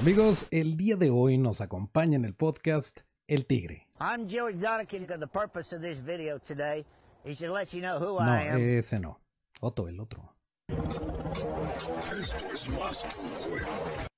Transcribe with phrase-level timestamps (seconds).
[0.00, 3.86] Amigos, el día de hoy nos acompaña en el podcast El Tigre.
[4.00, 6.84] I'm George Donegan, and the purpose of this video today
[7.24, 8.78] is to let you know who No, I am.
[8.78, 9.18] ese no.
[9.60, 10.34] Otto, el otro.
[10.68, 13.70] Esto es más que un juego.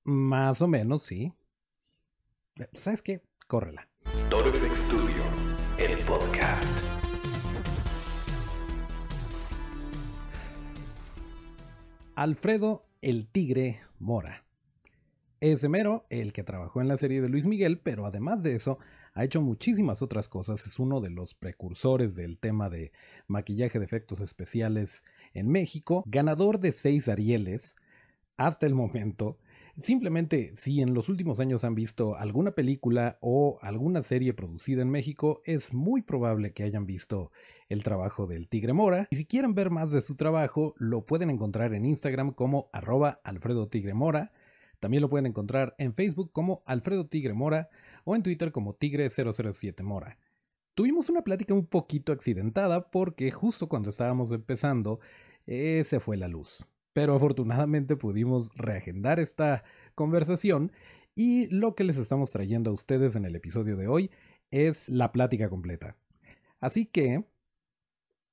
[0.03, 1.33] Más o menos, sí.
[2.73, 3.21] ¿Sabes qué?
[3.47, 3.87] Córrela.
[4.29, 5.23] Torbex Studio,
[5.79, 6.63] el podcast.
[12.15, 14.43] Alfredo el Tigre Mora.
[15.41, 18.77] Ese mero, el que trabajó en la serie de Luis Miguel, pero además de eso,
[19.15, 20.67] ha hecho muchísimas otras cosas.
[20.67, 22.91] Es uno de los precursores del tema de
[23.25, 25.03] maquillaje de efectos especiales
[25.33, 27.75] en México, ganador de seis Arieles
[28.37, 29.39] hasta el momento.
[29.75, 34.91] Simplemente, si en los últimos años han visto alguna película o alguna serie producida en
[34.91, 37.31] México, es muy probable que hayan visto
[37.67, 39.07] el trabajo del Tigre Mora.
[39.09, 43.21] Y si quieren ver más de su trabajo, lo pueden encontrar en Instagram como arroba
[43.23, 44.31] Alfredo Tigre Mora.
[44.81, 47.69] También lo pueden encontrar en Facebook como Alfredo Tigre Mora
[48.03, 50.17] o en Twitter como Tigre007 Mora.
[50.73, 54.99] Tuvimos una plática un poquito accidentada porque justo cuando estábamos empezando
[55.45, 56.65] eh, se fue la luz.
[56.93, 60.71] Pero afortunadamente pudimos reagendar esta conversación
[61.13, 64.09] y lo que les estamos trayendo a ustedes en el episodio de hoy
[64.49, 65.95] es la plática completa.
[66.59, 67.23] Así que,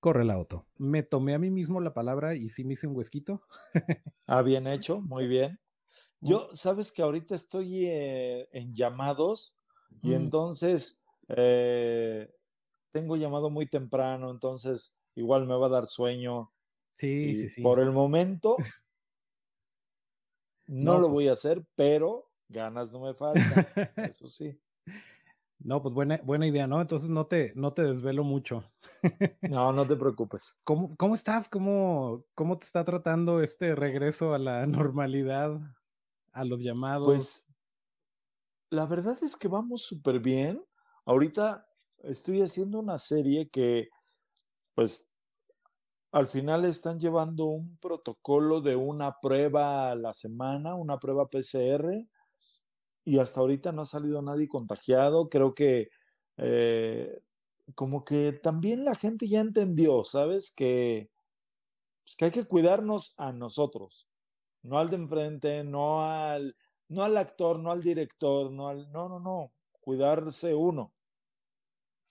[0.00, 0.64] corre la auto.
[0.78, 3.42] Me tomé a mí mismo la palabra y sí me hice un huesquito.
[4.26, 5.58] Ah, bien hecho, muy bien.
[6.20, 9.58] Yo, sabes que ahorita estoy eh, en llamados
[10.02, 10.14] y Mm.
[10.14, 12.32] entonces eh,
[12.92, 16.52] tengo llamado muy temprano, entonces igual me va a dar sueño.
[16.96, 17.62] Sí, y sí, sí.
[17.62, 18.58] Por el momento
[20.66, 23.68] no, No, lo pues- voy a hacer, pero ganas no me faltan,
[24.02, 24.60] eso sí.
[25.60, 26.80] No, pues buena, buena idea, ¿no?
[26.80, 28.64] Entonces no te, no te desvelo mucho.
[29.54, 30.60] No, no te preocupes.
[30.64, 31.48] ¿Cómo, cómo estás?
[31.48, 35.60] ¿Cómo, ¿Cómo te está tratando este regreso a la normalidad?
[36.32, 37.06] A los llamados.
[37.06, 37.48] Pues
[38.70, 40.62] la verdad es que vamos súper bien.
[41.04, 41.66] Ahorita
[41.98, 43.88] estoy haciendo una serie que,
[44.74, 45.06] pues,
[46.12, 52.06] al final están llevando un protocolo de una prueba a la semana, una prueba PCR,
[53.04, 55.28] y hasta ahorita no ha salido nadie contagiado.
[55.28, 55.88] Creo que
[56.36, 57.20] eh,
[57.74, 60.52] como que también la gente ya entendió, ¿sabes?
[60.54, 61.10] Que,
[62.04, 64.07] pues, que hay que cuidarnos a nosotros,
[64.62, 66.56] no al de enfrente, no al,
[66.88, 70.92] no al actor, no al director, no al, no, no, no, cuidarse uno.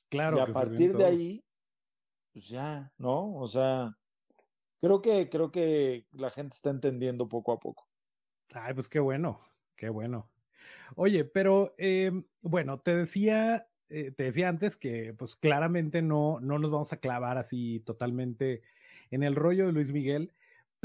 [0.10, 1.46] claro y a partir de ahí,
[2.34, 3.36] pues ya, ¿no?
[3.36, 3.98] O sea,
[4.82, 7.88] creo que, creo que la gente está entendiendo poco a poco.
[8.54, 9.42] Ay, pues qué bueno,
[9.76, 10.30] qué bueno.
[10.96, 16.60] Oye, pero eh, bueno, te decía, eh, te decía antes que pues claramente no, no
[16.60, 18.62] nos vamos a clavar así totalmente
[19.12, 20.34] en el rollo de Luis Miguel,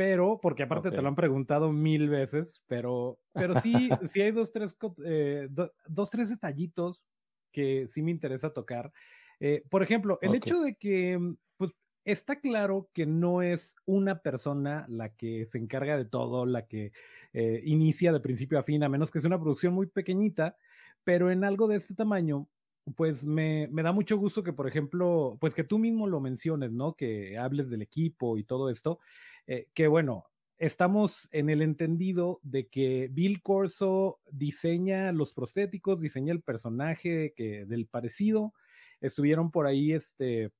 [0.02, 0.92] pero, porque aparte Ok.
[0.92, 5.72] te lo han preguntado mil veces, pero, pero sí, sí hay dos, tres, eh, do-
[5.86, 7.04] dos, tres detallitos
[7.52, 8.92] que sí me interesa tocar.
[9.38, 10.34] Eh, por ejemplo, el Ok.
[10.34, 11.70] hecho de que, mm, pues,
[12.04, 16.90] está claro que no es una persona la que se encarga de todo, la que
[17.32, 20.56] eh, inicia de principio a fin, a menos que sea una producción muy pequeñita,
[21.04, 22.48] pero en algo de este tamaño,
[22.96, 26.72] pues me, me da mucho gusto que, por ejemplo, pues que tú mismo lo menciones,
[26.72, 26.94] ¿no?
[26.96, 28.98] Que hables del equipo y todo esto,
[29.46, 30.26] eh, que bueno,
[30.58, 37.66] estamos en el entendido de que Bill Corso diseña los prostéticos, diseña el personaje que,
[37.66, 38.54] del parecido,
[39.00, 40.52] estuvieron por ahí, este,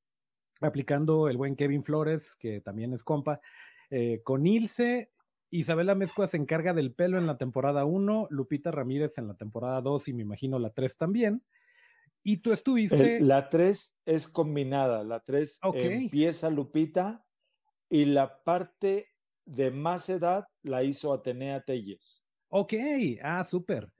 [0.60, 3.41] aplicando el buen Kevin Flores, que también es compa,
[3.91, 5.10] eh, con Ilse.
[5.50, 9.82] Isabela Mezcua se encarga del pelo en la temporada 1, Lupita Ramírez en la temporada
[9.82, 11.44] 2 y me imagino la 3 también.
[12.25, 13.21] Y tú estuviste...
[13.21, 15.76] La 3 es combinada, la 3 Ok.
[15.76, 17.25] empieza Lupita
[17.92, 19.08] y la parte
[19.44, 22.26] de más edad la hizo Atenea Telles.
[22.48, 22.72] Ok,
[23.22, 23.92] ah, súper.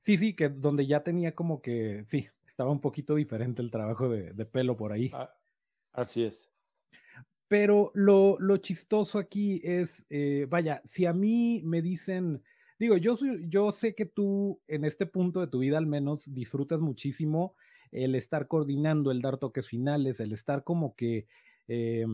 [0.00, 4.10] Sí, sí, que donde ya tenía como que, sí, estaba un poquito diferente el trabajo
[4.10, 5.10] de, de pelo por ahí.
[5.14, 5.34] Ah,
[5.92, 6.54] Así es.
[7.48, 12.42] Pero lo, lo chistoso aquí es, eh, vaya, si a mí me dicen,
[12.78, 16.34] digo, yo, soy- yo sé que tú en este punto de tu vida al menos
[16.34, 17.54] disfrutas muchísimo
[17.92, 21.26] el estar coordinando, el dar toques finales, el estar como que
[21.66, 22.04] eh,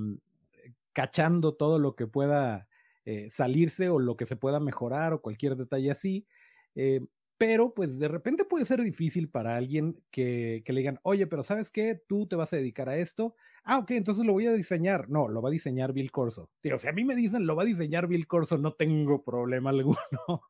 [0.95, 2.69] cachando todo lo que pueda
[3.05, 6.27] eh, salirse o lo que se pueda mejorar o cualquier detalle así.
[6.75, 7.01] Eh,
[7.37, 11.45] pero pues de repente puede ser difícil para alguien que, que le digan, oye, pero
[11.45, 12.01] ¿sabes qué?
[12.07, 13.35] Tú te vas a dedicar a esto.
[13.65, 15.11] Ah, ok, entonces lo voy a diseñar.
[15.11, 16.51] No, lo va a diseñar Bill Corso.
[16.63, 19.71] Digo, si a mí me dicen lo va a diseñar Bill Corso, no tengo problema
[19.71, 20.43] alguno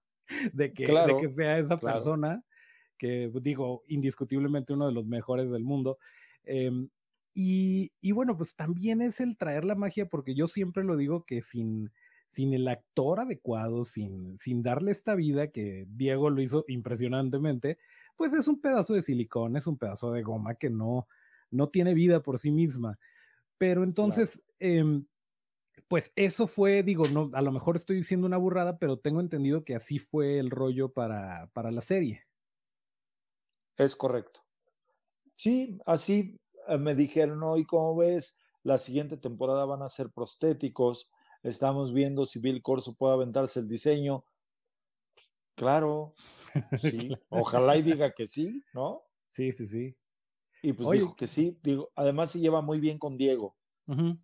[0.52, 1.96] de que, Claro, de que sea esa claro.
[1.96, 2.44] persona,
[2.98, 5.98] que digo, indiscutiblemente uno de los mejores del mundo.
[6.44, 6.70] Eh,
[7.34, 11.24] y, y bueno, pues también es el traer la magia, porque yo siempre lo digo
[11.24, 11.92] que sin,
[12.28, 17.78] sin el actor adecuado, sin, sin darle esta vida que Diego lo hizo impresionantemente,
[18.16, 21.08] pues es un pedazo de silicón, es un pedazo de goma que no,
[21.50, 22.98] no tiene vida por sí misma.
[23.58, 25.06] Pero entonces, em,
[25.88, 29.64] pues eso fue, digo, no, a lo mejor estoy diciendo una burrada, pero tengo entendido
[29.64, 32.24] que así fue el rollo para, para la serie.
[33.76, 34.40] Es correcto.
[35.36, 36.36] Sí, así
[36.78, 41.12] me dijeron, hoy como ves, la siguiente temporada van a ser prostéticos,
[41.42, 44.24] estamos viendo si Bill Corso puede aventarse el diseño.
[45.54, 46.14] Claro,
[46.76, 49.02] sí, ojalá y diga que sí, ¿no?
[49.30, 49.96] Sí, sí, sí.
[50.62, 53.56] Y pues dijo que sí, digo, además se lleva muy bien con Diego.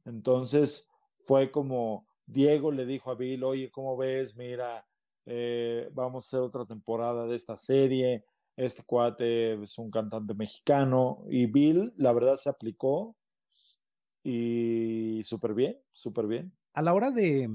[0.06, 4.36] Entonces fue como Diego le dijo a Bill, oye, ¿cómo ves?
[4.36, 4.86] Mira,
[5.26, 8.24] eh, vamos a hacer otra temporada de esta serie.
[8.56, 13.16] Este cuate es un cantante mexicano y Bill, la verdad, se aplicó
[14.22, 16.52] y súper bien, súper bien.
[16.74, 17.50] A la hora de,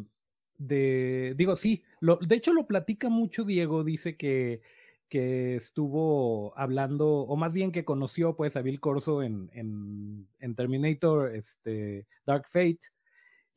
[0.57, 4.61] de digo, sí, lo, de hecho lo platica mucho Diego, dice que
[5.09, 11.35] que estuvo hablando, o más bien que conoció pues a Bill Corso en, en, Terminator,
[11.35, 12.79] este, Dark Fate,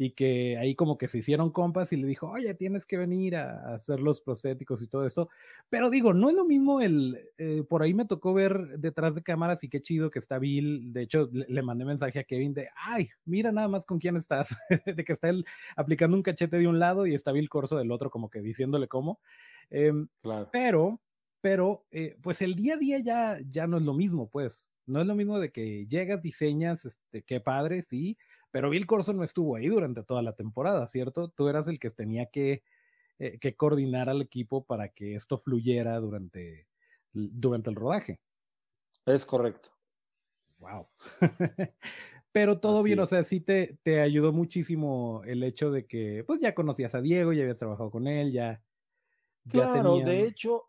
[0.01, 3.35] y que ahí como que se hicieron compas y le dijo, oye, tienes que venir
[3.35, 5.29] a, hacer los prostéticos y todo esto.
[5.69, 9.25] Pero digo, no es lo mismo el, eh, por ahí me tocó ver detrás de
[9.25, 10.93] cámaras y qué chido que está Bill.
[10.93, 14.57] De hecho, le, mandé mensaje a Kevin de, ay, mira nada más con quién estás,
[14.87, 15.45] de que está él
[15.77, 18.87] aplicando un cachete de un lado y está Bill Corso del otro, como que diciéndole
[18.87, 19.19] cómo.
[19.69, 20.49] Em, claro.
[20.53, 21.01] Pero
[21.41, 24.69] pero eh, pues el día a día ya, ya no es lo mismo, pues.
[24.87, 28.17] No es lo mismo de que llegas, diseñas, este, qué padre, sí,
[28.51, 31.29] pero Bill Corso no estuvo ahí durante toda la temporada, ¿cierto?
[31.29, 32.63] Tú eras el que tenía que,
[33.19, 36.67] eh, que coordinar al equipo para que esto fluyera durante,
[37.13, 38.21] durante el rodaje.
[39.07, 39.71] Es correcto.
[40.59, 40.89] Wow.
[42.33, 46.41] pero todo bien, o sea, sí te, te ayudó muchísimo el hecho de que, pues
[46.41, 48.63] ya conocías a Diego, ya habías trabajado con él, ya.
[49.49, 50.69] Claro, de hecho,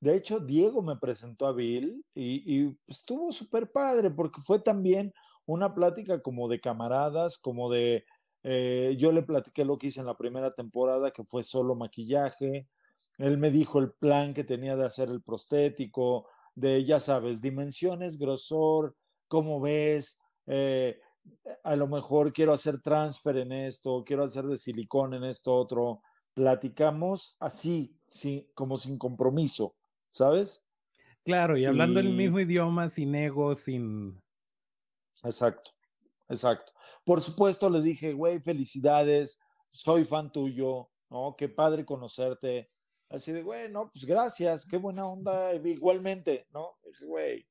[0.00, 5.12] de hecho, Diego me presentó a Bill y, estuvo súper padre porque fue también
[5.46, 8.04] una plática como de camaradas, como de,
[8.42, 12.68] eh, yo le platiqué lo que hice en la primera temporada, que fue solo maquillaje.
[13.18, 18.18] Él me dijo el plan que tenía de hacer el prostético, de, ya sabes, dimensiones,
[18.18, 18.94] grosor,
[19.28, 21.00] cómo ves, eh,
[21.64, 26.02] a lo mejor quiero hacer transfer en esto, quiero hacer de silicón en esto otro.
[26.34, 29.74] Platicamos así, sí, como sin compromiso.
[30.16, 30.64] ¿sabes?
[31.24, 34.18] Claro, y hablando el mismo idioma, sin ego, sin...
[35.22, 35.72] Exacto,
[36.28, 36.72] exacto.
[37.04, 39.40] Por supuesto le dije, güey, felicidades,
[39.70, 41.34] soy fan tuyo, ¿no?
[41.36, 42.70] Qué padre conocerte.
[43.08, 46.76] Así de, güey, no, pues gracias, qué buena onda, igualmente, ¿no?
[47.06, 47.46] güey,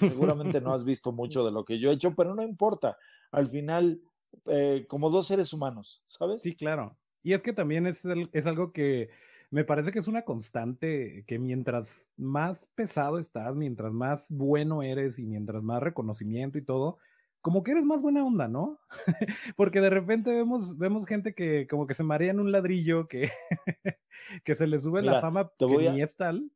[0.00, 2.96] seguramente no has visto mucho de lo que yo he hecho, pero no importa.
[3.30, 4.00] Al final,
[4.46, 6.42] eh, como dos seres humanos, ¿sabes?
[6.42, 6.96] Sí, claro.
[7.22, 8.02] Y es que también es,
[8.32, 9.10] es algo que
[9.50, 15.18] me parece que es una constante que mientras más pesado estás, mientras más bueno eres
[15.18, 16.98] y mientras más reconocimiento y todo,
[17.40, 18.78] como que eres más buena onda, ¿no?
[19.56, 23.30] Porque de repente vemos, vemos gente que como que se marea en un ladrillo, que,
[24.44, 26.50] que se le sube la fama te voy que ni es tal.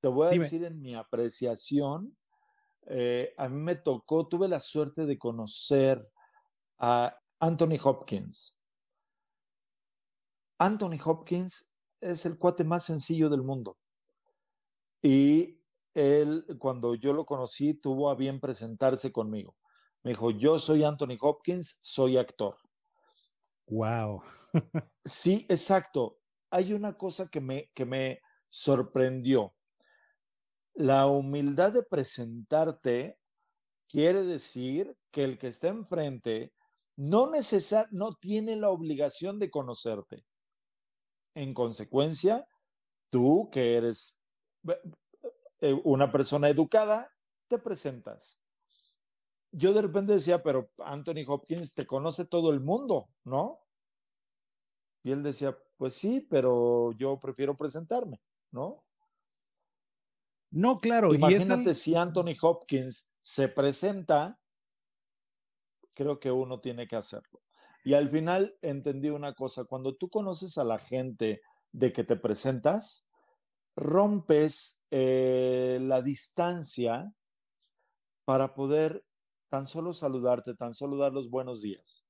[0.00, 2.16] Te voy a decir en mi apreciación,
[2.86, 6.06] eh, a mí me tocó, tuve la suerte de conocer
[6.78, 8.55] a Anthony Hopkins.
[10.58, 11.70] Anthony Hopkins
[12.00, 13.78] es el cuate más sencillo del mundo.
[15.02, 15.60] Y
[15.94, 19.56] él, cuando yo lo conocí, tuvo a bien presentarse conmigo.
[20.02, 22.56] Me dijo, yo soy Anthony Hopkins, soy actor.
[23.66, 24.22] Wow.
[25.04, 26.18] sí, exacto.
[26.50, 29.54] Hay una cosa que me, que me sorprendió.
[30.74, 33.18] La humildad de presentarte
[33.88, 36.52] quiere decir que el que está enfrente
[36.96, 37.30] no,
[37.90, 40.24] no tiene la obligación de conocerte.
[41.36, 42.48] En consecuencia,
[43.10, 44.18] tú que eres
[45.60, 47.12] eh, una persona educada,
[47.46, 48.40] te presentas.
[49.52, 53.60] Yo de repente decía, pero Anthony Hopkins te conoce todo el mundo, ¿no?
[55.02, 58.82] Y él decía, pues sí, pero yo prefiero presentarme, ¿no?
[60.50, 61.12] No, claro.
[61.14, 64.40] Imagínate si Anthony Hopkins se presenta,
[65.94, 67.42] creo que uno tiene que hacerlo.
[67.86, 71.40] Y al final entendí una cosa, cuando tú conoces a la gente
[71.70, 73.08] de que te presentas,
[73.76, 77.12] rompes eh, la distancia
[78.24, 79.04] para poder
[79.50, 82.08] tan solo saludarte, tan solo dar los buenos días.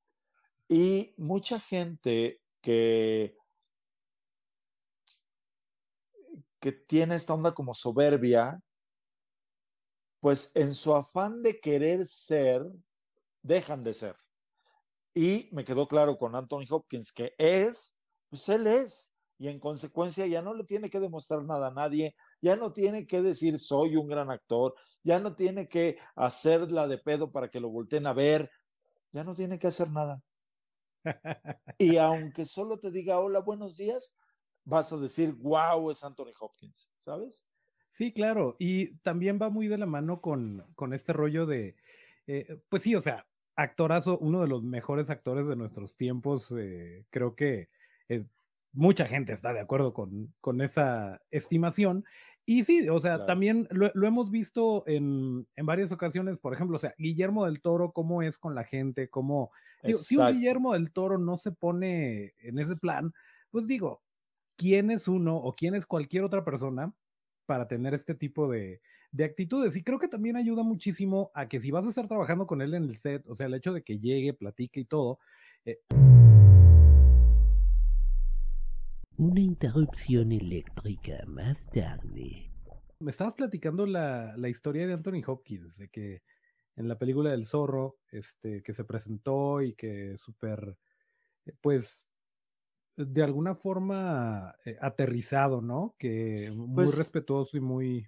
[0.66, 3.37] Y mucha gente que,
[6.59, 8.62] que tiene esta onda como soberbia,
[10.21, 12.64] pues en su afán de querer ser,
[13.42, 14.16] dejan de ser.
[15.16, 17.96] Y me quedó claro con Anthony Hopkins que es,
[18.28, 19.14] pues él es.
[19.38, 23.06] Y en consecuencia ya no le tiene que demostrar nada a nadie, ya no tiene
[23.06, 27.61] que decir soy un gran actor, ya no tiene que hacerla de pedo para que
[27.61, 28.50] lo volteen a ver,
[29.11, 30.23] ya no tiene que hacer nada.
[31.78, 34.18] Y aunque solo te diga hola, buenos días,
[34.64, 37.46] vas a decir, wow, es Anthony Hopkins, ¿sabes?
[37.90, 38.56] Sí, claro.
[38.58, 41.75] Y también va muy de la mano con, con este rollo de,
[42.26, 47.06] eh, pues sí, o sea, actorazo, uno de los mejores actores de nuestros tiempos, eh,
[47.10, 47.68] creo que
[48.08, 48.25] eh,
[48.72, 52.04] mucha gente está de acuerdo con, con esa estimación.
[52.44, 53.26] Y sí, o sea, Claro.
[53.26, 57.60] también lo, lo hemos visto en, en varias ocasiones, por ejemplo, o sea, Guillermo del
[57.60, 59.50] Toro, cómo es con la gente, cómo,
[59.82, 60.26] digo, si un.
[60.28, 63.12] Guillermo del Toro no se pone en ese plan,
[63.50, 64.02] pues digo,
[64.56, 66.94] ¿quién es uno o quién es cualquier otra persona
[67.46, 68.80] para tener este tipo de,
[69.12, 69.76] de actitudes?
[69.76, 72.75] Y creo que también ayuda muchísimo a que si vas a estar trabajando con él
[72.75, 75.18] en el set, o sea, el hecho de que llegue, platique y todo,
[75.64, 75.78] eh,
[79.18, 82.50] Una interrupción eléctrica más tarde.
[82.98, 86.22] me estabas platicando la, la historia de Anthony Hopkins, de que
[86.76, 90.76] en la película del zorro, este, que se presentó y que súper,
[91.46, 92.06] eh, pues,
[92.98, 95.94] de alguna forma eh, aterrizado, ¿no?
[95.98, 98.06] Que muy Pues- respetuoso y muy...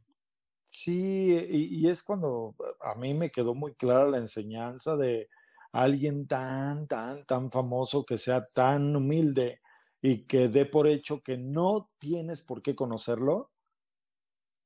[0.71, 5.29] Sí, y, y es cuando a mí me quedó muy clara la enseñanza de
[5.73, 9.61] alguien tan, tan, tan famoso que sea tan humilde
[10.01, 13.51] y que dé por hecho que no tienes por qué conocerlo,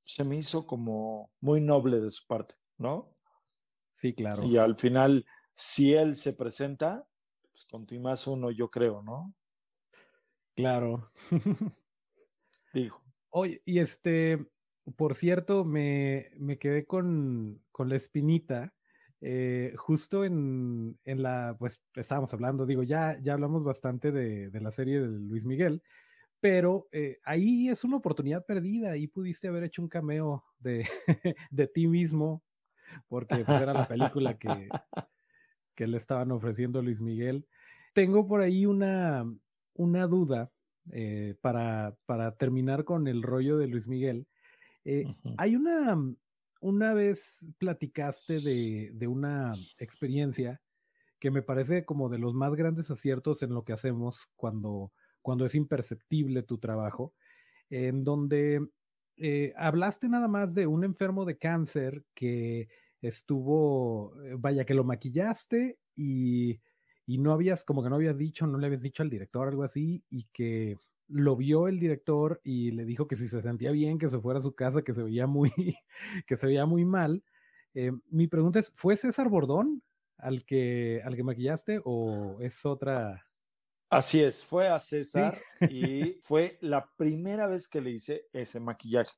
[0.00, 3.14] se me hizo como muy noble de su parte, ¿no?
[3.94, 4.44] Sí, claro.
[4.44, 7.06] Y al final, si él se presenta,
[7.50, 9.34] pues continúas uno, yo creo, ¿no?
[10.54, 11.10] Claro.
[12.74, 13.02] Dijo.
[13.30, 14.46] Oye, y este,
[14.96, 18.74] por cierto, me, me quedé con, con la espinita.
[19.20, 24.60] eh, justo en, en la, pues estábamos hablando, digo, ya, ya hablamos bastante de, de
[24.60, 25.82] la serie de Luis Miguel,
[26.40, 30.88] pero eh, ahí es una oportunidad perdida, ahí pudiste haber hecho un cameo de,
[31.50, 32.44] de ti mismo,
[33.08, 34.74] porque pues, era la película que,
[35.74, 37.46] que le estaban ofreciendo Luis Miguel.
[37.94, 39.24] Tengo por ahí una,
[39.74, 40.52] una duda
[40.90, 44.26] eh, para, para terminar con el rollo de Luis Miguel.
[44.84, 45.04] Eh,
[45.36, 45.96] hay una,
[46.60, 50.60] una vez platicaste de, de una experiencia
[51.20, 55.46] que me parece como de los más grandes aciertos en lo que hacemos cuando, cuando
[55.46, 57.14] es imperceptible tu trabajo,
[57.70, 58.68] en donde
[59.16, 62.68] eh, hablaste nada más de un enfermo de cáncer que
[63.00, 66.60] estuvo, eh, vaya, que lo maquillaste y,
[67.06, 69.62] y no habías, como que no habías dicho, no le habías dicho al director algo
[69.62, 70.76] así, y que
[71.12, 74.38] lo vio el director y le dijo que si se sentía bien, que se fuera
[74.38, 75.52] a su casa, que se veía muy,
[76.26, 77.22] que se veía muy mal.
[77.74, 79.82] Eh, mi pregunta es, ¿fue César Bordón
[80.16, 83.20] al que, al que maquillaste o es otra?
[83.90, 85.40] Así es, fue a César
[85.70, 89.16] y fue la primera vez que le hice ese maquillaje.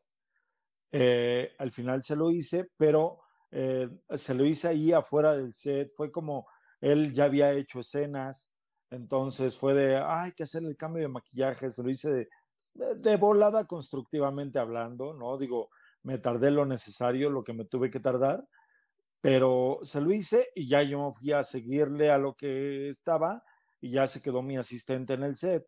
[0.91, 3.21] Eh, al final se lo hice, pero
[3.51, 5.93] eh, se lo hice ahí afuera del set.
[5.95, 6.47] Fue como
[6.81, 8.54] él ya había hecho escenas,
[8.95, 11.71] entonces fue de, "Ah, hay que hacer el cambio de maquillaje.
[11.71, 12.29] Se lo hice de,
[12.75, 15.37] de- de volada constructivamente hablando, ¿no?
[15.39, 15.71] Digo,
[16.03, 18.47] me tardé lo necesario, lo que me tuve que tardar,
[19.21, 23.45] pero se lo hice y ya yo fui a seguirle a lo que estaba
[23.81, 25.67] y ya se quedó mi asistente en el set.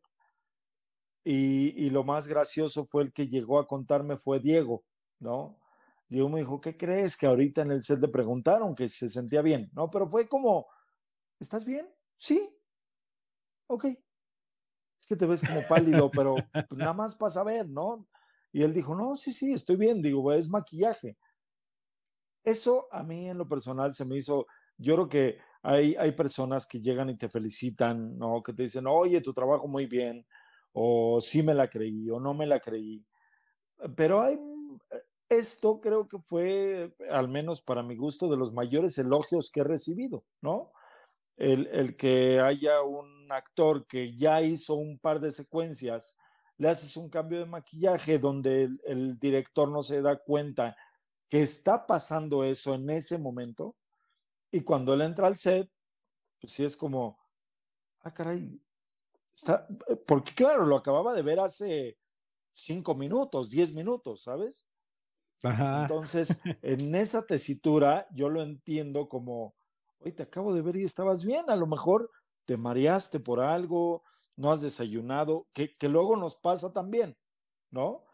[1.24, 4.84] Y, y lo más gracioso fue el que llegó a contarme fue Diego,
[5.18, 5.58] ¿no?
[6.08, 7.16] Diego me dijo, ¿qué crees?
[7.16, 9.90] Que ahorita en el set le preguntaron que se sentía bien, ¿no?
[9.90, 10.66] Pero fue como,
[11.40, 11.88] ¿estás bien?
[12.18, 12.55] Sí.
[13.68, 13.84] Ok.
[13.84, 18.06] Es que te ves como pálido, pero pues, nada más para saber, ¿no?
[18.52, 20.02] Y él dijo, no, sí, sí, estoy bien.
[20.02, 21.16] Digo, es maquillaje.
[22.42, 24.46] Eso a mí en lo personal se me hizo,
[24.78, 28.40] yo creo que hay, hay personas que llegan y te felicitan, ¿no?
[28.40, 30.24] Que te dicen, oye, tu trabajo muy bien,
[30.72, 33.04] o sí me la creí, o no me la creí.
[33.96, 34.38] Pero hay,
[35.28, 39.64] esto creo que fue, al menos para mi gusto, de los mayores elogios que he
[39.64, 40.70] recibido, ¿no?
[41.36, 46.16] El, el que haya un actor que ya hizo un par de secuencias,
[46.56, 50.76] le haces un cambio de maquillaje donde el, el director no se da cuenta
[51.28, 53.76] que está pasando eso en ese momento,
[54.50, 55.70] y cuando él entra al set,
[56.40, 57.18] pues sí es como,
[58.00, 58.60] ah, caray,
[59.34, 59.66] está,
[60.06, 61.98] porque claro, lo acababa de ver hace
[62.52, 64.66] cinco minutos, diez minutos, ¿sabes?
[65.42, 65.82] Ajá.
[65.82, 69.54] Entonces, en esa tesitura, yo lo entiendo como,
[70.06, 72.10] oye, te acabo de ver y estabas bien, a lo mejor
[72.44, 74.04] te mareaste por algo,
[74.36, 77.16] no has desayunado, que, que luego nos pasa también,
[77.70, 78.04] ¿no?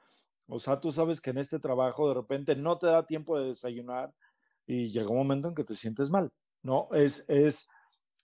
[0.47, 3.49] O sea, tú sabes que en este trabajo de repente no te da tiempo de
[3.49, 4.15] desayunar
[4.67, 6.31] y llega un momento en que te sientes mal,
[6.63, 6.89] ¿no?
[6.93, 7.69] Es, es,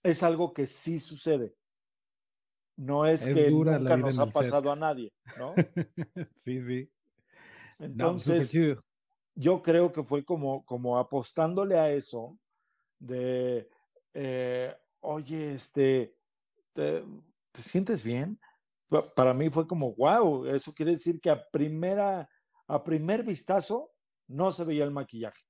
[0.02, 1.54] es algo que sí sucede.
[2.76, 4.34] No es, Es que dura nunca nos ha el set.
[4.34, 5.54] pasado a nadie, ¿no?
[6.44, 6.90] sí, sí.
[7.78, 8.82] No, Entonces, chido.
[9.34, 12.38] yo creo que fue como, como apostándole a eso
[12.98, 13.68] de,
[14.14, 16.16] eh, oye, este,
[16.74, 17.04] ¿te,
[17.52, 18.40] te sientes bien?
[18.88, 22.28] Pa- Para mí fue como, wow, eso quiere decir que a primera,
[22.68, 23.92] a primer vistazo
[24.28, 25.42] no se veía el maquillaje.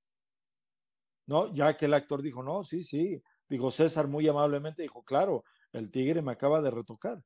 [1.27, 1.53] ¿No?
[1.53, 3.21] Ya que el actor dijo, no, sí, sí.
[3.47, 7.23] Digo, César muy amablemente dijo, claro, el tigre me acaba de retocar.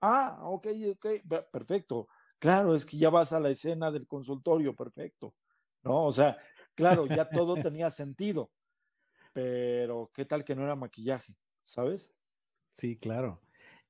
[0.00, 2.08] Ah, ok, ok, pe- perfecto.
[2.40, 5.32] Claro, es que ya vas a la escena del consultorio, perfecto.
[5.84, 6.06] ¿No?
[6.06, 6.38] O sea,
[6.74, 8.52] claro, ya todo tenía sentido,
[9.32, 11.34] pero ¿qué tal que no era maquillaje?
[11.64, 12.14] ¿Sabes?
[12.72, 13.40] Sí, claro.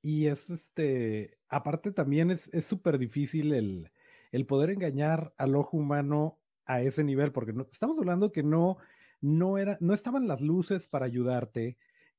[0.01, 3.91] Y es este, aparte también es súper difícil el,
[4.33, 8.79] el poder engañar al ojo humano a ese nivel, porque no, estamos hablando que no,
[9.21, 11.77] no era, no estaban las luces para ayudarte,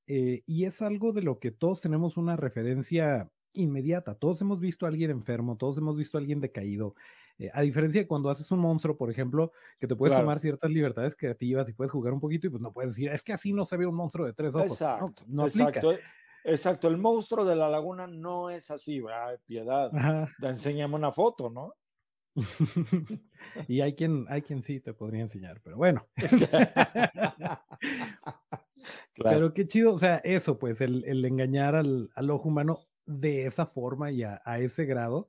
[0.08, 4.16] eh, y es algo de lo que todos tenemos una referencia inmediata.
[4.16, 6.96] Todos hemos visto a alguien enfermo, todos hemos visto a alguien decaído.
[7.46, 10.24] Eh, a diferencia de cuando haces un monstruo, por ejemplo, que te puedes Claro.
[10.26, 13.24] tomar ciertas libertades creativas y puedes jugar un poquito y pues no puedes decir, es
[13.24, 14.72] que así no se ve un monstruo de tres ojos.
[14.72, 15.94] Exacto, no exacto.
[16.46, 19.90] Exacto, el monstruo de la laguna no es así, ay, piedad.
[19.96, 20.30] Ajá.
[20.42, 21.74] Enséñame una foto, ¿no?
[23.68, 26.06] y hay quien, hay quien sí te podría enseñar, pero bueno.
[29.14, 29.38] Claro.
[29.38, 33.46] Pero qué chido, o sea, eso, pues, el, el engañar al, al ojo humano de
[33.46, 35.24] esa forma y a, a ese grado,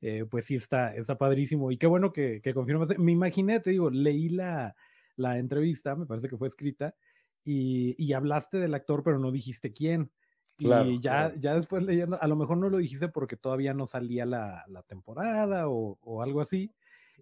[0.00, 1.70] eh, pues sí está, está padrísimo.
[1.70, 2.98] Y qué bueno que, que confirmas.
[2.98, 4.76] Me imaginé, te digo, leí la,
[5.16, 6.94] la entrevista, me parece que fue escrita,
[7.44, 10.10] y, y hablaste del actor, pero no dijiste quién.
[10.56, 11.34] Claro, y ya, claro.
[11.40, 14.82] ya después leyendo, a lo mejor no lo dijiste porque todavía no salía la, la
[14.82, 16.72] temporada o, o algo así.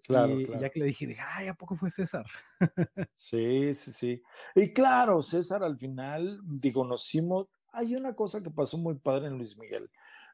[0.05, 0.61] Claro, y, claro.
[0.61, 2.25] ya que le dije, dije, ay, ¿a poco fue César?
[3.09, 4.23] Sí, sí, sí.
[4.55, 9.27] Y claro, César, al final, digo, nos hicimos, hay una cosa que pasó muy padre
[9.27, 9.89] en Luis Miguel.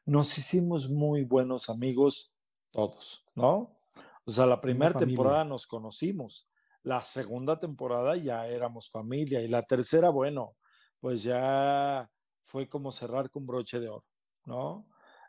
[0.06, 2.33] Nos hicimos muy buenos amigos
[2.74, 3.78] todos, ¿no?
[4.26, 6.48] O sea, la primera temporada nos conocimos,
[6.82, 10.56] la segunda temporada ya éramos familia y la tercera, bueno,
[10.98, 12.10] pues ya
[12.42, 14.04] fue como cerrar con broche de oro,
[14.46, 14.86] ¿no?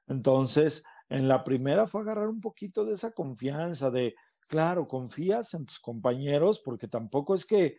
[0.08, 4.16] Entonces, en la primera fue agarrar un poquito de esa confianza de,
[4.50, 7.78] claro, confías en tus compañeros porque tampoco es que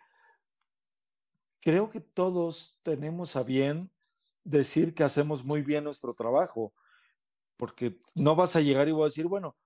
[1.60, 3.90] creo que todos tenemos a bien
[4.44, 6.72] decir que hacemos muy bien nuestro trabajo,
[7.56, 9.56] porque no vas a llegar y voy a decir, bueno,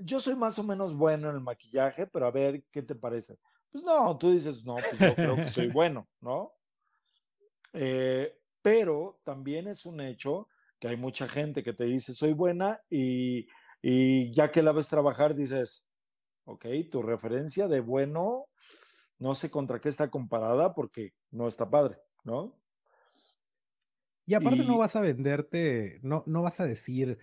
[0.00, 3.38] yo soy más o menos bueno en el maquillaje, pero a ver qué te parece.
[3.70, 6.52] Pues no, tú dices, no, pues yo creo que soy bueno, ¿no?
[7.72, 12.80] Eh, pero también es un hecho que hay mucha gente que te dice, soy buena,
[12.88, 13.46] y,
[13.82, 15.88] y ya que la ves trabajar, dices,
[16.44, 18.46] ok, tu referencia de bueno,
[19.18, 22.56] no sé contra qué está comparada porque no está padre, ¿no?
[24.28, 27.18] Y aparte no vas a venderte, no, no vas a decir,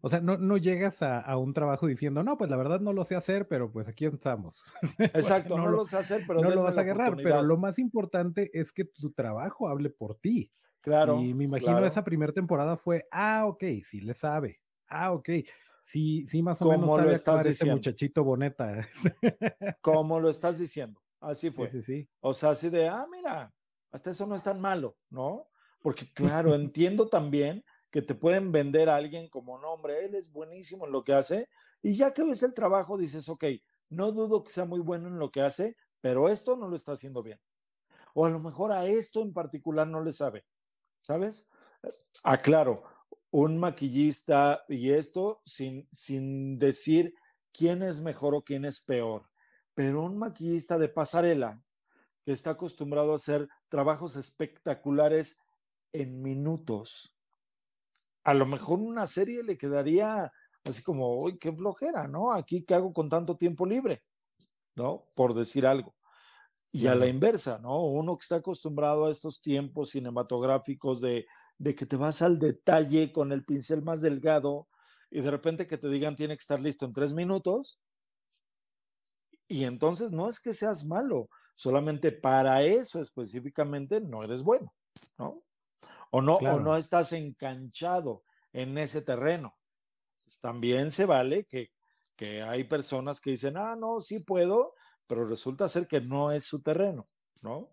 [0.00, 2.92] o sea, no, no llegas a, a un trabajo diciendo, no, pues la verdad no
[2.92, 4.62] lo sé hacer, pero pues aquí estamos.
[5.14, 7.78] Exacto, no no, lo- sé hacer, pero no lo vas a agarrar, pero lo más
[7.78, 10.52] importante es que tu trabajo hable por ti.
[10.80, 11.86] Claro, y me imagino claro.
[11.86, 15.28] esa primera temporada fue, ah, ok, sí le sabe, ah, ok,
[15.84, 17.66] sí, sí más o menos Como lo sabe estás ese diciendo.
[17.66, 18.88] muchachito boneta.
[19.80, 21.68] Como lo estás diciendo, así sí, fue.
[21.68, 22.08] sí, sí.
[22.20, 23.54] O sea, así de, ah, mira,
[23.92, 25.50] hasta eso no es tan malo, ¿no?
[25.84, 30.32] Porque claro, entiendo también que te pueden vender a alguien como, no, hombre, él es
[30.32, 31.48] buenísimo en lo que hace,
[31.82, 33.44] y ya que ves el trabajo dices, ok,
[33.90, 36.92] no dudo que sea muy bueno en lo que hace, pero esto no lo está
[36.92, 37.38] haciendo bien.
[38.14, 40.46] O a lo mejor a esto en particular no le sabe,
[41.02, 41.46] ¿sabes?
[42.24, 42.82] Aclaro,
[43.30, 47.14] un maquillista y esto sin, sin decir
[47.52, 49.28] quién es mejor o quién es peor,
[49.74, 51.62] pero un maquillista de pasarela
[52.24, 55.43] que está acostumbrado a hacer trabajos espectaculares
[55.94, 57.14] en minutos.
[58.24, 60.30] A lo mejor una serie le quedaría
[60.64, 62.32] así como, uy, qué flojera, ¿no?
[62.32, 64.00] Aquí, ¿qué hago con tanto tiempo libre?
[64.74, 65.06] ¿No?
[65.14, 65.94] Por decir algo.
[66.72, 67.84] Y a la inversa, ¿no?
[67.84, 71.26] Uno que está acostumbrado a estos tiempos cinematográficos de,
[71.58, 74.66] de que te vas al detalle con el pincel más delgado
[75.10, 77.78] y de repente que te digan tiene que estar listo en tres minutos.
[79.46, 84.74] Y entonces no es que seas malo, solamente para eso específicamente no eres bueno,
[85.18, 85.42] ¿no?
[86.16, 88.22] O no, o no estás enganchado
[88.52, 89.58] en ese terreno.
[90.24, 91.72] Pues también se vale que,
[92.14, 94.74] que hay personas que dicen, ah, no, sí puedo,
[95.08, 97.04] pero resulta ser que no es su terreno,
[97.42, 97.68] ¿no?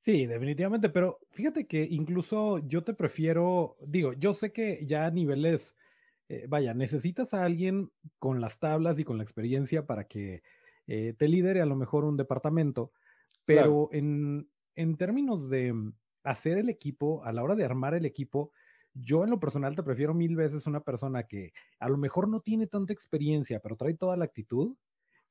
[0.00, 5.10] Sí, definitivamente, pero fíjate que incluso yo te prefiero, digo, yo sé que ya a
[5.10, 5.76] niveles,
[6.30, 10.42] eh, vaya, necesitas a alguien con las tablas y con la experiencia para que
[10.86, 12.90] eh, te lidere a lo mejor un departamento,
[13.44, 15.74] pero en, en términos de,
[16.24, 18.52] hacer el equipo, a la hora de armar el equipo,
[18.94, 22.40] yo en lo personal te prefiero mil veces una persona que a lo mejor no
[22.40, 24.76] tiene tanta experiencia, pero trae toda la actitud,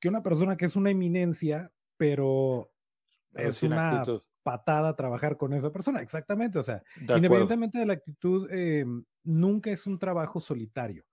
[0.00, 2.70] que una persona que es una eminencia, pero
[3.34, 4.22] Pero es una actitud.
[4.42, 6.00] patada trabajar con esa persona.
[6.02, 8.84] Exactamente, o sea, De independientemente de la actitud, eh,
[9.24, 11.04] nunca es un trabajo solitario.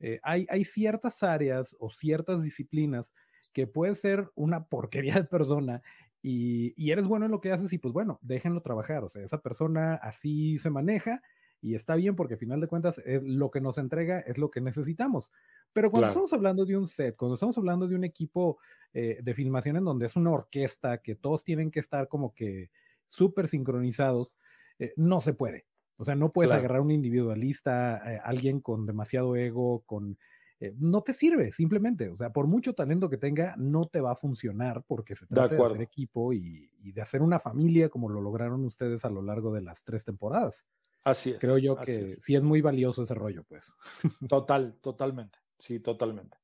[0.00, 3.12] Eh, hay, hay ciertas áreas o ciertas disciplinas
[3.52, 5.82] que puede ser una porquería de persona
[6.22, 9.04] y, y eres bueno en lo que haces y pues bueno, déjenlo trabajar.
[9.04, 11.22] O sea, esa persona así se maneja
[11.60, 14.50] y está bien porque al final de cuentas es lo que nos entrega es lo
[14.50, 15.32] que necesitamos.
[15.72, 16.10] Pero cuando Claro.
[16.12, 18.58] estamos hablando de un set, cuando estamos hablando de un equipo
[18.92, 22.70] eh, de filmación en donde es una orquesta, que todos tienen que estar como que
[23.08, 24.34] súper sincronizados,
[24.78, 25.66] eh, no se puede.
[25.96, 26.60] O sea, no puedes Claro.
[26.60, 30.18] agarrar un individualista, eh, alguien con demasiado ego, con...
[30.60, 32.08] eh, no te sirve, simplemente.
[32.08, 35.54] O sea, por mucho talento que tenga, no te va a funcionar porque se trata
[35.54, 39.22] de, hacer equipo y, y de hacer una familia como lo lograron ustedes a lo
[39.22, 40.66] largo de las tres temporadas.
[41.04, 41.38] Así es.
[41.38, 42.22] Creo yo que es.
[42.22, 43.72] sí es muy valioso ese rollo, pues.
[44.28, 45.38] Total, totalmente.
[45.58, 46.36] Sí, totalmente.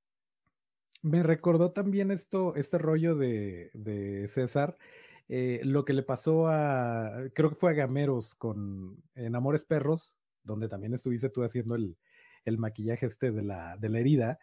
[1.02, 4.78] Me recordó también esto, este rollo de, de César,
[5.28, 10.16] eh, lo que le pasó a, creo que fue a Gameros con En Amores Perros,
[10.42, 11.96] donde también estuviste tú haciendo el,
[12.44, 14.38] el maquillaje este de la, de la herida,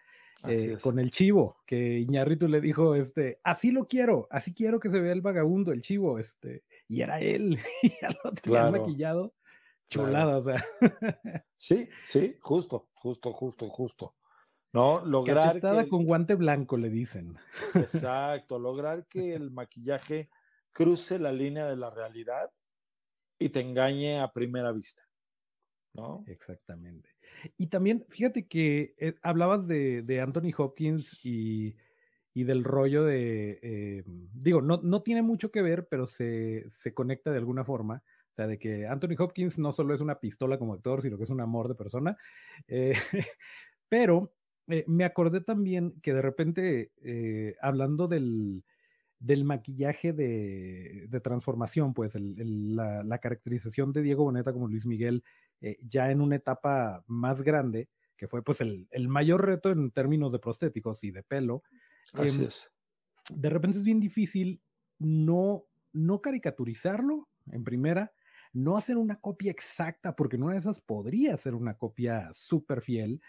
[0.48, 4.90] eh, con el chivo, que Iñárritu le dijo, este, así lo quiero, así quiero que
[4.90, 8.72] se vea el vagabundo, el chivo, este, y era él, y ya lo tenía Claro.
[8.72, 9.36] maquillado,
[9.90, 10.08] Claro.
[10.08, 10.66] chulada, o sea,
[11.58, 14.16] Sí, sí, justo, justo, justo, justo.
[14.74, 17.38] No, lograr que el- con guante blanco, le dicen.
[17.76, 20.30] exacto, lograr que el maquillaje
[20.72, 22.52] cruce la línea de la realidad
[23.38, 25.04] y te engañe a primera vista.
[25.94, 26.24] ¿No?
[26.26, 27.11] Exactamente.
[27.58, 31.76] Y también, fíjate que eh, hablabas de, de Anthony Hopkins y,
[32.34, 36.94] y del rollo de, eh, digo, no, no tiene mucho que ver, pero se, se
[36.94, 38.04] conecta de alguna forma.
[38.32, 41.24] O sea, de que Anthony Hopkins no solo es una pistola como actor, sino que
[41.24, 42.18] es un amor de persona.
[42.68, 42.94] Eh,
[43.90, 44.34] pero
[44.88, 46.92] me acordé también que de repente,
[47.62, 48.64] hablando del,
[49.20, 55.26] del maquillaje de, de transformación, pues la caracterización de Diego Boneta como Luis Miguel,
[55.62, 59.92] eh, ya en una etapa más grande, que fue pues el, el mayor reto en
[59.92, 61.64] términos de prostéticos y de pelo,
[62.14, 62.72] Así Em, es.
[63.30, 64.62] de repente es bien difícil
[65.00, 68.12] no, no caricaturizarlo en primera,
[68.54, 72.82] no hacer una copia exacta, porque en una de esas podría ser una copia súper
[72.82, 73.22] fiel,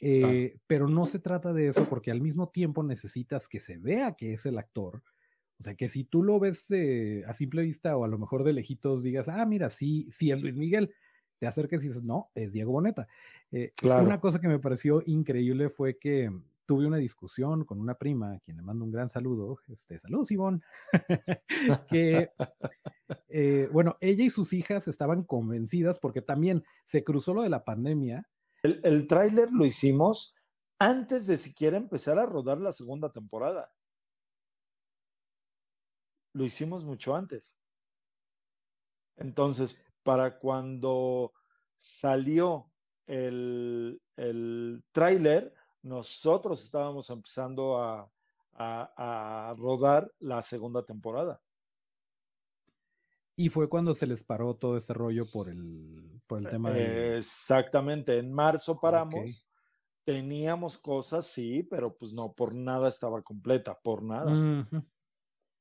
[0.00, 4.14] eh, pero no se trata de eso porque al mismo tiempo necesitas que se vea
[4.14, 5.02] que es el actor.
[5.58, 8.44] O sea, que si tú lo ves eh, a simple vista o a lo mejor
[8.44, 10.94] de lejitos digas, ah, mira, sí, sí es Luis Miguel,
[11.38, 13.08] te acerques y dices, no, es Diego Boneta.
[13.50, 14.04] Eh, Claro.
[14.04, 16.30] Una cosa que me pareció increíble fue que
[16.66, 20.30] tuve una discusión con una prima, a quien le mando un gran saludo, este, saludos
[20.32, 20.60] Ivonne,
[21.88, 22.30] que,
[23.28, 27.64] eh, bueno, ella y sus hijas estaban convencidas porque también se cruzó lo de la
[27.64, 28.28] pandemia,
[28.62, 30.34] El, el tráiler lo hicimos
[30.78, 33.72] antes de siquiera empezar a rodar la segunda temporada.
[36.34, 37.58] Lo hicimos mucho antes.
[39.16, 41.34] Entonces, para cuando
[41.76, 42.72] salió
[43.06, 48.10] el, el tráiler, nosotros estábamos empezando a,
[48.54, 51.42] a- a rodar la segunda temporada.
[53.36, 55.92] y fue cuando se les paró todo ese rollo por el,
[56.26, 57.18] por el tema de...
[57.18, 59.46] Exactamente, en marzo paramos.
[60.04, 64.32] Teníamos cosas, sí, pero pues no, por nada estaba completa, por nada.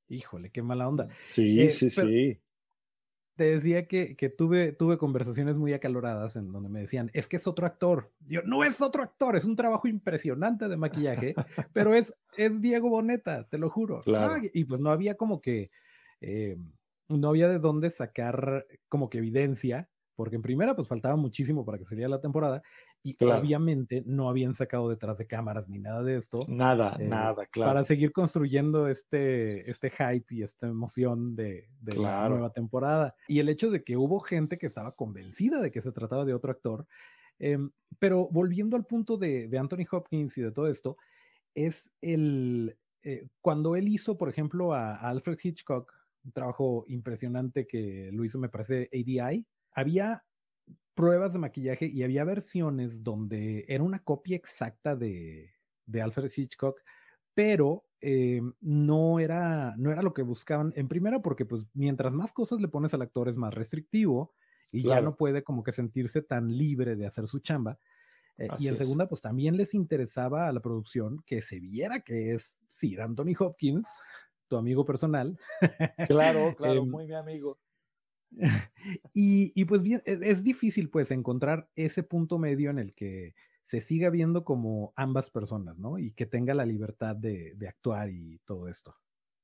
[0.08, 1.06] Híjole, qué mala onda.
[1.28, 2.42] Sí, Eh, sí, pero- sí.
[3.38, 7.38] Te decía que, que tuve, tuve conversaciones muy acaloradas en donde me decían, es que
[7.38, 8.12] es otro actor.
[8.28, 11.36] Yo, no es otro actor, es un trabajo impresionante de maquillaje,
[11.74, 14.02] pero es, es Diego Boneta, te lo juro.
[14.02, 14.34] Claro.
[14.34, 15.70] Ah, y pues no había como que,
[16.20, 16.58] eh,
[17.10, 21.78] no había de dónde sacar como que evidencia, porque en primera pues faltaba muchísimo para
[21.78, 22.64] que saliera la temporada
[23.16, 23.42] y Claro.
[23.42, 27.72] obviamente no habían sacado detrás de cámaras ni nada de esto Nada, eh, nada, claro.
[27.72, 33.16] para seguir construyendo este, este hype y esta emoción de, de la nueva temporada.
[33.28, 36.34] Y el hecho de que hubo gente que estaba convencida de que se trataba de
[36.34, 36.88] otro actor.
[37.40, 40.98] Em, pero volviendo al punto de, de Anthony Hopkins y de todo esto,
[41.56, 45.94] es el, eh, cuando él hizo, por ejemplo, a, a Alfred Hitchcock,
[46.26, 50.26] un trabajo impresionante que lo hizo, me parece, ADI, había
[50.98, 55.54] pruebas de maquillaje y había versiones donde era una copia exacta de,
[55.86, 56.82] de Alfred Hitchcock,
[57.36, 60.74] pero eh, no, era, no era lo que buscaban.
[60.76, 64.34] En primera, porque pues mientras más cosas le pones al actor es más restrictivo
[64.72, 67.78] y ya no puede como que sentirse tan libre de hacer su chamba.
[68.40, 68.80] Eh, y en es.
[68.80, 73.36] segunda, pues también les interesaba a la producción que se viera que es Sir Anthony
[73.38, 73.88] Hopkins,
[74.48, 75.38] tu amigo personal,
[76.08, 77.60] Claro, claro, Em, muy mi amigo.
[79.14, 83.34] y, y, pues bien, es, es, difícil pues encontrar ese punto medio en el que
[83.64, 86.00] se siga viendo como ambas personas, ¿no?
[86.00, 88.96] Y que tenga la libertad de, de actuar y todo esto.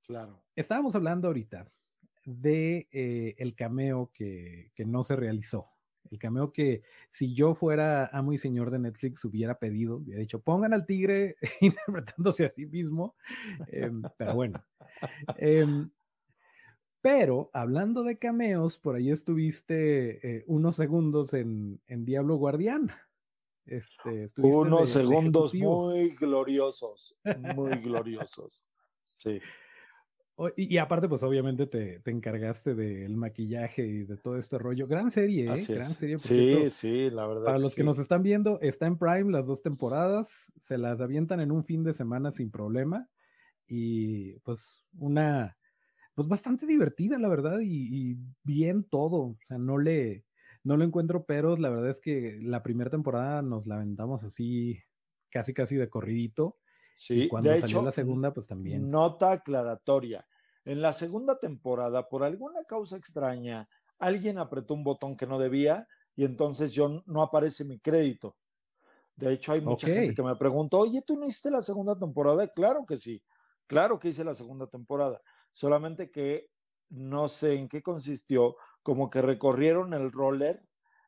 [0.06, 0.42] Claro.
[0.56, 1.68] Estábamos hablando ahorita
[2.26, 5.68] de eh, el cameo que, que, no se realizó.
[6.10, 10.42] El cameo que si yo fuera amo y señor de Netflix hubiera pedido, hubiera dicho,
[10.42, 13.16] pongan al tigre interpretándose a sí mismo.
[13.68, 14.64] Eh, pero bueno.
[15.38, 15.66] Eh,
[17.04, 22.92] pero hablando de cameos, por ahí estuviste eh, unos segundos en, en, Diablo Guardián.
[23.66, 27.18] Este, unos segundos muy gloriosos,
[27.56, 28.70] muy gloriosos.
[29.04, 29.42] Sí.
[30.56, 34.88] Y, y, aparte, pues obviamente te, te, encargaste del maquillaje y de todo este rollo.
[34.88, 35.66] Gran serie, ¿eh?
[35.68, 36.18] Gran serie.
[36.18, 36.70] sí, cierto.
[36.70, 37.44] sí, la verdad.
[37.44, 37.82] Para los sí.
[37.82, 40.30] que nos están viendo, está en Prime las dos temporadas.
[40.62, 43.10] Se las avientan en un fin de semana sin problema.
[43.68, 45.58] Y pues una,
[46.16, 49.18] pues bastante divertida, la verdad, y, y bien todo.
[49.18, 50.26] O sea, no le,
[50.64, 51.60] no le encuentro peros.
[51.60, 54.80] La verdad es que la primera temporada nos la aventamos así,
[55.32, 56.58] casi, casi de corridito.
[56.96, 58.90] Sí, y cuando de salió hecho, la segunda, pues también.
[58.90, 60.28] Nota aclaratoria.
[60.66, 63.68] En la segunda temporada, por alguna causa extraña,
[64.00, 68.38] alguien apretó un botón que no debía y entonces yo no aparece mi crédito.
[69.16, 72.48] De hecho, hay mucha gente que me preguntó, oye, ¿tú no hiciste la segunda temporada?
[72.48, 73.22] Claro que sí,
[73.68, 75.22] claro que hice la segunda temporada.
[75.54, 76.52] Solamente que
[76.90, 80.60] no sé en qué consistió, como que recorrieron el roller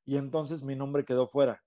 [0.06, 1.64] y entonces mi nombre quedó fuera.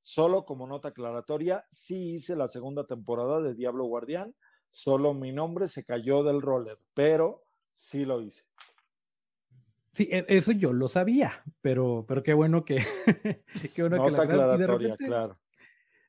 [0.00, 4.34] Solo como nota aclaratoria, sí hice la segunda temporada de Diablo Guardián,
[4.70, 8.44] solo mi nombre se cayó del roller, pero sí lo hice.
[9.94, 12.76] Sí, e- eso yo lo sabía, pero, pero qué bueno que,
[13.74, 15.34] qué bueno que Nota la y de aclaratoria, repente, claro.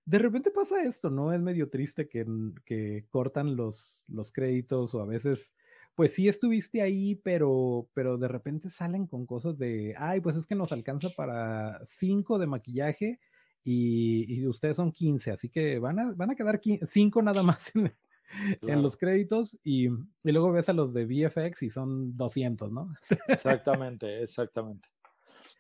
[0.06, 1.34] de repente pasa esto, ¿no?
[1.34, 2.26] Es medio triste que,
[2.66, 5.54] que cortan los, los créditos o a veces,
[5.96, 10.48] pues sí estuviste ahí, pero, pero de repente salen con cosas de, ay, pues es
[10.48, 13.20] que nos alcanza para cinco de maquillaje
[13.64, 17.76] y, y ustedes son 15, así que van a, van a quedar 5 nada más
[17.76, 17.94] en,
[18.62, 22.94] en los créditos y, y luego ves a los de VFX y son 200, ¿no?
[23.28, 24.90] Exactamente, exactamente.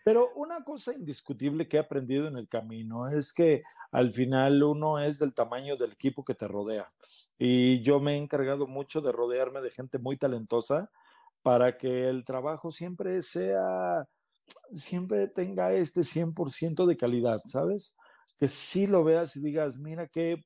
[0.03, 4.99] Pero una cosa indiscutible que he aprendido en el camino es que al final uno
[4.99, 6.87] es del tamaño del equipo que te rodea.
[7.37, 10.91] Y yo me he encargado mucho de rodearme de gente muy talentosa
[11.41, 14.05] para que el trabajo siempre sea,
[14.73, 17.95] siempre tenga este 100% de calidad, ¿sabes?
[18.39, 20.43] Que sí lo veas y digas, mira que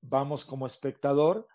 [0.00, 1.48] vamos como espectador,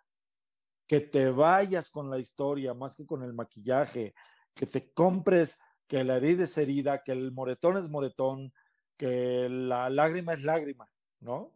[0.87, 4.13] que te vayas con la historia más que con el maquillaje,
[4.53, 8.53] que te compres que la herida es herida, que el moretón es moretón,
[8.97, 11.53] que la lágrima es lágrima, ¿no?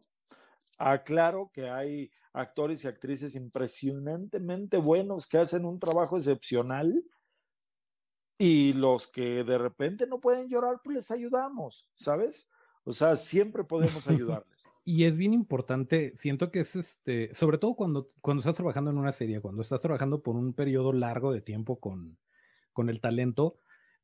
[0.78, 7.04] Aclaro que hay actores y actrices impresionantemente buenos que hacen un trabajo excepcional
[8.38, 12.48] y los que de repente no pueden llorar, pues les ayudamos, ¿sabes?
[12.84, 14.64] O sea, siempre podemos ayudarles.
[14.84, 18.98] Y es bien importante, siento que es este, sobre todo cuando, cuando estás trabajando en
[18.98, 22.16] una serie, cuando estás trabajando por un periodo largo de tiempo con,
[22.72, 23.58] con el talento,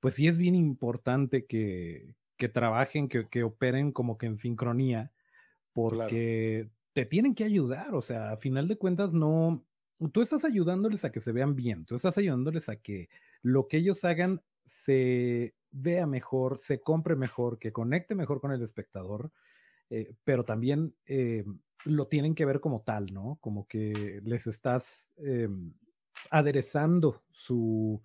[0.04, 5.12] pues sí es bien importante que, que trabajen, que, que, operen como que en sincronía,
[5.72, 6.76] porque claro.
[6.92, 9.64] te tienen que ayudar, o sea, a final de cuentas no,
[10.12, 13.08] tú estás ayudándoles a que se vean bien, tú estás ayudándoles a que
[13.40, 18.60] lo que ellos hagan se vea mejor, se compre mejor, que conecte mejor con el
[18.60, 19.32] espectador,
[19.88, 21.46] eh, pero también eh,
[21.86, 23.38] lo tienen que ver como tal, ¿no?
[23.40, 25.48] Como que les estás eh,
[26.30, 28.02] aderezando su,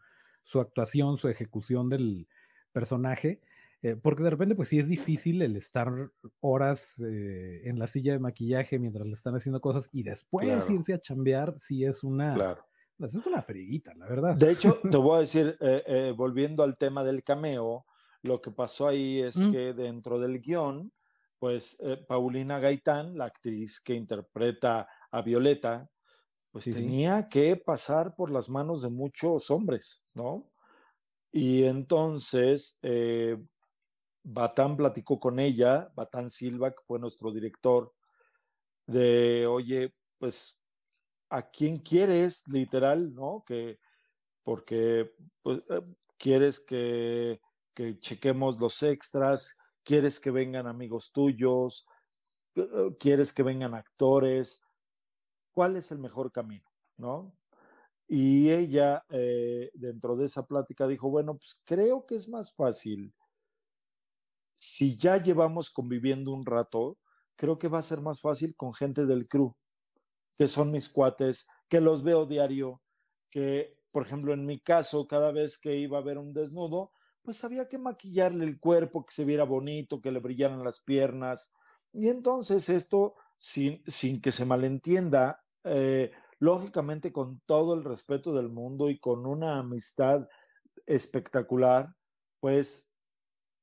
[0.49, 2.27] su, actuación, su ejecución del
[2.71, 3.39] personaje,
[3.83, 5.91] eh, porque de repente pues sí es difícil el estar
[6.39, 10.73] horas eh, en la silla de maquillaje mientras le están haciendo cosas y después claro.
[10.73, 12.33] irse a chambear, sí es una...
[12.33, 12.65] Claro.
[12.97, 14.35] Pues es una friguita, la verdad.
[14.35, 17.85] De hecho, te voy a decir, eh, volviendo al tema del cameo,
[18.23, 19.51] lo que pasó ahí es mm.
[19.51, 20.91] que dentro del guion,
[21.38, 21.77] pues
[22.09, 25.89] Paulina Gaitán, la actriz que interpreta a Violeta,
[26.51, 27.29] pues sí, tenía sí.
[27.29, 30.51] que pasar por las manos de muchos hombres, ¿no?
[31.31, 33.38] Y entonces eh,
[34.23, 37.93] Batán platicó con ella, Batán Silva, que fue nuestro director,
[38.88, 40.57] de, oye, pues
[41.29, 43.43] a quién quieres, literal, ¿no?
[43.45, 43.79] Que,
[44.43, 45.81] porque pues, eh,
[46.17, 47.39] quieres que,
[47.75, 51.85] que, chequemos los extras, quieres que vengan amigos tuyos,
[52.99, 54.63] quieres que vengan actores,
[55.60, 56.63] ¿cuál es el mejor camino,
[56.95, 57.36] ¿no?
[58.08, 63.13] Y ella, eh, dentro de esa plática, dijo, bueno, pues creo que es más fácil.
[64.56, 66.98] Si ya llevamos conviviendo un rato,
[67.36, 69.54] creo que va a ser más fácil con gente del crew
[70.38, 72.82] que son mis cuates, que los veo diario,
[73.30, 77.43] que por ejemplo, en mi caso, cada vez que iba a ver un desnudo, pues
[77.43, 81.52] había que maquillarle el cuerpo, que se viera bonito, que le brillaran las piernas.
[81.91, 88.50] Y entonces esto, sin, sin que se malentienda, eh, lógicamente con todo el respeto del
[88.50, 90.28] mundo y con una amistad
[90.86, 91.93] espectacular,
[92.39, 92.93] pues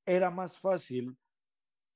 [0.05, 1.17] era más fácil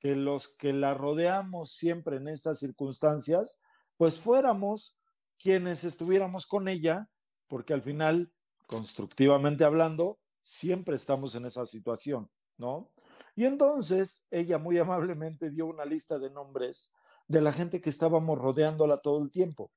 [0.01, 3.61] que los que la rodeamos siempre en estas circunstancias,
[3.97, 4.97] pues fuéramos
[5.39, 7.09] quienes estuviéramos con ella,
[7.47, 8.33] porque al final,
[8.67, 12.91] constructivamente hablando, siempre estamos en esa situación, ¿no?
[13.37, 16.95] Y entonces ella muy amablemente dio una lista de nombres
[17.29, 19.71] de la gente que estábamos rodeándola todo el tiempo.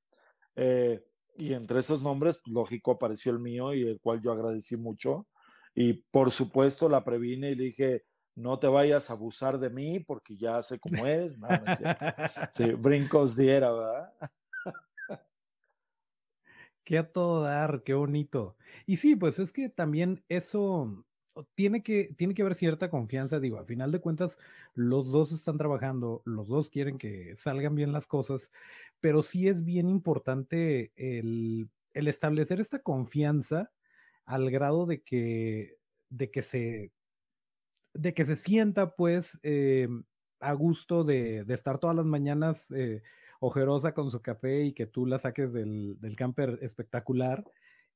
[0.56, 1.04] Eh,
[1.36, 5.26] y entre esos nombres, pues, lógico, apareció el mío y el cual yo agradecí mucho.
[5.74, 8.04] Y por supuesto la previne y le dije,
[8.36, 11.38] no te vayas a abusar de mí porque ya sé cómo eres.
[11.38, 11.78] No, no es.
[12.54, 14.12] Sí, brincos diera, ¿verdad?
[16.84, 18.56] Qué a todo dar, qué bonito.
[18.86, 21.04] Y sí, pues es que también eso
[21.54, 23.40] tiene que, tiene que haber cierta confianza.
[23.40, 24.38] Digo, a final de cuentas,
[24.74, 28.50] los dos están trabajando, los dos quieren que salgan bien las cosas,
[29.00, 33.70] pero sí es bien importante el, el establecer esta confianza
[34.24, 35.76] al grado de que,
[36.10, 36.92] de que se
[37.94, 39.88] de que se sienta pues eh,
[40.40, 43.02] a gusto de, de, estar todas las mañanas eh,
[43.38, 47.44] ojerosa con su café y que tú la saques del, del camper espectacular.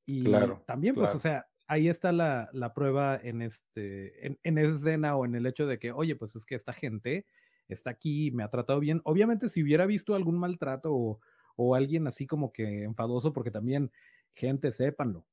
[0.07, 1.17] Y claro, también, pues, claro.
[1.17, 5.35] o sea, ahí está la, la prueba en, este, en, en, esa escena o en
[5.35, 7.27] el hecho de que, oye, pues es que esta gente
[7.69, 9.01] está aquí, me ha tratado bien.
[9.05, 11.21] Obviamente, si hubiera visto algún maltrato o,
[11.57, 13.93] o alguien así como que enfadoso, porque también,
[14.35, 15.27] gente, sépanlo,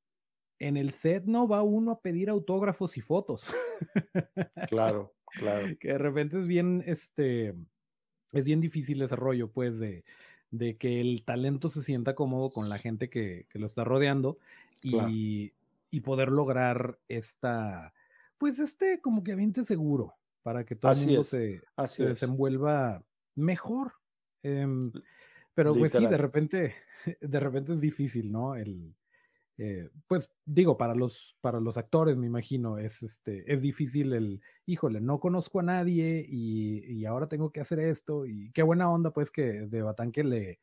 [0.60, 3.48] en el set no va uno a pedir autógrafos y fotos.
[4.68, 5.68] Claro, claro.
[5.80, 7.56] Que de repente es bien, este,
[8.34, 10.04] es bien difícil ese rollo, pues, de,
[10.52, 14.38] de que el talento se sienta cómodo con la gente que, que lo está rodeando
[14.82, 15.10] y, Claro.
[15.96, 17.94] Y, poder lograr esta,
[18.38, 21.98] pues, este como que ambiente seguro para que todo el Así mundo es, se, así
[21.98, 22.10] se es.
[22.10, 23.04] desenvuelva
[23.36, 23.94] mejor.
[24.44, 24.92] Em,
[25.54, 26.76] pero pues sí, de repente,
[27.22, 28.56] de repente es difícil, ¿no?
[28.56, 28.96] El,
[29.58, 34.42] eh, pues digo, para los, para los actores, me imagino, es, este, es difícil el,
[34.66, 38.92] híjole, no conozco a nadie y, y ahora tengo que hacer esto y qué buena
[38.92, 40.60] onda pues que de Batán que le,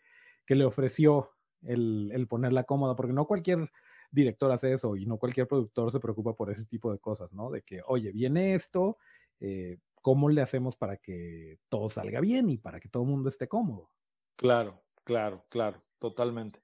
[0.47, 1.31] que le ofreció
[1.63, 3.71] el, el ponerla cómoda, porque no cualquier
[4.13, 7.51] director hace eso y no cualquier productor se preocupa por ese tipo de cosas, ¿no?
[7.51, 8.99] De que, oye, viene esto,
[9.41, 13.29] eh, ¿cómo le hacemos para que todo salga bien y para que todo el mundo
[13.31, 13.91] esté cómodo?
[14.37, 16.61] Claro, claro, claro, totalmente.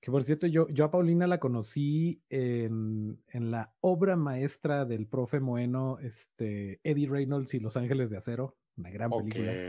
[0.00, 5.08] Que por cierto, yo, yo a Paulina la conocí en, en la obra maestra del
[5.08, 9.60] profe Moeno, este, Eddie Reynolds y Los Ángeles de Acero, una gran Ok, película.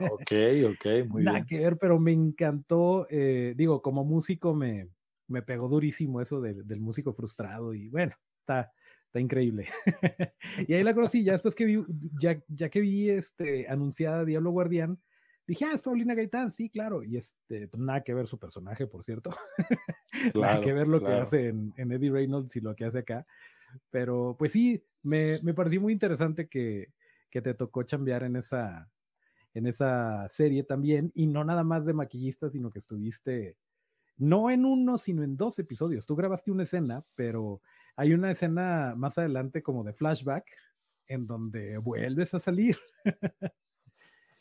[0.00, 0.30] ok,
[0.70, 1.46] ok, muy Nada bien.
[1.46, 4.90] que ver, pero me encantó, eh, digo, como músico me,
[5.28, 8.72] me pegó durísimo eso del, del músico frustrado y bueno, está,
[9.06, 9.68] está increíble.
[10.66, 11.84] y ahí la conocí, ya después que vi,
[12.20, 14.98] ya, ya que vi este, anunciada Diablo Guardián,
[15.46, 18.86] dije, ah, es Paulina Gaitán, sí, claro, y este, pues, nada que ver su personaje,
[18.86, 19.30] por cierto.
[20.12, 22.98] nada Claro, que ver lo que hace en, en Eddie Reynolds y lo que hace
[22.98, 23.26] acá.
[23.90, 26.92] Pero pues sí, me, me pareció muy interesante que,
[27.30, 28.90] que te tocó chambear en esa,
[29.54, 33.56] en esa serie también, y no nada más de maquillista, sino que estuviste
[34.18, 36.04] no en uno, sino en dos episodios.
[36.06, 37.62] Tú grabaste una escena, pero
[37.96, 40.44] hay una escena más adelante como de flashback
[41.08, 42.76] en donde vuelves a salir.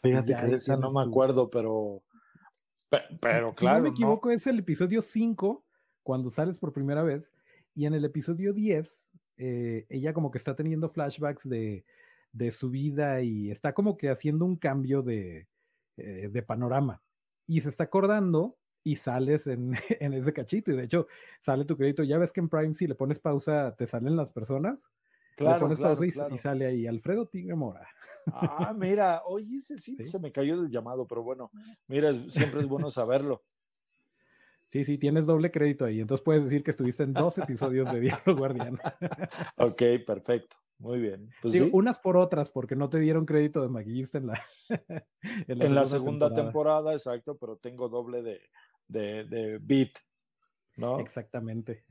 [0.02, 2.04] Fíjate que esa no me acuerdo, pero,
[2.90, 3.94] pe- pero si claro, no me ¿no?
[3.96, 5.66] equivoco, es el episodio 5,
[6.04, 7.32] cuando sales por primera vez,
[7.74, 11.86] y en el episodio 10, eh, ella como que está teniendo flashbacks de,
[12.32, 15.48] de su vida y está como que haciendo un cambio de,
[15.98, 17.02] eh, de panorama.
[17.46, 18.58] Y se está acordando
[18.92, 20.72] y sales en, en ese cachito.
[20.72, 21.08] Y de hecho,
[21.42, 22.04] sale tu crédito.
[22.04, 24.84] Ya ves que en Prime, si le pones pausa, te salen las personas.
[25.32, 26.36] le Claro, pones claro, pausa y, claro.
[26.36, 27.88] y sale ahí Alfredo Tigre Mora.
[28.34, 30.06] Ah, mira, oye, ese sí, Sí.
[30.08, 31.50] se me cayó del llamado, pero bueno,
[31.88, 33.44] mira, es- siempre es bueno saberlo.
[34.70, 36.02] Sí, sí, tienes doble crédito ahí.
[36.02, 38.78] Entonces puedes decir que estuviste en dos episodios de Diablo Guardián.
[39.58, 41.30] Ok, perfecto, muy bien.
[41.42, 44.42] Pues sí, unas por otras, porque no te dieron crédito de maquillista en la,
[45.48, 46.92] en la segunda temporada.
[46.94, 48.42] exacto, pero tengo doble de,
[48.88, 49.92] de, de beat,
[50.76, 51.00] ¿no?
[51.00, 51.86] Exactamente.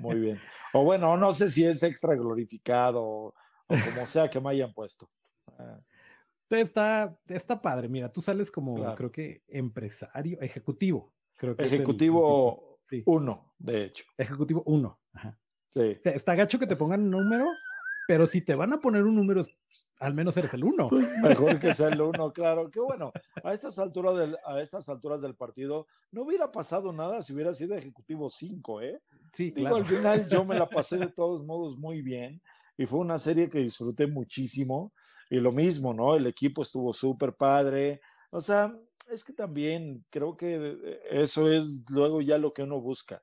[0.00, 0.40] Muy bien.
[0.72, 3.26] O bueno, no sé si es extra glorificado o,
[3.66, 5.08] o como sea que me hayan puesto.
[5.58, 5.80] Ah,
[6.48, 7.88] Está, está padre.
[7.88, 8.96] Mira, tú sales como, Claro.
[8.96, 11.14] creo que empresario, ejecutivo.
[11.36, 12.80] Creo que Ejecutivo título.
[12.84, 14.04] Sí, uno, de hecho.
[14.18, 15.00] ejecutivo uno.
[15.12, 15.38] Ajá.
[15.68, 15.96] Sí.
[16.04, 17.46] Está gacho que te pongan un número,
[18.10, 19.40] pero si te van a poner un número,
[20.00, 20.90] al menos eres el uno.
[21.22, 22.68] Mejor que sea el uno, claro.
[22.68, 23.12] Que bueno,
[23.44, 27.54] a estas alturas del, a estas alturas del partido no hubiera pasado nada si hubiera
[27.54, 29.00] sido ejecutivo 5, ¿eh?
[29.32, 29.76] Sí, Digo, claro.
[29.76, 32.42] al final yo me la pasé de todos modos muy bien
[32.76, 34.92] y fue una serie que disfruté muchísimo
[35.30, 36.16] y lo mismo, ¿no?
[36.16, 38.00] El equipo estuvo súper padre.
[38.32, 38.76] O sea,
[39.08, 43.22] es que también creo que eso es luego ya lo que uno busca.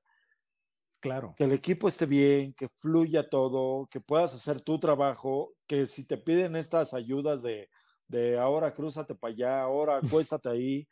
[0.99, 1.35] Claro.
[1.37, 6.05] Que el equipo esté bien, que fluya todo, que puedas hacer tu trabajo, que si
[6.05, 7.69] te piden estas ayudas de,
[8.07, 10.87] de ahora crúzate para allá, ahora acuéstate ahí,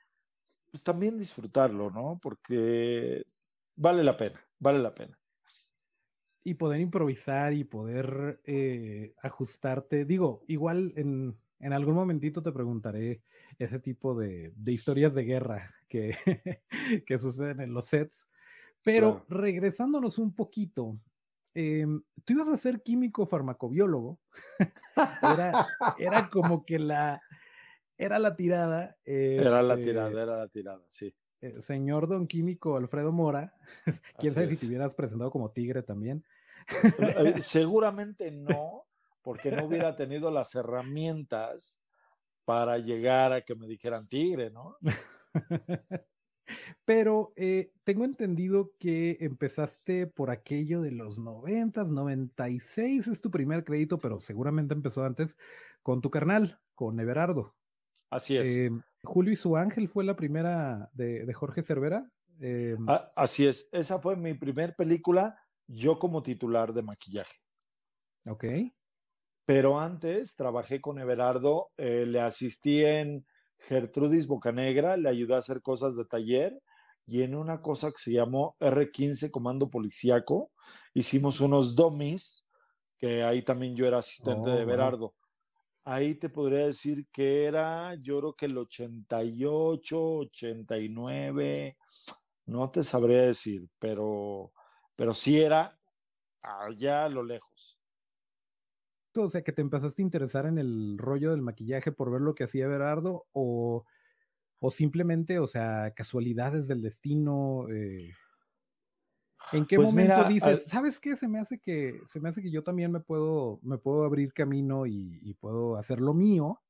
[0.72, 2.20] pues también disfrutarlo, ¿no?
[2.22, 3.24] Porque
[3.76, 5.18] vale la pena, vale la pena.
[6.43, 10.06] Y poder improvisar y poder eh, ajustarte.
[10.06, 13.24] Digo, igual en, en, algún momentito te preguntaré
[13.58, 16.16] ese tipo de, de historias de guerra que,
[17.08, 18.28] que, suceden en los sets.
[18.86, 19.41] Pero claro.
[19.41, 20.95] regresándonos un poquito,
[21.55, 21.88] eh,
[22.23, 24.19] tú ibas a ser químico farmacobiólogo.
[25.23, 25.67] era,
[25.97, 27.19] era como que la,
[27.97, 28.95] era la tirada.
[29.03, 31.13] Eh, era la tirada, era la tirada, sí.
[31.59, 33.53] Señor don químico Alfredo Mora,
[34.19, 34.51] quién Así sabe es.
[34.51, 36.23] si te hubieras presentado como tigre también.
[36.93, 38.86] Eh, seguramente no,
[39.23, 41.83] porque no hubiera tenido las herramientas
[42.45, 44.77] para llegar a que me dijeran tigre, ¿no?
[46.85, 53.63] Pero eh, tengo entendido que empezaste por aquello de los 90, 96 es tu primer
[53.63, 55.37] crédito, pero seguramente empezó antes
[55.81, 57.55] con tu carnal, con Everardo.
[58.09, 58.47] Así es.
[58.47, 58.71] Eh,
[59.03, 62.09] Julio y su ángel fue la primera de, de Jorge Cervera.
[62.39, 63.69] Eh, ah, así es.
[63.71, 65.37] Esa fue mi primer película,
[65.67, 67.35] yo como titular de maquillaje.
[68.25, 68.45] Ok.
[69.45, 73.25] Pero antes trabajé con Everardo, eh, le asistí en
[73.68, 76.61] Gertrudis Bocanegra, le ayudé a hacer cosas de taller
[77.05, 80.51] y en una cosa que se llamó R15 Comando Policiaco,
[80.93, 82.47] hicimos unos dummies,
[82.97, 84.61] que ahí también yo era asistente Oh, de wow.
[84.61, 85.16] Everardo.
[85.84, 91.78] Ahí te podría decir que era, yo creo que el 88, 89,
[92.45, 94.53] no te sabría decir, pero,
[94.97, 95.80] pero sí era
[96.41, 97.74] allá a lo lejos.
[99.24, 102.36] O sea, que te empezaste a interesar en el rollo del maquillaje por ver lo
[102.36, 103.86] que hacía Everardo o,
[104.59, 107.68] o simplemente, o sea, casualidades del destino.
[107.72, 108.18] eh,
[109.51, 111.16] ¿En qué Pues momento mira, dices, al- sabes qué?
[111.18, 114.34] Se me hace que, se me hace que yo también me puedo, me puedo abrir
[114.34, 116.61] camino y, y puedo hacer lo mío.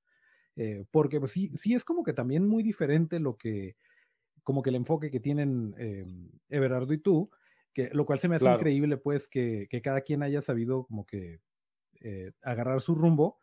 [0.57, 3.77] eh, porque pues sí, sí es como que también muy diferente lo que,
[4.43, 6.05] como que el enfoque que tienen eh,
[6.49, 7.31] Everardo y tú,
[7.73, 8.49] que, lo cual se me hace Claro.
[8.49, 11.41] increíble, pues, que, que cada quien haya sabido como que
[12.07, 13.39] eh, agarrar su rumbo,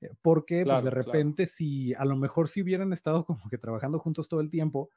[0.00, 1.02] eh, porque pues, de claro.
[1.02, 4.90] repente si a lo mejor si hubieran estado como que trabajando juntos todo el tiempo,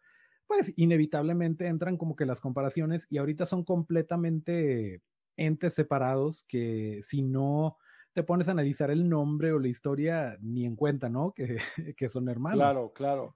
[0.46, 5.02] pues inevitablemente entran como que las comparaciones y ahorita son completamente
[5.36, 7.78] entes separados que si no
[8.14, 11.34] te pones a analizar el nombre o la historia ni en cuenta, ¿no?
[11.34, 11.58] Que,
[11.98, 12.60] que son hermanos.
[12.60, 13.36] Claro, claro.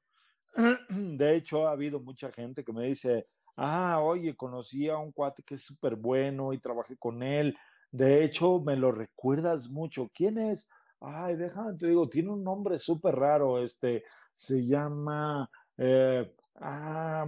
[0.89, 5.43] De hecho, ha habido mucha gente que me dice, ah, oye, conocí a un cuate
[5.43, 7.55] que es súper bueno y trabajé con él.
[7.91, 10.09] De hecho, me lo recuerdas mucho.
[10.13, 10.69] ¿Quién es?
[10.99, 13.61] Ay, déjame, te digo, tiene un nombre súper raro.
[13.61, 17.25] Este, se llama, eh, ah,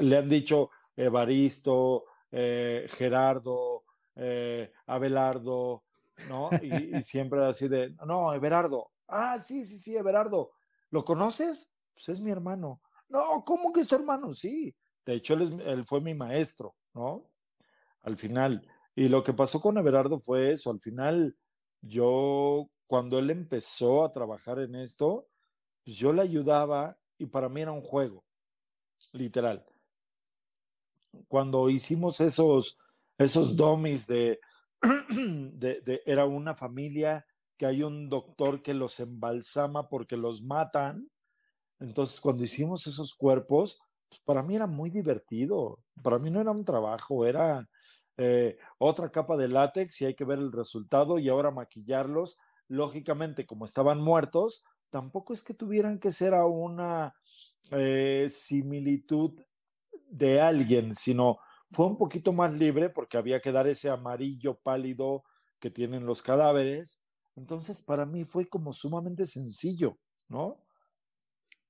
[0.00, 3.84] le han dicho Evaristo, eh, Gerardo,
[4.16, 5.84] eh, Abelardo,
[6.28, 6.50] ¿no?
[6.62, 8.90] Y, y siempre así de, no, Everardo.
[9.08, 10.52] Ah, sí, sí, sí, Everardo.
[10.90, 11.72] ¿Lo conoces?
[11.94, 12.80] Pues es mi hermano.
[13.10, 14.32] No, ¿cómo que es tu hermano?
[14.32, 14.74] Sí.
[15.04, 17.30] De hecho, él, es- él fue mi maestro, ¿no?
[18.02, 18.66] Al final.
[18.98, 20.72] Y lo que pasó con Everardo fue eso.
[20.72, 21.36] Al final,
[21.80, 25.28] yo, cuando él empezó a trabajar en esto,
[25.84, 28.24] pues yo le ayudaba y para mí era un juego,
[29.12, 29.64] literal.
[31.28, 32.76] Cuando hicimos esos,
[33.16, 34.40] esos dummies de,
[35.12, 37.24] de, era una familia
[37.56, 41.08] que hay un doctor que los embalsama porque los matan.
[41.78, 43.78] Entonces, cuando hicimos esos cuerpos,
[44.08, 45.78] pues para mí era muy divertido.
[46.02, 47.64] Para mí no era un trabajo, era
[48.18, 52.38] eh, otra capa de látex y hay que ver el resultado y ahora maquillarlos.
[52.68, 57.14] Lógicamente, como estaban muertos, tampoco es que tuvieran que ser a una
[57.72, 59.40] eh, similitud
[60.10, 61.38] de alguien, sino
[61.70, 65.24] fue un poquito más libre porque había que dar ese amarillo pálido
[65.60, 67.02] que tienen los cadáveres.
[67.36, 69.98] Entonces, para mí fue como sumamente sencillo,
[70.30, 70.56] ¿no?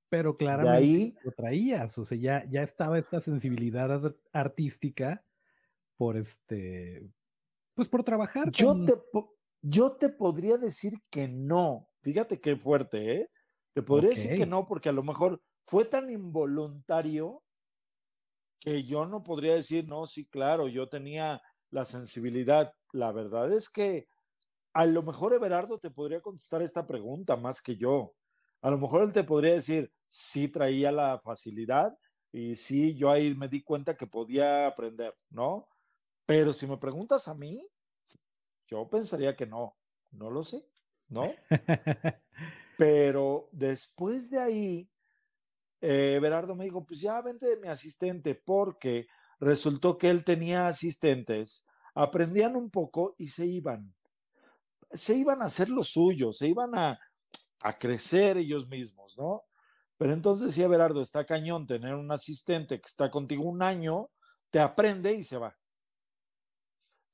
[0.09, 5.25] Pero De claramente ahí, lo traías, o sea, ya, ya estaba esta sensibilidad ar- artística
[5.99, 7.11] por este,
[7.75, 8.85] pues por trabajar yo con...
[8.85, 8.93] te,
[9.61, 11.89] yo te podría decir que no.
[12.01, 13.29] Fíjate qué fuerte, ¿eh?
[13.73, 17.43] Te podría decir que no, porque a lo mejor fue tan involuntario
[18.61, 22.73] que yo no podría decir, no, sí, claro, yo tenía la sensibilidad.
[22.93, 24.07] La verdad es que
[24.71, 28.13] a lo mejor Everardo te podría contestar esta pregunta más que yo.
[28.61, 31.93] A lo mejor él te podría decir, sí traía la facilidad
[32.31, 35.67] y sí, yo ahí me di cuenta que podía aprender, ¿no?
[36.29, 37.59] Pero si me preguntas a mí,
[38.67, 39.75] yo pensaría que no,
[40.11, 40.63] no lo sé,
[41.07, 41.23] ¿no?
[42.77, 44.89] Pero después de ahí,
[45.81, 49.07] eh, Berardo me dijo, pues ya vente de mi asistente, porque
[49.39, 51.65] resultó que él tenía asistentes,
[51.95, 53.95] aprendían un poco y se iban.
[54.91, 56.99] Se iban a hacer lo suyo, se iban a,
[57.61, 59.45] a crecer ellos mismos, ¿no?
[59.97, 64.11] Pero entonces decía Berardo, está cañón tener un asistente que está contigo un año,
[64.51, 65.55] te aprende y se va.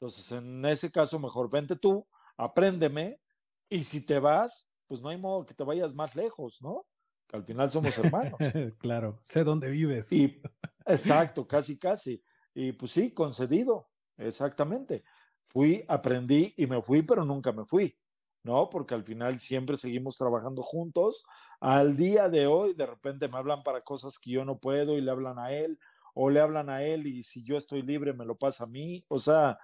[0.06, 2.06] Entonces, en ese caso, mejor vente tú,
[2.38, 3.20] apréndeme,
[3.68, 6.86] y si te vas, pues no hay modo que te vayas más lejos, ¿no?
[7.26, 8.38] Que al final somos hermanos.
[8.78, 10.12] claro, sé dónde vives.
[10.12, 10.40] Y
[10.86, 12.24] exacto, casi, casi.
[12.54, 15.04] Y pues sí, concedido, exactamente.
[15.42, 17.98] Fui, aprendí y me fui, pero nunca me fui,
[18.44, 18.70] ¿no?
[18.70, 21.26] Porque al final siempre seguimos trabajando juntos.
[21.60, 25.02] Al día de hoy, de repente me hablan para cosas que yo no puedo y
[25.02, 25.80] le hablan a él,
[26.14, 29.04] o le hablan a él y si yo estoy libre me lo pasa a mí.
[29.10, 29.58] O sea,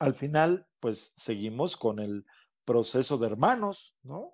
[0.00, 2.24] al final, pues seguimos con el
[2.64, 4.30] proceso de hermanos, ¿no?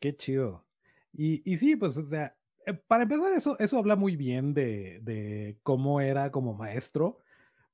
[0.00, 0.64] Qué chido.
[1.12, 6.00] Y, sí, pues, o sea, eh, para empezar, eso, eso habla muy bien de, cómo
[6.00, 7.20] era como maestro,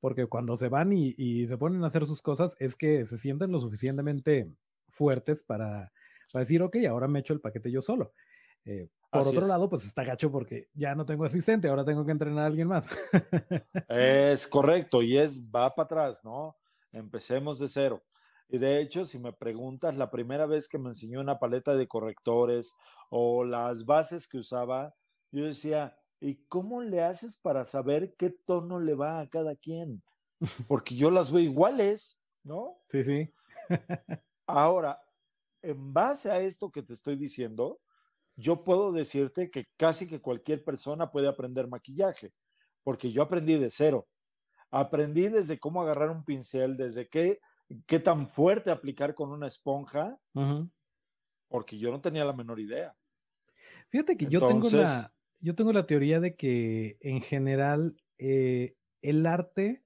[0.01, 3.51] porque cuando se van y, se ponen a hacer sus cosas, es que se sienten
[3.51, 4.53] lo suficientemente
[4.91, 5.93] fuertes para,
[6.33, 8.13] para decir, ok, ahora me echo el paquete yo solo.
[8.65, 9.49] Eh, por Así otro es.
[9.49, 12.69] lado, pues está gacho porque ya no tengo asistente, ahora tengo que entrenar a alguien
[12.69, 12.89] más.
[13.91, 16.57] es correcto, y es va para atrás, ¿no?
[16.93, 18.03] Empecemos de cero.
[18.49, 21.87] Y de hecho, si me preguntas, la primera vez que me enseñó una paleta de
[21.89, 22.75] correctores
[23.11, 24.95] o las bases que usaba,
[25.31, 30.03] yo decía, ¿y cómo le haces para saber qué tono le va a cada quien?
[30.69, 32.79] Porque yo las veo iguales, ¿no?
[32.89, 33.35] Sí, sí.
[34.47, 34.99] Ahora,
[35.61, 37.79] en base a esto que te estoy diciendo,
[38.37, 42.33] yo puedo decirte que casi que cualquier persona puede aprender maquillaje,
[42.83, 44.09] porque yo aprendí de cero.
[44.71, 47.39] Aprendí desde cómo agarrar un pincel, desde qué
[47.87, 50.71] qué tan fuerte aplicar con una esponja, uh -huh.
[51.49, 52.95] porque yo no tenía la menor idea.
[53.91, 58.77] Fíjate que Entonces, yo, tengo la, yo tengo la teoría de que en general eh,
[59.03, 59.85] el arte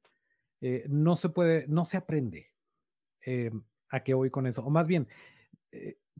[0.60, 2.46] eh, no se puede, no se aprende.
[3.24, 3.50] Eh,
[3.88, 4.62] ¿A qué voy con eso?
[4.62, 5.08] O más bien,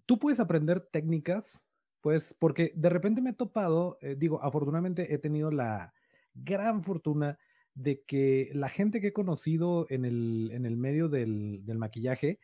[0.05, 1.65] tú puedes aprender técnicas,
[2.07, 5.93] pues, porque de repente me he topado, eh, digo, afortunadamente he tenido la
[6.35, 7.37] gran fortuna
[7.75, 12.39] de que la gente que he conocido en el, en el medio del, del maquillaje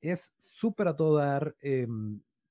[0.00, 1.88] es súper a todo dar, eh,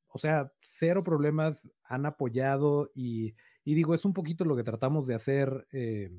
[0.09, 5.07] o sea, cero problemas, han apoyado y, y, digo, es un poquito lo que tratamos
[5.07, 6.11] de hacer eh,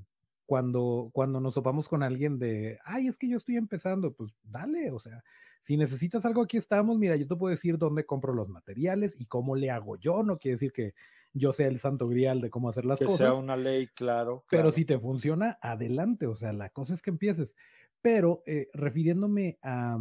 [0.47, 4.91] cuando, cuando nos topamos con alguien de, ay, es que yo estoy empezando, pues dale,
[4.91, 5.22] o sea,
[5.63, 9.27] si necesitas algo, aquí estamos, mira, yo te puedo decir dónde compro los materiales y
[9.27, 10.95] cómo le hago yo, no quiere decir que
[11.33, 13.21] yo sea el santo grial de cómo hacer las que cosas.
[13.21, 16.27] Que sea una ley, claro, Pero si te funciona, adelante.
[16.27, 17.57] O sea, la cosa es que empieces.
[18.03, 19.99] Pero eh, refiriéndome a,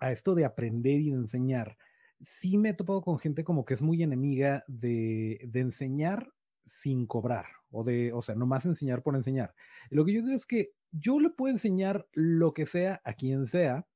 [0.00, 1.76] a, esto de aprender y de enseñar,
[2.20, 6.32] sí me he topado con gente como que es muy enemiga de, de enseñar
[6.66, 9.54] sin cobrar o de, o sea, nomás enseñar por enseñar.
[9.90, 13.46] Lo que yo digo es que yo le puedo enseñar lo que sea a quien
[13.46, 13.86] sea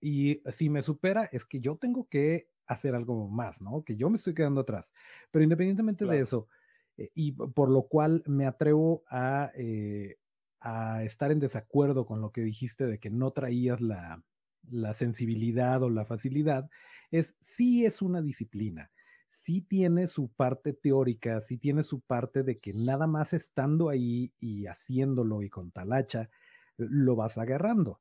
[0.00, 3.84] y si me supera es que yo tengo que hacer algo más, ¿no?
[3.84, 4.90] Que yo me estoy quedando atrás.
[5.30, 6.16] Pero independientemente claro.
[6.16, 6.48] de eso,
[6.96, 10.16] eh, y por lo cual me atrevo a, eh,
[10.60, 14.22] a, estar en desacuerdo con lo que dijiste de que no traías la,
[14.70, 16.68] la sensibilidad o la facilidad,
[17.10, 18.90] es sí es una disciplina,
[19.30, 24.32] sí tiene su parte teórica, sí tiene su parte de que nada más estando ahí
[24.40, 26.28] y haciéndolo y con talacha,
[26.76, 28.00] lo vas agarrando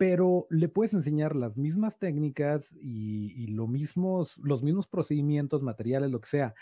[0.00, 6.10] pero le puedes enseñar las mismas técnicas y, y lo mismos, los mismos procedimientos, materiales,
[6.10, 6.54] lo que sea,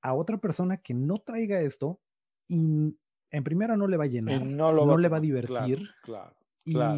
[0.00, 2.00] a otra persona que no traiga esto
[2.48, 2.96] y
[3.30, 5.76] en primera no le va a llenar, no, no va, le va a divertir.
[6.02, 6.96] Claro, claro, y claro.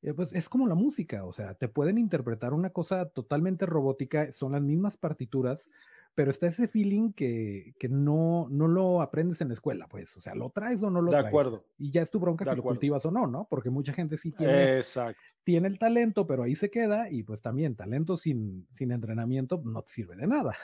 [0.00, 4.32] eh, pues es como la música, o sea, te pueden interpretar una cosa totalmente robótica,
[4.32, 5.68] son las mismas partituras,
[6.14, 10.20] pero está ese feeling que, que no, no lo aprendes en la escuela, pues, o
[10.20, 11.26] sea, lo traes o no lo de traes.
[11.28, 11.60] acuerdo.
[11.78, 12.68] Y ya es tu bronca de si acuerdo.
[12.68, 13.46] lo cultivas o no, ¿no?
[13.48, 15.20] Porque mucha gente sí tiene, Exacto.
[15.44, 19.82] tiene el talento, pero ahí se queda y pues también talento sin, sin entrenamiento no
[19.82, 20.54] te sirve de nada.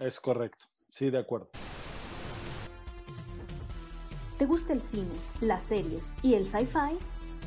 [0.00, 1.48] es correcto, sí, de acuerdo.
[4.38, 6.98] ¿Te gusta el cine, las series y el sci-fi?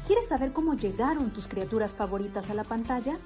[0.08, 3.20] ¿Quieres saber cómo llegaron tus criaturas favoritas a la pantalla?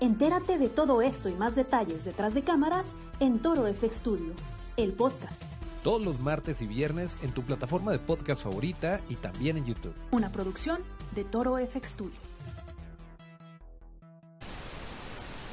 [0.00, 2.86] Entérate de todo esto y más detalles detrás de cámaras
[3.20, 4.32] en Toro FX Studio,
[4.76, 5.42] el podcast.
[5.82, 9.94] Todos los martes y viernes en tu plataforma de podcast favorita y también en YouTube.
[10.10, 10.80] Una producción
[11.14, 12.18] de Toro FX Studio.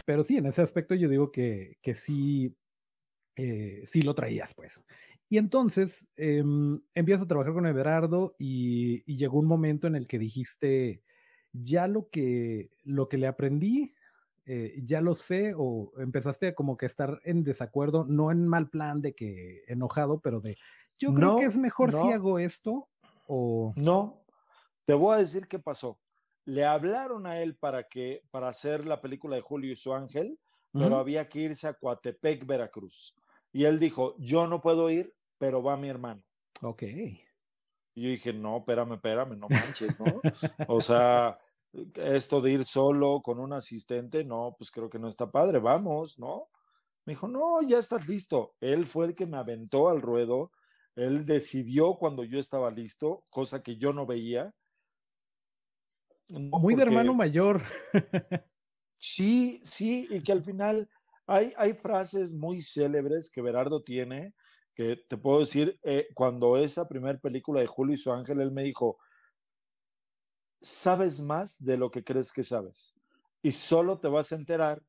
[0.06, 2.56] Pero sí, en ese aspecto yo digo que, que sí,
[3.36, 4.82] eh, sí lo traías, pues.
[5.30, 10.08] Y entonces em, empiezas a trabajar con Everardo y, y llegó un momento en el
[10.08, 11.04] que dijiste,
[11.54, 13.94] ya lo que, lo que le aprendí,
[14.46, 18.70] eh, ya lo sé, o empezaste como que a estar en desacuerdo, no en mal
[18.70, 20.58] plan de que enojado, pero de,
[21.00, 22.14] yo creo No, que es mejor si no.
[22.14, 22.90] hago esto,
[23.28, 23.72] o...
[23.76, 24.26] No,
[24.86, 26.00] te voy a decir qué pasó.
[26.46, 30.40] Le hablaron a él para que para hacer la película de Julio y su ángel,
[30.74, 30.96] pero Ujú.
[30.96, 33.16] había que irse a Coatepec, Veracruz.
[33.54, 36.24] Y él dijo, yo no puedo ir, pero va mi hermano.
[36.62, 36.84] Ok.
[36.84, 40.22] Y yo dije, no, espérame, espérame, no manches, ¿no?
[40.68, 41.38] O sea,
[41.96, 46.20] esto de ir solo con un asistente, no, pues creo que no está padre, vamos,
[46.20, 46.50] ¿no?
[47.06, 48.56] Me dijo, no, ya estás listo.
[48.60, 50.52] Él fue el que me aventó al ruedo,
[50.96, 54.54] él decidió cuando yo estaba listo, cosa que yo no veía.
[56.30, 57.64] No, Muy de hermano mayor.
[59.04, 60.88] Sí, sí, y que al final
[61.26, 64.36] hay, hay frases muy célebres que Berardo tiene,
[64.76, 68.52] que te puedo decir, eh, cuando esa primera película de Julio y su ángel, él
[68.52, 69.00] me dijo,
[70.62, 72.96] sabes más de lo que crees que sabes,
[73.42, 74.84] y solo te vas a enterar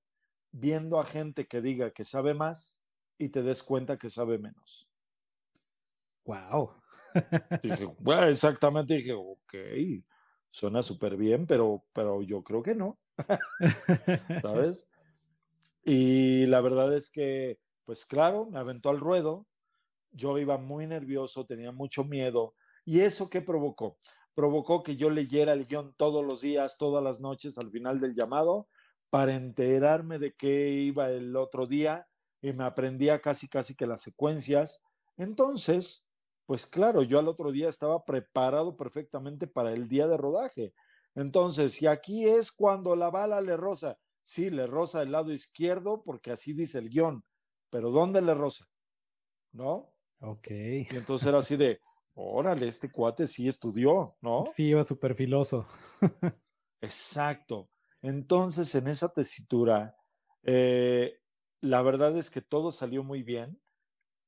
[0.51, 2.83] viendo a gente que diga que sabe más
[3.19, 4.89] y te des cuenta que sabe menos.
[6.25, 6.71] wow.
[7.63, 9.55] Dije, bueno, exactamente, dije, ok,
[10.51, 12.99] suena súper bien, pero, pero yo creo que no.
[14.43, 14.89] ¿sabes?
[15.85, 19.47] Y la verdad es que, pues claro, me aventó al ruedo,
[20.13, 22.55] yo iba muy nervioso, tenía mucho miedo,
[22.85, 23.99] y eso qué provocó?
[24.35, 28.15] Provocó que yo leyera el guion todos los días, todas las noches al final del
[28.15, 28.69] llamado,
[29.11, 32.09] para enterarme de qué iba el otro día,
[32.41, 34.83] y me aprendía casi, casi que las secuencias.
[35.17, 36.09] Entonces,
[36.47, 40.75] pues claro, yo al otro día estaba preparado perfectamente para el día de rodaje.
[41.15, 43.99] Entonces, y aquí es cuando la bala le rosa.
[44.25, 47.25] Sí, le rosa del lado izquierdo porque así dice el guion,
[47.71, 48.67] pero ¿dónde le rosa?
[49.53, 49.93] ¿No?
[50.21, 50.49] Ok.
[50.51, 51.81] Y entonces era así de,
[52.15, 54.45] órale, este cuate sí estudió, ¿no?
[54.55, 55.67] Sí, iba súper filoso.
[56.81, 57.71] Exacto.
[58.03, 59.97] Entonces, en esa tesitura,
[60.43, 61.21] eh,
[61.61, 63.61] la verdad es que todo salió muy bien,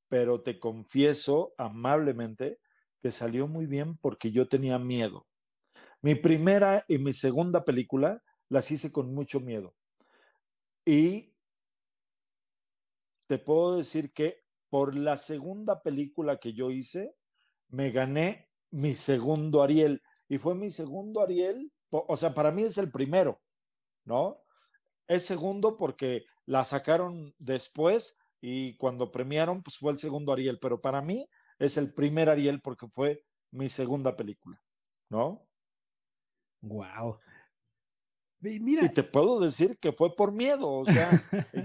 [0.09, 2.61] pero te confieso amablemente
[3.03, 5.27] que salió muy bien porque yo tenía miedo.
[6.01, 9.75] Mi primera y mi segunda película las hice con mucho miedo.
[10.87, 11.35] Y
[13.27, 17.15] te puedo decir que por la segunda película que yo hice,
[17.75, 20.03] me gané mi segundo Ariel.
[20.29, 23.41] Y fue mi segundo Ariel, o sea, para mí es el primero,
[24.05, 24.41] ¿no?
[25.07, 30.81] Es segundo porque la sacaron después y cuando premiaron, pues fue el segundo Ariel, pero
[30.81, 31.27] para mí
[31.59, 34.61] es el primer Ariel porque fue mi segunda película,
[35.11, 35.47] ¿no?
[36.63, 37.19] Wow.
[38.41, 41.11] Mira, Y te puedo decir que fue por miedo, o sea,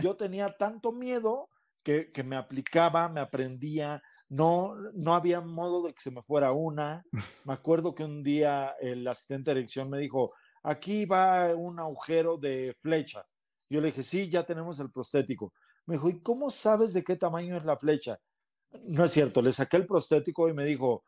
[0.01, 1.49] yo tenía tanto miedo
[1.83, 6.51] que, que me aplicaba, me aprendía, no, no había modo de que se me fuera
[6.51, 7.03] una.
[7.45, 10.31] Me acuerdo que un día el asistente de dirección me dijo,
[10.63, 13.23] aquí va un agujero de flecha.
[13.69, 15.53] Yo le dije, sí, ya tenemos el prostético.
[15.85, 18.19] Me dijo, ¿y cómo sabes de qué tamaño es la flecha?
[18.83, 21.05] No es cierto, le saqué el prostético y me dijo,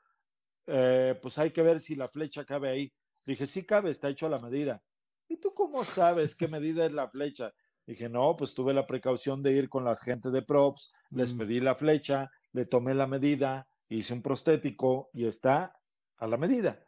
[0.68, 2.94] "Eh, pues hay que ver si la flecha cabe ahí.
[3.26, 4.82] Dije, sí cabe, está hecho a la medida.
[5.28, 7.54] ¿Y tú cómo sabes qué medida es la flecha?
[7.86, 11.38] Dije, no, pues tuve la precaución de ir con la gente de props, les Mm.
[11.38, 15.74] pedí la flecha, le tomé la medida, hice un prostético y está
[16.18, 16.80] a la medida.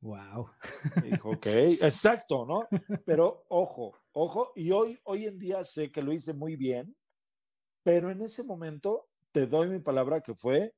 [0.00, 0.50] wow.
[1.00, 2.68] Dijo, ok, exacto, ¿no?
[3.04, 6.96] Pero ojo, ojo, y hoy, hoy en día sé que lo hice muy bien,
[7.84, 10.74] pero en ese momento te doy mi palabra que fue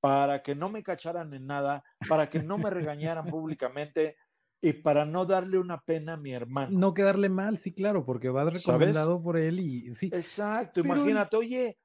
[0.00, 4.16] para que no me cacharan en nada, para que no me regañaran públicamente
[4.62, 6.78] y para no darle una pena a mi hermano.
[6.78, 8.66] No quedarle mal, sí, claro, porque vas ¿Sabes?
[8.66, 10.10] recomendado por él y sí.
[10.12, 11.78] Exacto, Pero- imagínate, oye,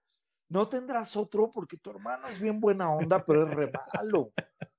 [0.49, 4.31] no tendrás otro porque tu hermano es bien buena onda, pero es re malo.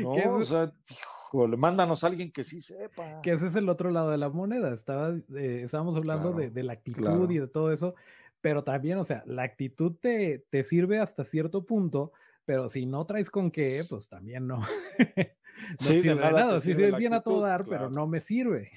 [0.00, 3.20] No, o sea, híjole, mándanos a alguien que sí sepa.
[3.20, 4.72] Que ese es el otro lado de la moneda.
[4.72, 7.30] Estaba, eh, estábamos hablando de, la actitud claro.
[7.30, 7.94] y de todo eso,
[8.40, 12.12] pero también, o sea, la actitud te, te sirve hasta cierto punto,
[12.46, 14.62] pero si no traes con qué, pues también no.
[15.70, 16.58] no Sí, sirve de nada.
[16.60, 18.70] Sí, sirve bien a todo dar, pero no me sirve.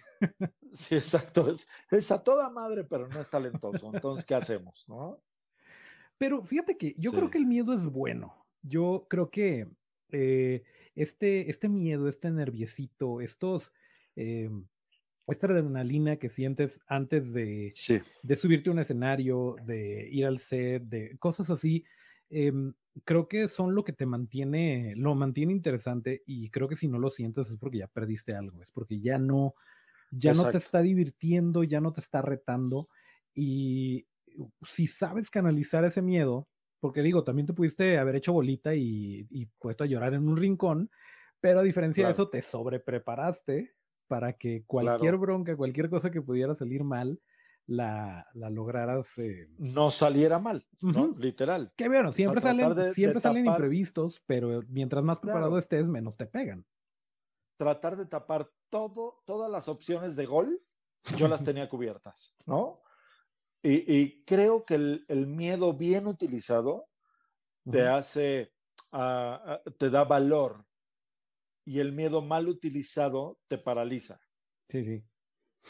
[0.73, 1.51] Sí, exacto.
[1.51, 3.91] Es, es a toda madre, pero no es talentoso.
[3.93, 4.85] Entonces, ¿qué hacemos?
[4.87, 5.21] ¿No?
[6.17, 8.45] Pero fíjate que yo creo que el miedo es bueno.
[8.61, 9.67] Yo creo que
[10.11, 10.63] eh,
[10.95, 13.73] este, este miedo, este nerviecito, estos,
[14.15, 14.49] eh,
[15.27, 17.99] esta adrenalina que sientes antes de, Sí.
[18.23, 21.83] de subirte a un escenario, de ir al set, de cosas así,
[22.29, 22.73] em,
[23.05, 26.99] creo que son lo que te mantiene, lo mantiene interesante y creo que si no
[26.99, 29.55] lo sientes es porque ya perdiste algo, es porque ya no,
[30.11, 30.59] ya no te Exacto.
[30.59, 32.89] está divirtiendo, ya no te está retando
[33.33, 34.07] y
[34.65, 36.49] si sabes canalizar ese miedo,
[36.79, 40.37] porque digo, también te pudiste haber hecho bolita y, y puesto a llorar en un
[40.37, 40.89] rincón,
[41.39, 42.05] pero a diferencia Claro.
[42.05, 43.75] de eso, te sobrepreparaste
[44.07, 45.17] para que cualquier Claro.
[45.17, 47.21] bronca, cualquier cosa que pudiera salir mal,
[47.67, 49.17] la, la lograras.
[49.17, 50.63] eh, No saliera mal.
[51.19, 51.71] Literal.
[51.75, 55.59] Que bueno, siempre salen, de- de siempre salen tapar- imprevistos, pero mientras más preparado Claro.
[55.59, 56.65] estés, menos te pegan.
[57.57, 60.61] Tratar de tapar todo, todas las opciones de gol,
[61.17, 62.75] yo las tenía cubiertas, ¿no?
[63.63, 66.87] Y, y creo que el, el miedo bien utilizado
[67.71, 68.53] te hace,
[68.91, 70.65] ah, ah, te da valor
[71.63, 74.19] y el miedo mal utilizado te paraliza,
[74.69, 75.03] Sí, sí.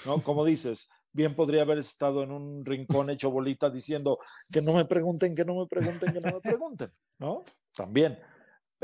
[0.06, 0.22] ¿no?
[0.24, 4.20] Como dices, bien podría haber estado en un rincón hecho bolita diciendo
[4.52, 7.46] que no me pregunten, que no me pregunten, que no me pregunten, ¿no?
[7.74, 8.20] También.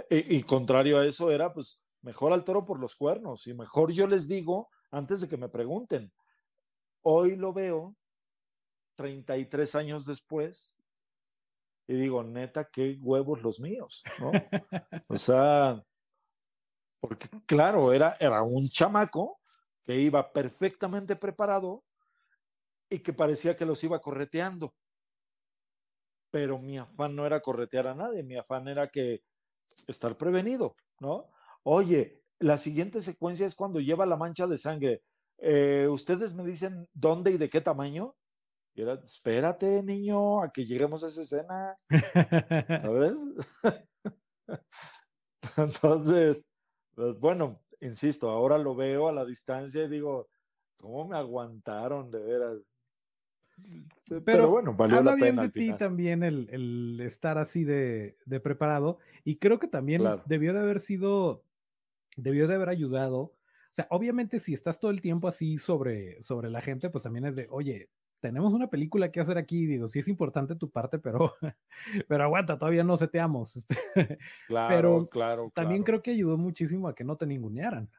[0.09, 3.91] Y, y contrario a eso era, pues, mejor al toro por los cuernos y mejor
[3.91, 6.11] yo les digo antes de que me pregunten.
[7.01, 7.95] Hoy lo veo
[8.95, 10.81] 33 años después
[11.87, 14.31] y digo, neta, qué huevos los míos, ¿no?
[15.07, 15.83] O sea,
[17.01, 19.41] porque claro, era, era un chamaco
[19.83, 21.83] que iba perfectamente preparado
[22.91, 24.75] y que parecía que los iba correteando.
[26.29, 29.23] Pero mi afán no era corretear a nadie, mi afán era que
[29.87, 31.29] estar prevenido, ¿no?
[31.63, 35.03] Oye, la siguiente secuencia es cuando lleva la mancha de sangre.
[35.37, 38.15] Eh, ¿Ustedes me dicen dónde y de qué tamaño?
[38.73, 41.77] Y espérate, niño, a que lleguemos a esa escena,
[42.81, 43.17] ¿sabes?
[45.57, 46.47] Entonces,
[46.95, 50.29] pues, bueno, insisto, ahora lo veo a la distancia y digo,
[50.77, 52.80] ¿cómo me aguantaron de veras?
[54.07, 57.63] Pero, Pero bueno, valió Habla la bien pena de ti también el, el estar así
[57.63, 60.21] de, de preparado y creo que también Claro.
[60.25, 61.45] debió de haber sido,
[62.17, 63.19] debió de haber ayudado.
[63.19, 67.25] O sea, obviamente si estás todo el tiempo así sobre, sobre la gente, pues también
[67.25, 67.89] es de, oye,
[68.19, 71.33] tenemos una película que hacer aquí, digo, sí es importante tu parte, pero,
[72.09, 73.55] pero aguanta, todavía no seteamos.
[73.55, 73.77] Este,
[74.47, 75.85] Claro, pero claro, También claro.
[75.85, 77.89] creo que ayudó muchísimo a que no te ningunearan.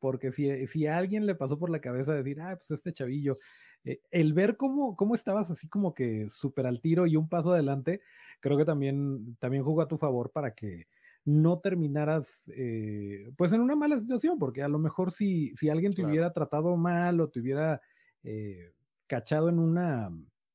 [0.00, 3.38] Porque si, si a alguien le pasó por la cabeza decir, ah, pues este chavillo,
[3.84, 7.52] eh, el ver cómo, cómo estabas así como que súper al tiro y un paso
[7.52, 8.00] adelante,
[8.40, 10.86] creo que también, también jugó a tu favor para que
[11.24, 15.94] no terminaras eh, pues en una mala situación, porque a lo mejor si, si alguien
[15.94, 16.10] te Claro.
[16.10, 17.80] hubiera tratado mal o te hubiera
[18.22, 18.72] eh,
[19.06, 20.10] cachado en, una,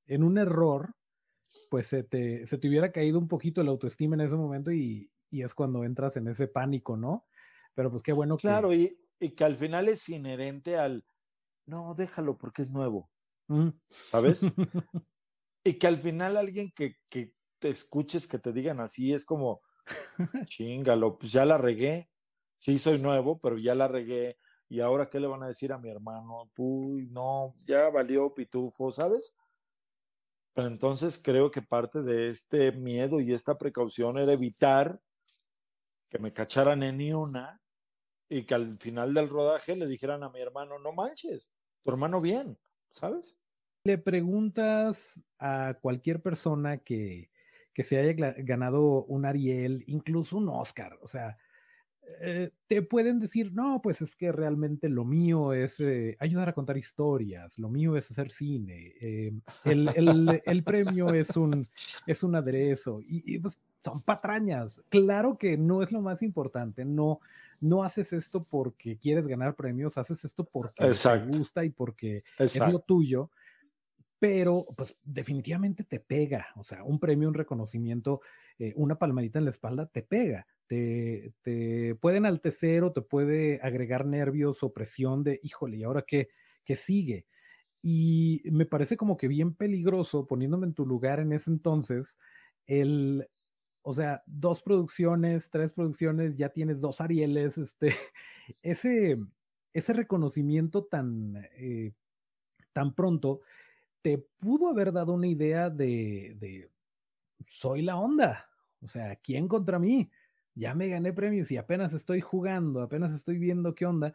[0.08, 0.96] en un error,
[1.70, 5.12] pues se te, se te hubiera caído un poquito la autoestima en ese momento y,
[5.30, 7.28] y es cuando entras en ese pánico, ¿no?
[7.76, 8.44] Pero pues qué bueno que...
[8.44, 11.06] Claro, y, y que al final es inherente al,
[11.68, 13.13] no, déjalo porque es nuevo.
[14.02, 14.42] ¿Sabes?
[15.64, 19.62] y que al final alguien que, que te escuches que te digan así es como,
[20.46, 22.10] chingalo, pues ya la regué.
[22.58, 24.38] Sí, soy nuevo, pero ya la regué.
[24.70, 26.50] ¿Y ahora qué le van a decir a mi hermano?
[26.58, 29.36] Uy, no, ya valió pitufo, ¿sabes?
[30.54, 35.00] Pero entonces creo que parte de este miedo y esta precaución era evitar
[36.10, 37.60] que me cacharan en ni una
[38.30, 41.52] y que al final del rodaje le dijeran a mi hermano, no manches,
[41.84, 42.58] tu hermano bien,
[42.94, 43.38] ¿sabes?
[43.86, 47.30] Le preguntas a cualquier persona que,
[47.74, 51.38] que se haya ganado un Ariel, incluso un Oscar, o sea,
[52.22, 56.54] eh, te pueden decir, no, pues es que realmente lo mío es eh, ayudar a
[56.54, 59.34] contar historias, lo mío es hacer cine, eh,
[59.66, 61.64] el, el- el premio es un,
[62.06, 64.82] es un aderezo, y, y, pues son patrañas.
[64.88, 67.20] Claro que no es lo más importante, no,
[67.64, 71.32] no haces esto porque quieres ganar premios, haces esto porque Exacto.
[71.32, 73.32] te gusta y porque es lo tuyo,
[74.20, 78.22] pero pues definitivamente te pega, o sea, un premio, un reconocimiento,
[78.60, 83.60] eh, una palmadita en la espalda te pega, te, te puede enaltecer o te puede
[83.62, 86.30] agregar nervios o presión de, híjole, ¿y ahora qué,
[86.66, 87.26] qué sigue?
[87.82, 92.18] Y me parece como que bien peligroso, poniéndome en tu lugar en ese entonces,
[92.66, 93.28] el,
[93.84, 97.94] o sea, dos producciones, tres producciones, ya tienes dos Arieles, este,
[98.64, 99.16] ese,
[99.74, 101.92] ese reconocimiento tan, eh,
[102.74, 103.42] tan pronto
[104.04, 106.70] te pudo haber dado una idea de,
[107.48, 108.50] soy la onda,
[108.82, 110.12] o sea, ¿quién contra mí?
[110.56, 114.12] Ya me gané premios y apenas estoy jugando, apenas estoy viendo qué onda.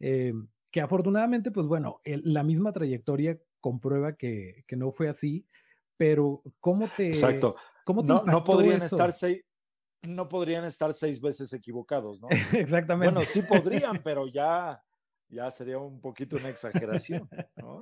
[0.00, 0.32] Eh,
[0.70, 5.44] que afortunadamente, pues bueno, la misma trayectoria comprueba que, no fue así,
[5.98, 7.08] pero ¿cómo te...
[7.08, 7.56] Exacto.
[7.84, 8.96] ¿Cómo te no, no, podrían eso?
[8.96, 9.42] estar seis,
[10.02, 12.28] no podrían estar seis veces equivocados, ¿no?
[12.52, 13.12] Exactamente.
[13.12, 14.82] Bueno, sí podrían, pero ya,
[15.28, 17.80] ya sería un poquito una exageración, ¿no?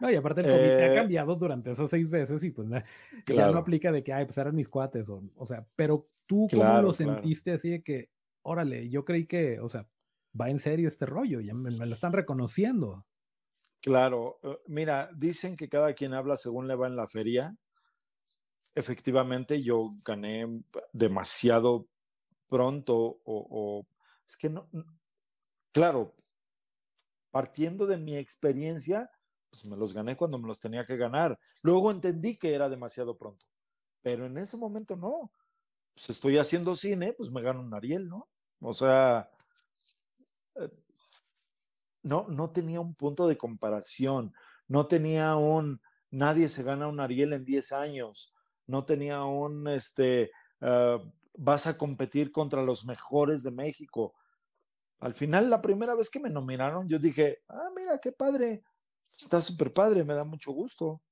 [0.00, 2.82] No, y aparte el COVID eh, ha cambiado durante esos seis veces y pues claro.
[3.26, 6.48] ya no aplica de que, ay, pues eran mis cuates, o, o sea, pero tú
[6.50, 8.10] cómo claro, lo sentiste así de que,
[8.42, 9.86] órale, yo creí que, o sea,
[10.38, 13.06] va en serio este rollo, ya me, me lo están reconociendo.
[13.80, 17.54] Claro, uh, mira, dicen que cada quien habla según le va en la feria.
[18.74, 20.62] Efectivamente yo gané
[20.92, 21.88] demasiado
[22.48, 23.86] pronto o,
[24.28, 24.68] es que no,
[25.72, 26.14] claro,
[27.30, 29.10] partiendo de mi experiencia,
[29.50, 31.38] pues me los gané cuando me los tenía que ganar.
[31.62, 33.46] Luego entendí que era demasiado pronto,
[34.02, 35.30] pero en ese momento no.
[35.94, 38.28] Pues estoy haciendo cine, pues me gano un Ariel, ¿no?
[38.62, 39.30] O sea,
[40.56, 40.70] eh,
[42.02, 44.34] no, no tenía un punto de comparación,
[44.66, 48.33] no tenía un, nadie se gana un Ariel en 10 años,
[48.66, 50.98] no tenía un, este, ah,
[51.36, 54.14] vas a competir contra los mejores de México.
[55.00, 58.62] Al final, la primera vez que me nominaron, yo dije, ah, mira, qué padre,
[59.18, 61.02] está súper padre, me da mucho gusto.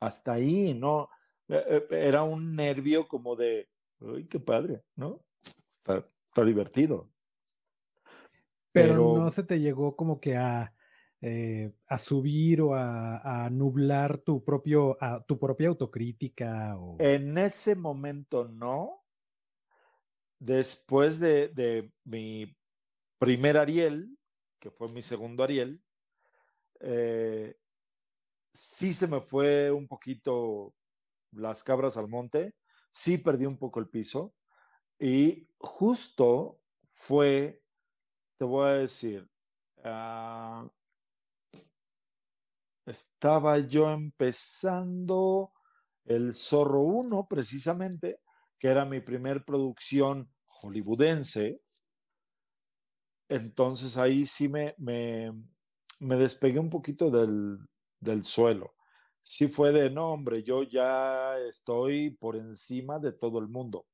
[0.00, 1.08] Hasta ahí, ¿no?
[1.48, 3.68] Eh, eh, Era un nervio como de,
[4.00, 5.20] uy, qué padre, ¿no?
[5.42, 7.04] Está, está divertido.
[8.72, 10.72] Pero, Pero- no se te llegó como que a,
[11.24, 17.38] eh, a subir o a, a nublar tu propio, a, tu propia autocrítica o En
[17.38, 19.04] ese momento no.
[20.40, 22.56] Después de, de mi
[23.18, 24.18] primer Ariel,
[24.58, 25.80] que fue mi segundo Ariel,
[26.80, 27.56] eh,
[28.52, 30.74] sí se me fue un poquito
[31.30, 32.56] las cabras al monte,
[32.90, 34.34] sí perdí un poco el piso
[34.98, 37.62] y justo fue,
[38.36, 39.30] te voy a decir,
[39.84, 40.68] ah,
[42.86, 45.52] estaba yo empezando
[46.04, 48.20] el Zorro 1, precisamente,
[48.58, 51.60] que era mi primer producción hollywoodense.
[53.28, 55.32] Entonces ahí sí me, me,
[56.00, 57.58] me despegué un poquito del,
[58.00, 58.74] del suelo.
[59.22, 63.86] Sí fue de, no, hombre, yo ya estoy por encima de todo el mundo.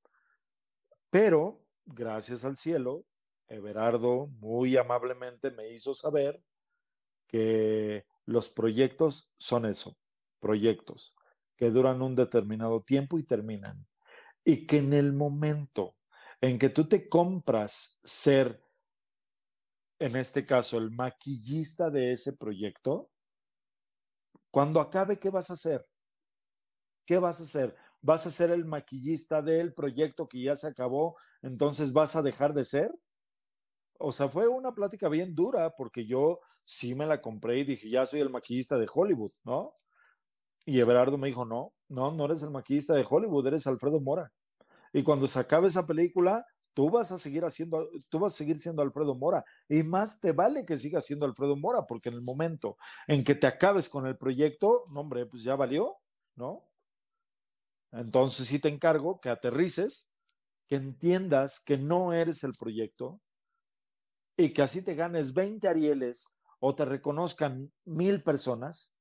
[1.10, 3.04] Pero, gracias al cielo,
[3.46, 6.42] Everardo muy amablemente me hizo saber
[7.26, 9.96] que los proyectos son eso,
[10.38, 11.16] proyectos
[11.56, 13.86] que duran un determinado tiempo y terminan.
[14.44, 15.96] Y que en el momento
[16.40, 18.62] en que tú te compras ser,
[19.98, 23.10] en este caso, el maquillista de ese proyecto,
[24.50, 25.84] cuando acabe, ¿qué vas a hacer?
[27.06, 27.74] ¿Qué vas a hacer?
[28.02, 31.16] ¿Vas a ser el maquillista del proyecto que ya se acabó?
[31.40, 32.92] Entonces vas a dejar de ser?
[33.98, 37.88] O sea, fue una plática bien dura porque yo sí me la compré y dije,
[37.88, 39.72] ya soy el maquillista de Hollywood, ¿no?
[40.66, 44.30] Y Everardo me dijo, no, no, no eres el maquillista de Hollywood, eres Alfredo Mora.
[44.92, 46.44] Y cuando se acabe esa película,
[46.74, 49.46] tú vas a seguir haciendo, tú vas a seguir siendo Alfredo Mora.
[49.66, 53.34] Y más te vale que sigas siendo Alfredo Mora, porque en el momento en que
[53.34, 55.96] te acabes con el proyecto, no, hombre, pues ya valió,
[56.36, 56.68] ¿no?
[57.92, 60.10] Entonces sí te encargo que aterrices,
[60.66, 63.22] que entiendas que no eres el proyecto
[64.36, 66.28] y que así te ganes 20 Arieles
[66.60, 68.94] o te reconozcan mil personas,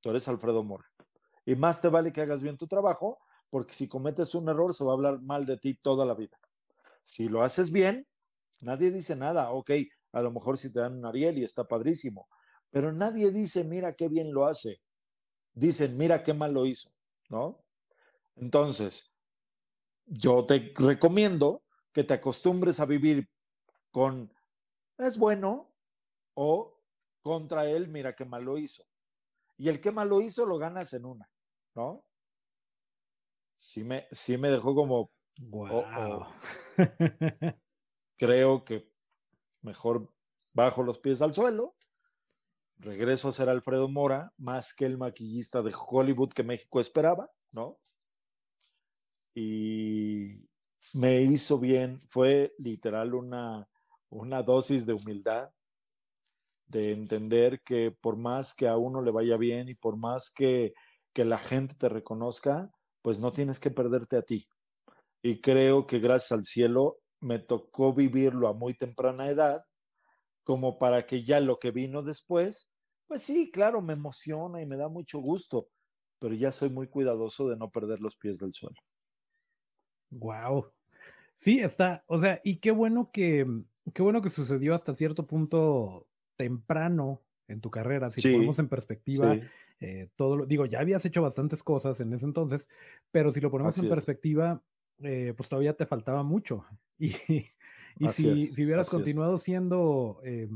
[0.00, 0.86] tú eres Alfredo Mora.
[1.44, 3.18] Y más te vale que hagas bien tu trabajo,
[3.50, 6.38] porque si cometes un error se va a hablar mal de ti toda la vida.
[7.04, 8.06] Si lo haces bien,
[8.62, 9.52] nadie dice nada.
[9.52, 9.72] Ok,
[10.12, 12.28] a lo mejor si te dan un Ariel y está padrísimo,
[12.70, 14.80] pero nadie dice, mira qué bien lo hace.
[15.52, 16.90] Dicen, mira qué mal lo hizo,
[17.28, 17.62] ¿no?
[18.36, 19.12] Entonces,
[20.06, 23.28] yo te recomiendo que te acostumbres a vivir
[23.90, 24.32] con,
[24.96, 25.70] es bueno,
[26.34, 26.71] o
[27.22, 28.84] contra él, mira qué mal lo hizo.
[29.56, 31.30] Y el que mal lo hizo lo ganas en una,
[31.74, 32.04] ¿no?
[33.56, 36.26] Sí me, sí me dejó como, wow.
[38.16, 38.90] creo que
[39.62, 40.12] mejor
[40.54, 41.76] bajo los pies al suelo,
[42.78, 47.78] regreso a ser Alfredo Mora, más que el maquillista de Hollywood que México esperaba, ¿no?
[49.34, 50.48] Y
[50.94, 53.68] me hizo bien, fue literal una,
[54.10, 55.50] una dosis de humildad,
[56.72, 60.72] de entender que por más que a uno le vaya bien y por más que,
[61.12, 62.70] que la gente te reconozca,
[63.02, 64.48] pues no tienes que perderte a ti.
[65.22, 69.62] Y creo que gracias al cielo me tocó vivirlo a muy temprana edad,
[70.44, 72.72] como para que ya lo que vino después,
[73.06, 75.68] pues sí, claro, me emociona y me da mucho gusto,
[76.18, 78.76] pero ya soy muy cuidadoso de no perder los pies del suelo.
[80.10, 80.72] Wow.
[81.36, 83.46] Sí, está, o sea, y qué bueno que,
[83.94, 86.08] qué bueno que sucedió hasta cierto punto
[86.42, 89.40] temprano en tu carrera, si Sí, ponemos en perspectiva Sí,
[89.80, 92.68] eh, todo lo, digo, ya habías hecho bastantes cosas en ese entonces,
[93.10, 93.90] pero si lo ponemos Así en es.
[93.90, 94.62] perspectiva,
[95.00, 96.64] eh, pues todavía te faltaba mucho.
[96.98, 97.14] Y,
[97.98, 98.92] y si, es, si hubieras es.
[98.92, 100.48] continuado siendo eh,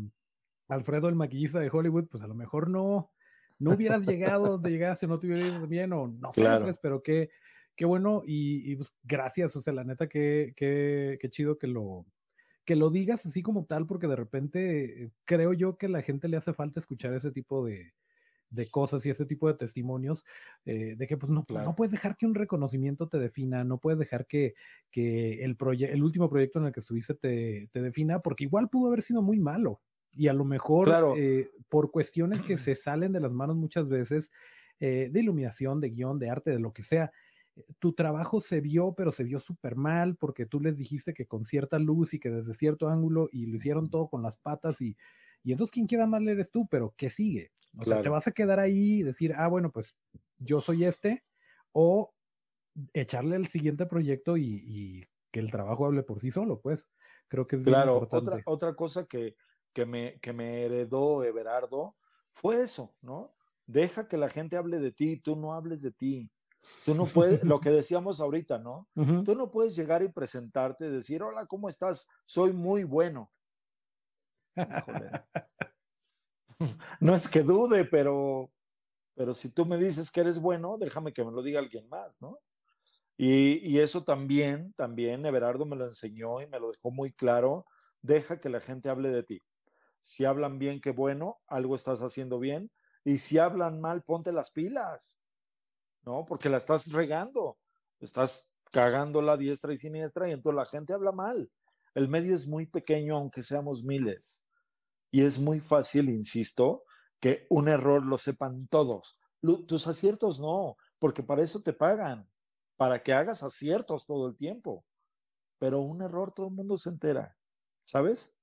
[0.68, 3.11] Alfredo el maquillista de Hollywood, pues a lo mejor no,
[3.59, 6.64] no hubieras llegado donde llegaste, no te hubiera ido bien, o no Claro.
[6.64, 7.30] pues, pero qué,
[7.76, 11.66] qué bueno, y, y, pues gracias, o sea, la neta, qué, qué, qué chido que
[11.68, 12.07] lo,
[12.66, 16.02] que lo digas así como tal, porque de repente eh, creo yo que a la
[16.02, 17.92] gente le hace falta escuchar ese tipo de,
[18.50, 20.24] de cosas y ese tipo de testimonios,
[20.64, 21.66] eh, de que pues no, Claro.
[21.70, 24.54] no puedes dejar que un reconocimiento te defina, no puedes dejar que,
[24.90, 28.88] que el, el último proyecto en el que estuviste te, te defina, porque igual pudo
[28.88, 29.80] haber sido muy malo.
[30.18, 31.14] Y a lo mejor Claro.
[31.16, 34.30] eh, por cuestiones que se salen de las manos muchas veces,
[34.80, 37.10] eh, de iluminación, de guion, de arte, de lo que sea,
[37.78, 41.44] tu trabajo se vio, pero se vio súper mal porque tú les dijiste que con
[41.46, 44.96] cierta luz y que desde cierto ángulo y lo hicieron todo con las patas y,
[45.42, 47.52] y entonces quién queda mal eres tú, pero ¿qué sigue?
[47.76, 49.96] O sea, te vas a quedar ahí y decir, ah, bueno, pues
[50.38, 51.24] yo soy este,
[51.72, 52.14] o
[52.94, 56.90] echarle el siguiente proyecto y, y que el trabajo hable por sí solo, pues.
[57.28, 58.11] Creo que es bien Claro, importante.
[58.11, 59.34] otra, otra cosa que,
[59.72, 61.96] que, me, que me heredó Everardo
[62.32, 63.34] fue eso, ¿no?
[63.66, 66.30] Deja que la gente hable de ti, tú no hables de ti.
[66.84, 68.88] Tú no puedes, lo que decíamos ahorita, ¿no?
[69.24, 72.08] Tú no puedes llegar y presentarte y decir, hola, ¿cómo estás?
[72.24, 73.30] Soy muy bueno.
[77.00, 78.50] No es que dude, pero,
[79.14, 82.22] pero si tú me dices que eres bueno, déjame que me lo diga alguien más,
[82.22, 82.38] ¿no?
[83.18, 87.66] Y, y eso también, también Everardo me lo enseñó y me lo dejó muy claro.
[88.00, 89.42] Deja que la gente hable de ti.
[90.00, 92.70] Si hablan bien, qué bueno, algo estás haciendo bien.
[93.04, 95.20] Y si hablan mal, ponte las pilas,
[96.07, 96.24] ¿no?
[96.24, 97.59] Porque la estás regando.
[98.00, 101.50] Estás cagando la diestra y siniestra y entonces la gente habla mal.
[101.94, 104.42] El medio es muy pequeño, aunque seamos miles.
[105.11, 106.84] Y es muy fácil, insisto,
[107.20, 109.18] que un error lo sepan todos.
[109.40, 112.28] Tus aciertos no, porque para eso te pagan,
[112.76, 114.84] para que hagas aciertos todo el tiempo.
[115.59, 117.36] Pero un error todo el mundo se entera,
[117.84, 118.36] ¿sabes?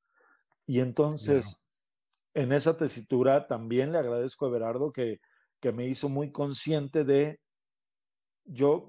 [0.65, 1.63] Y entonces,
[2.33, 5.19] en esa tesitura también le agradezco a Everardo que,
[5.59, 7.42] que me hizo muy consciente de,
[8.45, 8.87] yo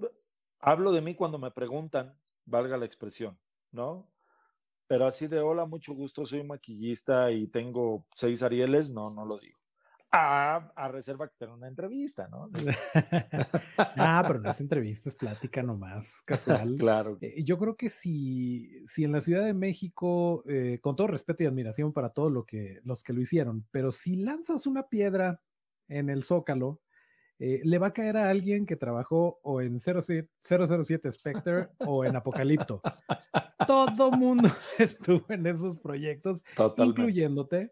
[0.61, 3.39] hablo de mí cuando me preguntan, valga la expresión,
[3.71, 4.11] ¿no?
[4.87, 9.39] Pero así de, hola, mucho gusto, soy maquillista y tengo seis Arieles, no, no lo
[9.39, 9.59] digo.
[10.17, 12.49] A, a reserva que esté en una entrevista, ¿no?
[13.79, 16.77] ah, pero no es entrevista, es plática nomás, casual.
[16.79, 17.19] claro.
[17.21, 21.43] Eh, yo creo que si, si en la Ciudad de México, eh, con todo respeto
[21.43, 25.41] y admiración para todos lo que, los que lo hicieron, pero si lanzas una piedra
[25.89, 26.81] en el Zócalo,
[27.47, 32.03] eh, le va a caer a alguien que trabajó o en 07, 007 Spectre o
[32.03, 32.80] en Apocalipto.
[33.66, 37.03] Todo mundo estuvo en esos proyectos, Totalmente.
[37.03, 37.70] incluyéndote.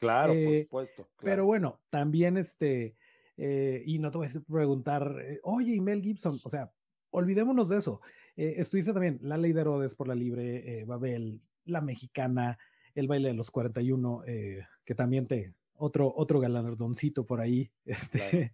[0.00, 1.06] Claro, por eh, supuesto.
[1.20, 2.96] Pero bueno, también este,
[3.36, 5.14] eh, y no te voy a preguntar,
[5.44, 6.72] oye, y Mel Gibson, o sea,
[7.12, 8.00] olvidémonos de eso.
[8.34, 12.58] Estuviste también La Ley de Herodes por la Libre, Babel, La Mexicana,
[12.92, 17.70] El Baile de los 41, eh, que también te, otro, otro galardoncito por ahí.
[17.84, 18.50] Este, Claro.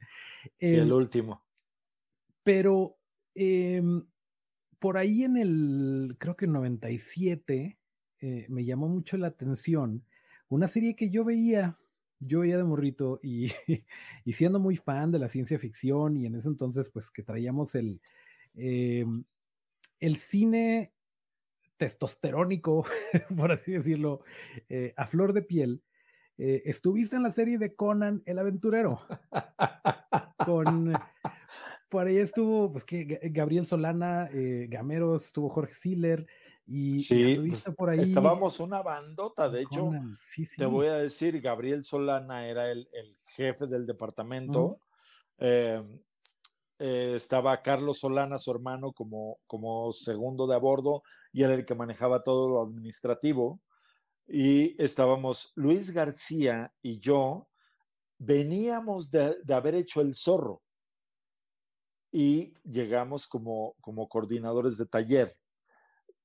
[0.59, 1.43] Sí, el último.
[2.43, 2.97] pero
[3.35, 4.05] em,
[4.79, 7.79] por ahí en el, creo que en 97,
[8.21, 10.05] eh, me llamó mucho la atención
[10.49, 11.79] una serie que yo veía,
[12.21, 13.49] yo veía de morrito y,
[14.25, 17.75] y siendo muy fan de la ciencia ficción y en ese entonces pues que traíamos
[17.75, 18.01] el,
[18.55, 19.25] em,
[20.01, 20.93] el cine
[21.77, 22.85] testosterónico,
[23.37, 24.23] por así decirlo,
[24.69, 25.83] eh, a flor de piel,
[26.39, 29.01] eh, estuviste en la serie de Conan el aventurero
[30.45, 30.95] con
[31.89, 36.27] por ahí estuvo pues que Ga- Gabriel Solana, eh, Gameros, estuvo Jorge Siller
[36.67, 38.01] y, Sí, pues, por ahí.
[38.01, 39.49] estábamos una bandota.
[39.49, 40.57] De hecho, Conan, sí, sí.
[40.59, 44.79] te voy a decir, Gabriel Solana era el, el jefe del departamento.
[45.39, 45.83] Eh,
[46.79, 51.65] eh, estaba Carlos Solana, su hermano, como, como segundo de a bordo y era el
[51.65, 53.61] que manejaba todo lo administrativo.
[54.29, 57.49] Y estábamos Luis García y yo,
[58.19, 60.63] veníamos de, de haber hecho el zorro
[62.13, 65.37] y llegamos como, como coordinadores de taller.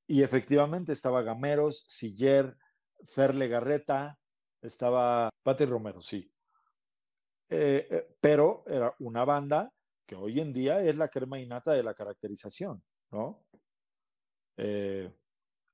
[0.08, 2.58] Y efectivamente estaba Gameros, Siller,
[3.06, 4.18] Fer Legarreta,
[4.62, 6.30] estaba Pati Romero, sí.
[7.50, 9.72] Eh, eh, pero era una banda
[10.06, 13.46] que hoy en día es la crema innata de la caracterización, ¿no?
[14.58, 15.12] Eh,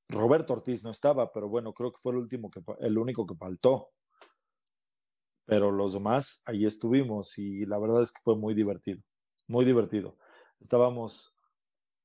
[0.10, 3.36] Roberto Ortiz no estaba, pero bueno, creo que fue el último que, el único que
[3.36, 3.89] faltó.
[5.45, 9.01] Pero los demás, ahí estuvimos y la verdad es que fue muy divertido,
[9.47, 10.18] muy divertido.
[10.60, 11.34] Estábamos,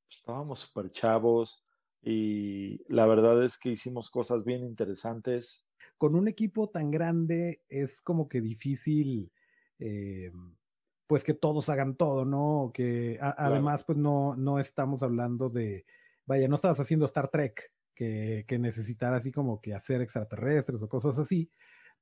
[0.08, 1.62] estábamos súper chavos
[2.02, 5.66] y la verdad es que hicimos cosas bien interesantes.
[5.98, 9.30] Con un equipo tan grande es como que difícil,
[9.78, 10.32] eh,
[11.06, 12.70] pues que todos hagan todo, ¿no?
[12.72, 13.46] Que a- Claro.
[13.46, 15.84] además, pues no, no estamos hablando de,
[16.24, 20.88] vaya, no estabas haciendo Star Trek, que, que necesitara así como que hacer extraterrestres o
[20.88, 21.50] cosas así,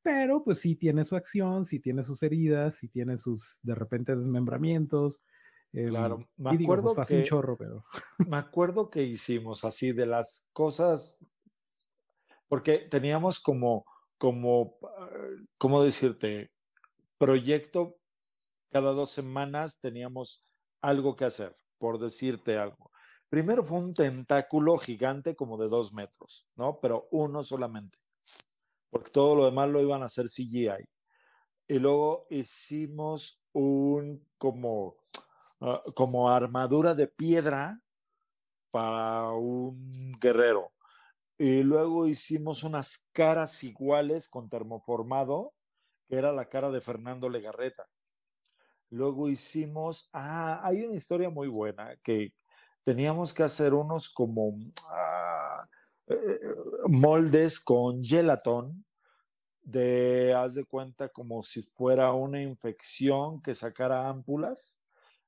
[0.03, 4.17] pero pues sí tiene su acción, sí tiene sus heridas, sí tiene sus, de repente,
[4.17, 5.23] desmembramientos.
[5.73, 7.85] em, Claro, me digo, pues acuerdo un que- chorro, pero...
[8.19, 11.33] me acuerdo que hicimos así de las cosas,
[12.49, 13.85] porque teníamos como,
[14.19, 16.51] como, eh, ¿cómo decirte?
[17.19, 17.99] Proyecto
[18.71, 22.92] cada dos semanas teníamos algo que hacer, por decirte algo.
[23.33, 26.79] Primero fue un tentáculo gigante como de dos metros, ¿no?
[26.81, 27.99] Pero uno solamente,
[28.91, 30.87] porque todo lo demás lo iban a hacer CGI.
[31.67, 34.95] Y luego hicimos un como,
[35.63, 37.81] ah, como armadura de piedra
[38.71, 40.71] para un guerrero.
[41.39, 45.55] Y luego hicimos unas caras iguales con termoformado,
[46.07, 47.89] que era la cara de Fernando Legarreta.
[48.91, 52.35] Luego hicimos, ah, hay una historia muy buena que
[52.85, 54.55] teníamos que hacer unos como
[54.89, 55.69] ah,
[56.09, 56.41] eh,
[56.89, 58.85] moldes con gelatón
[59.63, 64.81] de, haz de cuenta, como si fuera una infección que sacara ámpulas.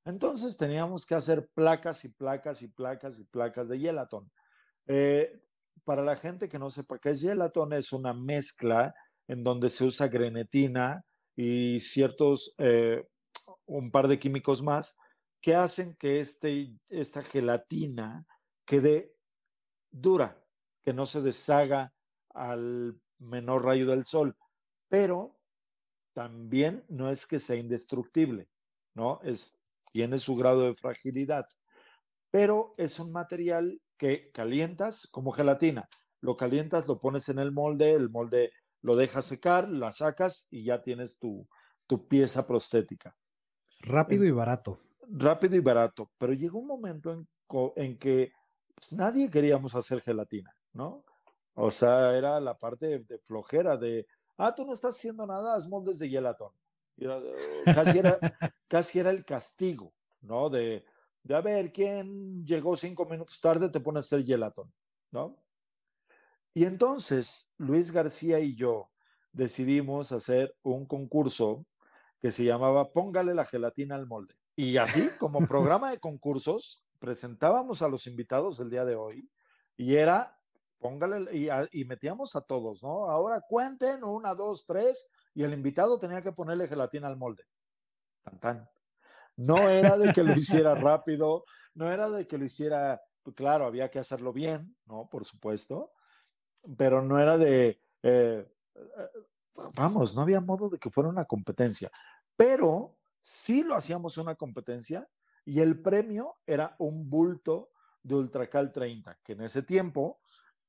[0.03, 4.29] Entonces teníamos que hacer placas y placas y placas y placas de gelatón.
[4.87, 5.41] Eh,
[5.83, 8.93] para la gente que no sepa qué es gelatón, es una mezcla
[9.27, 11.03] en donde se usa grenetina
[11.35, 13.07] y ciertos, eh,
[13.65, 14.97] un par de químicos más
[15.45, 18.25] que hacen que este, esta gelatina
[18.65, 19.13] quede
[19.91, 20.43] dura,
[20.81, 21.93] que no se deshaga
[22.33, 24.35] al menor rayo del sol,
[24.89, 25.39] pero
[26.13, 28.49] también no es que sea indestructible,
[28.95, 29.19] ¿no?
[29.21, 29.55] Es,
[29.91, 31.45] tiene su grado de fragilidad,
[32.31, 35.87] pero es un material que calientas como gelatina.
[36.21, 40.63] Lo calientas, lo pones en el molde, el molde lo dejas secar, la sacas y
[40.63, 41.47] ya tienes tu,
[41.85, 43.15] tu pieza prostética.
[43.81, 44.84] Rápido y barato.
[45.09, 47.27] Rápido y barato, pero llegó un momento en,
[47.75, 48.31] en que
[48.75, 51.03] pues, nadie queríamos hacer gelatina, ¿no?
[51.55, 54.05] O sea, era la parte de, flojera de,
[54.37, 56.51] ah, tú no estás haciendo nada, haz moldes de gelatón.
[57.65, 58.19] casi, era,
[58.67, 60.49] casi era el castigo, ¿no?
[60.49, 60.85] De,
[61.23, 63.69] de a ver, ¿quién llegó cinco minutos tarde?
[63.69, 64.71] Te pone a hacer gelatón,
[65.11, 65.37] ¿no?
[66.53, 68.89] Y entonces Luis García y yo
[69.33, 71.65] decidimos hacer un concurso
[72.21, 74.35] que se llamaba Póngale la gelatina al molde.
[74.55, 79.29] Y así, como programa de concursos, presentábamos a los invitados el día de hoy
[79.77, 80.39] y era,
[80.79, 81.29] póngale,
[81.71, 83.05] y, metíamos a todos, ¿no?
[83.05, 87.43] Ahora cuenten, una, dos, tres, y el invitado tenía que ponerle gelatina al molde.
[88.23, 88.69] Tan, tan.
[89.35, 91.43] No era de que lo hiciera rápido,
[91.73, 95.09] no era de que lo hiciera, pues, claro, había que hacerlo bien, ¿no?
[95.09, 95.91] Por supuesto,
[96.77, 99.09] pero no era de, eh, eh,
[99.75, 101.91] vamos, no había modo de que fuera una competencia,
[102.37, 102.95] pero
[103.25, 105.07] sí lo hacíamos una competencia
[105.45, 107.71] y el premio era un bulto
[108.03, 110.19] de Ultracal 30, que en ese tiempo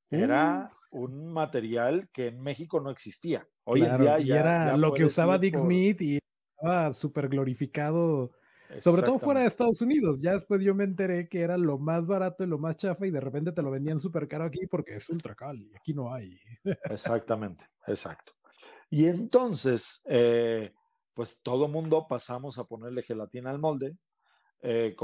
[0.09, 1.03] era uh.
[1.03, 3.47] un material que en México no existía.
[3.63, 6.19] Hoy en día ya, era lo que usaba Dick Smith y
[6.55, 8.31] estaba súper glorificado
[8.81, 10.19] sobre todo fuera de Estados Unidos.
[10.19, 13.11] Ya después yo me enteré que era lo más barato y lo más chafa y
[13.11, 16.39] de repente te lo vendían súper caro aquí porque es ultra y aquí no hay.
[16.89, 18.33] Exactamente, exacto.
[18.89, 20.73] Y entonces, eh,
[21.17, 23.97] pues todo mundo pasamos a ponerle gelatina al molde
[24.61, 24.95] eh,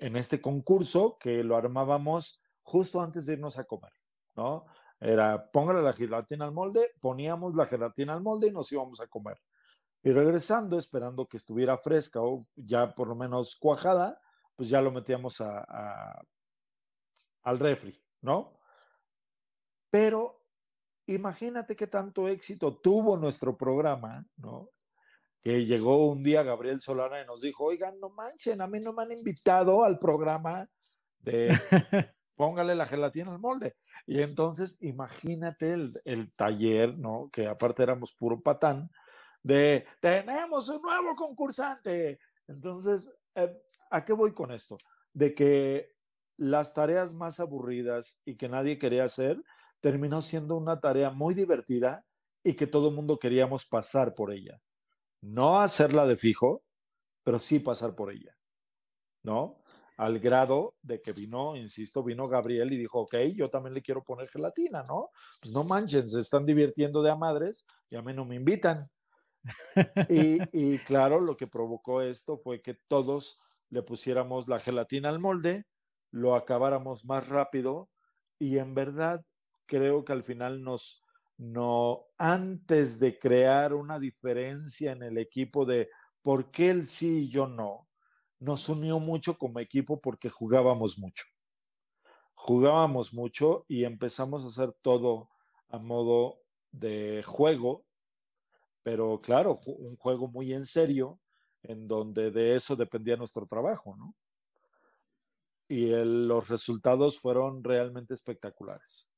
[0.00, 3.92] en este concurso que lo armábamos justo antes de irnos a comer,
[4.34, 4.66] ¿no?
[4.98, 9.06] Era póngale la gelatina al molde, poníamos la gelatina al molde y nos íbamos a
[9.06, 9.38] comer.
[10.02, 14.20] Y regresando, esperando que estuviera fresca o ya por lo menos cuajada,
[14.56, 16.26] pues ya lo metíamos al
[17.60, 18.58] refri, ¿no?
[19.88, 20.42] Pero
[21.06, 24.70] imagínate qué tanto éxito tuvo nuestro programa, ¿no?
[25.42, 28.92] Que llegó un día Gabriel Solana y nos dijo, oigan, no manchen, a mí no
[28.92, 30.68] me han invitado al programa
[31.20, 31.48] de
[32.40, 33.76] póngale la gelatina al molde.
[34.06, 37.28] Y entonces imagínate el, el taller, ¿no?
[37.30, 38.90] Que aparte éramos puro patán,
[39.42, 42.18] de tenemos un nuevo concursante.
[42.46, 43.52] Entonces, eh,
[43.90, 44.78] ¿a qué voy con esto?
[45.12, 45.92] De que
[46.36, 49.42] las tareas más aburridas y que nadie quería hacer,
[49.80, 52.04] terminó siendo una tarea muy divertida
[52.42, 54.58] y que todo el mundo queríamos pasar por ella.
[55.22, 56.62] No hacerla de fijo,
[57.22, 58.36] pero sí pasar por ella.
[59.22, 59.62] ¿No?
[59.96, 64.02] Al grado de que vino, insisto, vino Gabriel y dijo, ok, yo también le quiero
[64.02, 65.10] poner gelatina, ¿no?
[65.42, 68.88] Pues no manchen, se están divirtiendo de a madres y a mí no me invitan.
[70.08, 73.36] Y, claro, lo que provocó esto fue que todos
[73.70, 75.66] le pusiéramos la gelatina al molde,
[76.10, 77.88] lo acabáramos más rápido
[78.38, 79.24] y en verdad
[79.66, 81.04] creo que al final nos,
[81.40, 85.88] no, antes de crear una diferencia en el equipo de
[86.22, 87.88] por qué él sí y yo no,
[88.38, 91.24] nos unió mucho como equipo porque jugábamos mucho.
[92.34, 95.30] Jugábamos mucho y empezamos a hacer todo
[95.68, 96.40] a modo
[96.72, 97.84] de juego
[98.82, 101.20] pero claro, un juego muy en serio,
[101.62, 104.14] en donde de eso dependía nuestro trabajo, ¿no?
[105.68, 109.09] Y los resultados fueron realmente espectaculares.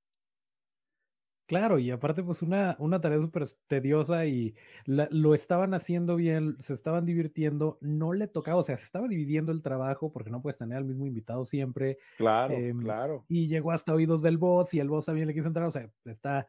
[1.53, 4.55] Claro, y aparte pues una, una tarea súper tediosa y
[4.87, 9.07] la- lo estaban haciendo bien, se estaban divirtiendo, no le tocaba, o sea, se estaba
[9.07, 13.29] dividiendo el trabajo porque no puedes tener al mismo invitado siempre, Claro, em, claro.
[13.29, 15.91] y llegó hasta oídos del boss y el boss también le quiso entrar, o sea,
[16.07, 16.47] está,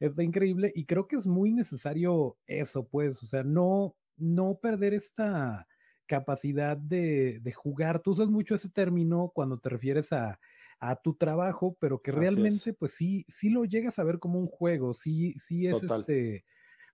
[0.00, 4.94] está increíble y creo que es muy necesario eso, pues, o sea, no, no perder
[4.94, 5.68] esta
[6.06, 8.00] capacidad de, de jugar.
[8.02, 10.40] Tú usas mucho ese término cuando te refieres a,
[10.80, 12.76] a tu trabajo, pero que realmente, es.
[12.78, 16.00] pues sí, sí lo llegas a ver como un juego, sí, sí es Total.
[16.00, 16.44] este,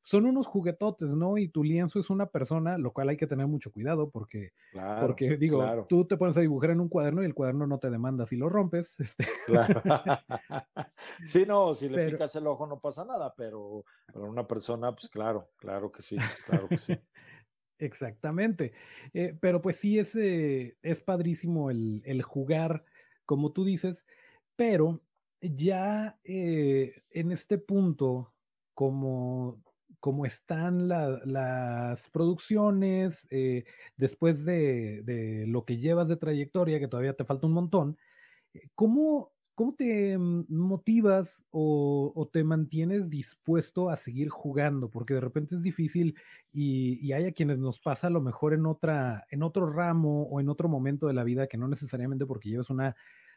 [0.02, 1.36] son unos juguetotes, ¿no?
[1.38, 5.06] Y tu lienzo es una persona, lo cual hay que tener mucho cuidado porque Claro,
[5.06, 7.78] porque digo, claro, tú te pones a dibujar en un cuaderno y el cuaderno no
[7.78, 9.82] te demanda si lo rompes, este, claro.
[11.24, 14.94] Sí, no, si le Pero- picas el ojo no pasa nada, pero para una persona,
[14.94, 16.96] pues claro, claro que sí, claro que sí.
[17.78, 18.72] exactamente.
[19.12, 22.84] Eh, pero pues sí, es, eh, es padrísimo el, el jugar,
[23.26, 24.06] como tú dices,
[24.56, 25.02] pero
[25.40, 28.34] ya eh, en este punto,
[28.74, 29.62] como,
[30.00, 33.64] como están la- las producciones, eh,
[33.96, 37.98] después de, de lo que llevas de trayectoria, que todavía te falta un montón,
[38.54, 44.90] eh, ¿Cómo, cómo te mm, motivas o, te mantienes dispuesto a seguir jugando?
[44.90, 46.14] Porque de repente es difícil
[46.52, 50.40] y, hay a quienes nos pasa a lo mejor en otra, en otro ramo o
[50.40, 52.94] en otro momento de la vida que no necesariamente porque llevas una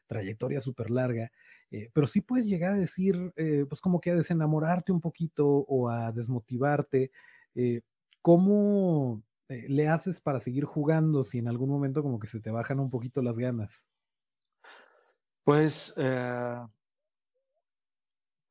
[0.07, 1.31] trayectoria súper larga,
[1.71, 5.47] eh, pero sí puedes llegar a decir, eh, pues como que a desenamorarte un poquito
[5.47, 7.11] o a desmotivarte.
[7.55, 7.81] eh,
[8.21, 12.79] ¿Cómo le haces para seguir jugando si en algún momento como que se te bajan
[12.79, 13.87] un poquito las ganas?
[15.49, 16.59] Pues, eh,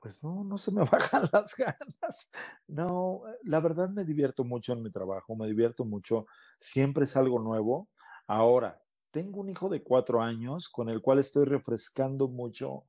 [0.00, 2.30] pues no, no se me bajan las ganas.
[2.66, 6.26] No, eh, la verdad me divierto mucho en mi trabajo, me divierto mucho,
[6.60, 7.88] siempre es algo nuevo.
[8.26, 8.80] Ahora,
[9.10, 12.84] tengo un hijo de cuatro años con el cual estoy refrescando mucho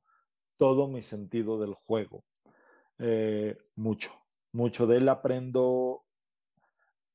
[0.58, 2.24] todo mi sentido del juego.
[2.98, 4.12] Eh, mucho,
[4.52, 6.04] mucho de él aprendo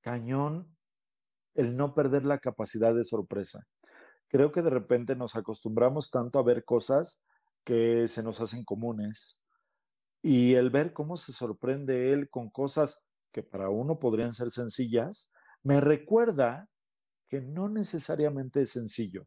[0.01, 0.77] cañón
[1.55, 3.67] el no perder la capacidad de sorpresa.
[4.35, 7.23] Creo que de repente nos acostumbramos tanto a ver cosas
[7.63, 9.45] que se nos hacen comunes
[10.21, 15.31] y el ver cómo se sorprende él con cosas que para uno podrían ser sencillas,
[15.63, 16.67] me recuerda
[17.29, 19.25] que no necesariamente es sencillo.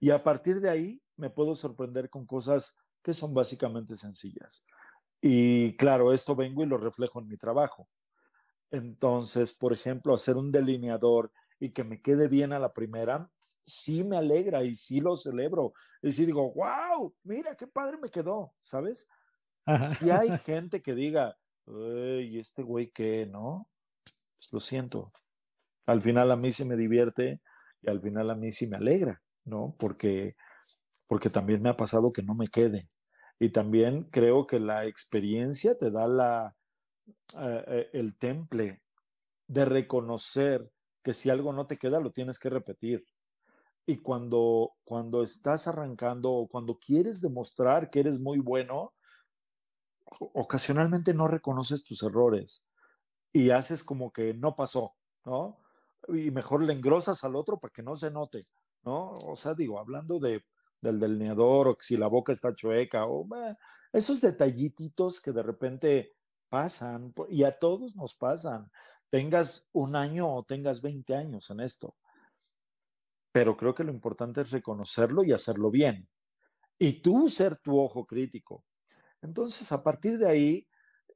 [0.00, 4.64] Y a partir de ahí me puedo sorprender con cosas que son básicamente sencillas.
[5.20, 7.90] Y claro, esto vengo y lo reflejo en mi trabajo.
[8.70, 11.30] Entonces, por ejemplo, hacer un delineador
[11.60, 13.30] y que me quede bien a la primera,
[13.66, 15.74] sí me alegra y sí lo celebro.
[16.00, 19.08] Y sí digo, wow, mira qué padre me quedó, ¿sabes?
[19.64, 19.88] Ajá.
[19.88, 21.36] Si hay gente que diga,
[21.66, 23.68] ¿y este güey qué, no?
[24.38, 25.12] Pues lo siento.
[25.86, 27.40] Al final a mí sí me divierte
[27.82, 29.74] y al final a mí sí me alegra, ¿no?
[29.78, 30.36] Porque,
[31.06, 32.88] porque también me ha pasado que no me quede.
[33.38, 36.56] Y también creo que la experiencia te da la,
[37.38, 38.82] eh, eh, el temple
[39.46, 40.70] de reconocer
[41.02, 43.04] que si algo no te queda, lo tienes que repetir.
[43.86, 48.94] Y cuando, cuando estás arrancando o cuando quieres demostrar que eres muy bueno,
[50.34, 52.64] ocasionalmente no reconoces tus errores
[53.32, 54.94] y haces como que no pasó,
[55.24, 55.58] ¿no?
[56.08, 58.40] Y mejor le engrosas al otro para que no se note,
[58.84, 59.12] ¿no?
[59.12, 60.44] O sea, digo, hablando de,
[60.80, 63.26] del delineador o si la boca está chueca o
[63.92, 66.16] esos detallititos que de repente
[66.48, 68.70] pasan y a todos nos pasan,
[69.10, 71.96] tengas un año o tengas 20 años en esto.
[73.36, 76.08] Pero creo que lo importante es reconocerlo y hacerlo bien.
[76.78, 78.64] Y tú ser tu ojo crítico.
[79.20, 80.66] Entonces, a partir de ahí,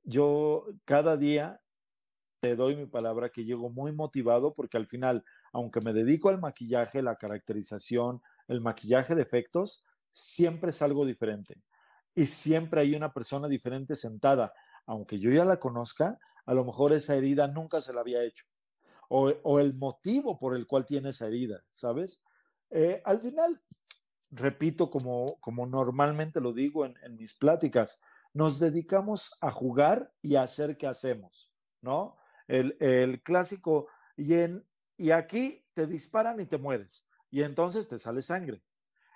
[0.02, 1.62] yo cada día
[2.40, 6.38] te doy mi palabra que llego muy motivado porque al final, aunque me dedico al
[6.38, 11.62] maquillaje, la caracterización, el maquillaje de efectos, siempre es algo diferente.
[12.14, 14.52] Y siempre hay una persona diferente sentada.
[14.84, 18.44] Aunque yo ya la conozca, a lo mejor esa herida nunca se la había hecho.
[19.12, 22.23] O, o el motivo por el cual tiene esa herida, ¿sabes?
[22.70, 23.61] Eh, al final,
[24.31, 28.01] repito como, como normalmente lo digo en, en mis pláticas,
[28.32, 32.16] nos dedicamos a jugar y a hacer que hacemos, ¿no?
[32.47, 34.65] El, el clásico, y, en,
[34.97, 38.61] y aquí te disparan y te mueres, y entonces te sale sangre.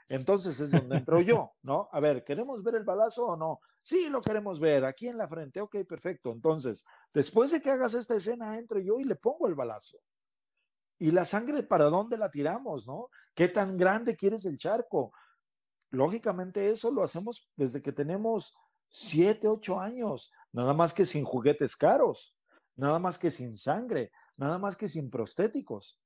[0.08, 1.88] Entonces es donde entro yo, ¿no?
[1.92, 3.60] A ver, ¿queremos ver el balazo o no?
[3.84, 6.32] Sí, lo queremos ver, aquí en la frente, ok, perfecto.
[6.32, 9.98] Entonces, después de que hagas esta escena, entro yo y le pongo el balazo.
[10.98, 13.10] ¿Y la sangre para dónde la tiramos, no?
[13.34, 15.12] ¿Qué tan grande quieres el charco?
[15.90, 18.56] Lógicamente eso lo hacemos desde que tenemos
[18.88, 22.34] siete, ocho años, nada más que sin juguetes caros,
[22.76, 26.00] nada más que sin sangre, nada más que sin prostéticos.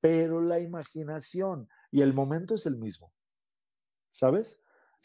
[0.00, 3.12] Pero la imaginación y el momento es el mismo.
[4.10, 4.58] ¿Sabes?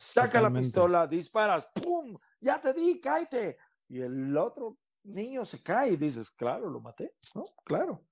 [0.03, 0.59] Saca Totalmente.
[0.59, 2.17] la pistola, disparas, ¡pum!
[2.41, 3.57] Ya te di, cállate.
[3.87, 7.43] y el otro niño se cae y dices, claro, lo maté, ¿no?
[7.63, 8.05] Claro.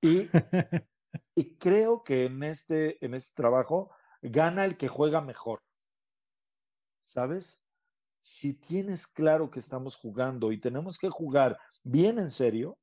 [0.00, 0.28] Y,
[1.34, 3.90] y creo que en este, en este trabajo
[4.22, 5.62] gana el que juega mejor.
[7.00, 7.64] ¿Sabes?
[8.22, 12.78] Si tienes claro que estamos jugando y tenemos que jugar bien en serio,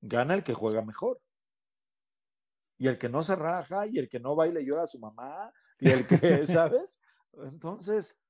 [0.00, 1.20] gana el que juega mejor.
[2.78, 4.98] Y el que no se raja, y el que no baila y llora a su
[4.98, 6.16] mamá, y el que,
[6.46, 7.00] ¿sabes?
[7.44, 8.20] Entonces,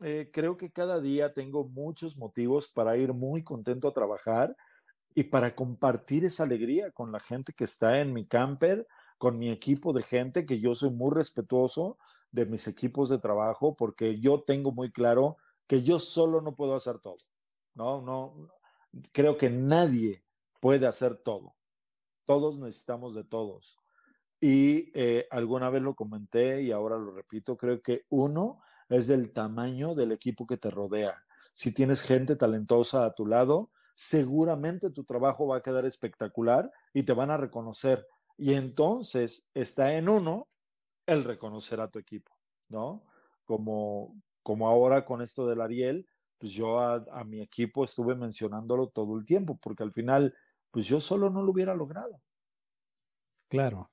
[0.00, 4.56] eh, creo que cada día tengo muchos motivos para ir muy contento a trabajar
[5.14, 8.86] y para compartir esa alegría con la gente que está en mi camper,
[9.18, 11.98] con mi equipo de gente, que yo soy muy respetuoso
[12.30, 16.74] de mis equipos de trabajo, porque yo tengo muy claro que yo solo no puedo
[16.74, 17.16] hacer todo.
[17.74, 18.34] No, no,
[19.12, 20.22] creo que nadie
[20.60, 21.54] puede hacer todo.
[22.26, 23.78] Todos necesitamos de todos.
[24.48, 29.32] Y eh, alguna vez lo comenté y ahora lo repito, creo que uno es del
[29.32, 31.20] tamaño del equipo que te rodea.
[31.52, 37.02] Si tienes gente talentosa a tu lado, seguramente tu trabajo va a quedar espectacular y
[37.02, 38.06] te van a reconocer.
[38.38, 40.46] Y entonces está en uno
[41.06, 42.32] el reconocer a tu equipo,
[42.68, 43.02] ¿no?
[43.46, 44.14] Como,
[44.44, 46.08] como ahora con esto del Ariel,
[46.38, 50.36] pues yo a, a mi equipo estuve mencionándolo todo el tiempo, porque al final,
[50.70, 52.22] pues yo solo no lo hubiera logrado.
[53.48, 53.90] Claro.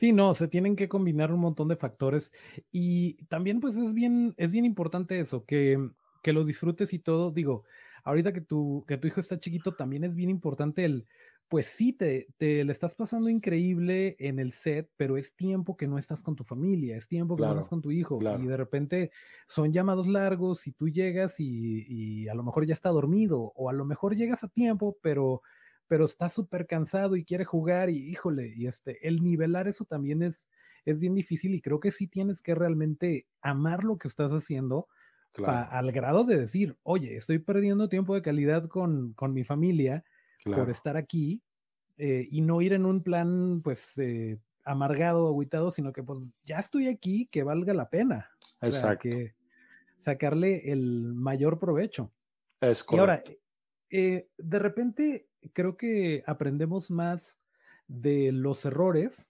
[0.00, 2.32] Sí, no, se tienen que combinar un montón de factores
[2.72, 5.90] y también pues es bien, es bien importante eso, que,
[6.22, 7.32] que lo disfrutes y todo.
[7.32, 7.64] Digo,
[8.04, 11.06] ahorita que tu, que tu hijo está chiquito, también es bien importante el,
[11.48, 15.86] pues sí, te, te le estás pasando increíble en el set, pero es tiempo que
[15.86, 18.42] no estás con tu familia, es tiempo que no estás con tu hijo claro.
[18.42, 19.10] y de repente
[19.48, 23.68] son llamados largos y tú llegas y, y a lo mejor ya está dormido o
[23.68, 25.42] a lo mejor llegas a tiempo, pero
[25.90, 30.22] pero está súper cansado y quiere jugar y híjole, y este, el nivelar eso también
[30.22, 30.48] es,
[30.86, 34.88] es bien difícil y creo que sí tienes que realmente amar lo que estás haciendo
[35.42, 40.04] pa- al grado de decir, oye, estoy perdiendo tiempo de calidad con, con mi familia
[40.52, 41.42] por estar aquí
[41.98, 46.58] eh, y no ir en un plan pues eh, amargado, agüitado, sino que pues ya
[46.58, 48.30] estoy aquí, que valga la pena.
[48.60, 48.94] O sea, Exacto.
[48.96, 49.34] que
[49.98, 52.12] sacarle el mayor provecho.
[52.62, 53.32] Es Y ahora, correcto.
[53.90, 57.38] eh, de repente creo que aprendemos más
[57.88, 59.28] de los errores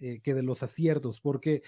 [0.00, 1.60] eh, que de los aciertos, porque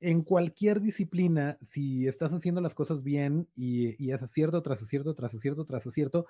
[0.00, 5.14] en cualquier disciplina, si estás haciendo las cosas bien y, y es acierto tras acierto,
[5.14, 6.26] tras acierto, tras acierto,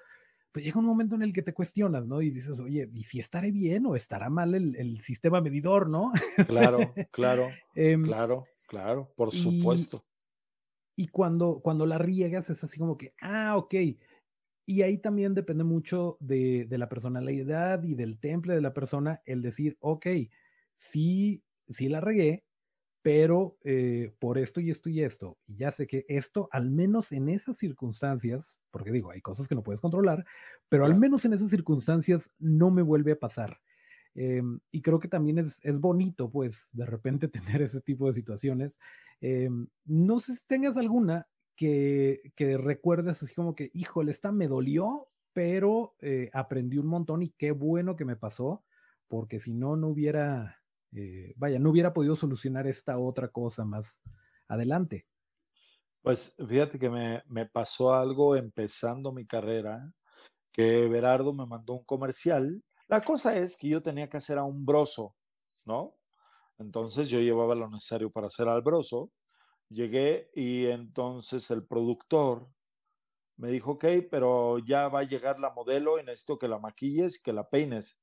[0.52, 2.22] pues llega un momento en el que te cuestionas, ¿no?
[2.22, 6.12] Y dices, oye, ¿y si estaré bien o estará mal el, el sistema medidor, ¿no?
[6.46, 6.78] Claro,
[7.12, 10.00] claro, Em, claro, claro, por y, supuesto.
[10.96, 13.74] y cuando, cuando la riegas es así como que, ah, ok.
[14.68, 19.22] Y ahí también depende mucho de, de la personalidad y del temple de la persona
[19.24, 20.06] el decir, ok,
[20.76, 22.44] sí, sí la regué,
[23.00, 27.12] pero eh, por esto y esto y esto, y ya sé que esto, al menos
[27.12, 30.26] en esas circunstancias, porque digo, hay cosas que no puedes controlar,
[30.68, 33.62] pero al menos en esas circunstancias no me vuelve a pasar.
[34.14, 37.28] Em, y creo que también es, es bonito, pues, de repente
[37.60, 38.78] tener ese tipo de situaciones.
[39.22, 41.26] Em, no sé si tengas alguna
[41.58, 47.20] que, que recuerdes así como que, híjole, esta me dolió, pero eh, aprendí un montón
[47.22, 48.64] y qué bueno que me pasó,
[49.08, 50.62] porque si no, no hubiera,
[50.92, 54.00] eh, vaya, no hubiera podido solucionar esta otra cosa más
[54.46, 55.08] adelante.
[56.00, 59.92] Pues fíjate que me, pasó algo empezando mi carrera,
[60.52, 62.62] que Berardo me mandó un comercial.
[62.86, 65.16] La cosa es que yo tenía que hacer a un broso,
[65.66, 65.96] ¿no?
[66.56, 69.10] Entonces yo llevaba lo necesario para hacer al broso.
[69.70, 72.48] Llegué y entonces el productor
[73.36, 77.16] me dijo, ok, pero ya va a llegar la modelo y necesito que la maquilles
[77.16, 77.98] y que la peines.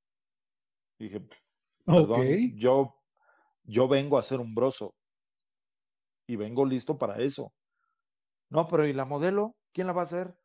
[0.98, 1.28] Dije,
[1.86, 3.02] perdón, yo,
[3.64, 4.96] yo vengo a hacer un broso
[6.28, 7.54] y vengo listo para eso.
[8.50, 9.58] No, pero ¿y la modelo?
[9.74, 10.38] ¿Quién la va a hacer?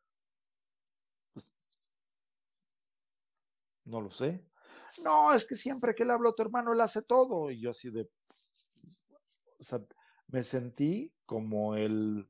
[1.33, 1.47] Pues,
[3.85, 4.45] no lo sé.
[5.03, 7.49] No, es que siempre que le hablo a tu hermano, él hace todo.
[7.49, 8.09] Y yo así de...
[9.59, 9.79] O sea,
[10.31, 12.27] me sentí como el...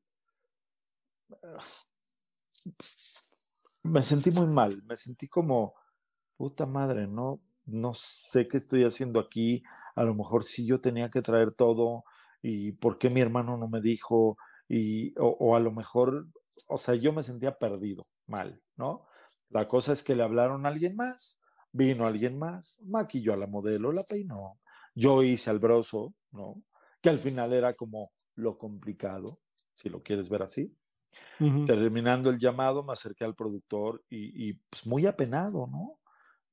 [3.84, 5.74] Me sentí muy mal, me sentí como,
[6.38, 9.64] puta madre, no, no sé qué estoy haciendo aquí.
[9.96, 12.04] A lo mejor sí yo tenía que traer todo
[12.42, 14.38] y por qué mi hermano no me dijo
[14.68, 16.28] y o, o a lo mejor,
[16.68, 19.08] o sea, yo me sentía perdido, mal, ¿no?
[19.50, 21.40] La cosa es que le hablaron a alguien más,
[21.72, 24.60] vino alguien más, maquilló a la modelo, la peinó,
[24.96, 26.62] yo hice al broso, ¿no?
[27.02, 29.40] Que al final era como lo complicado,
[29.76, 30.76] si lo quieres ver así.
[31.66, 36.00] Terminando el llamado, me acerqué al productor y, y, pues muy apenado, ¿no?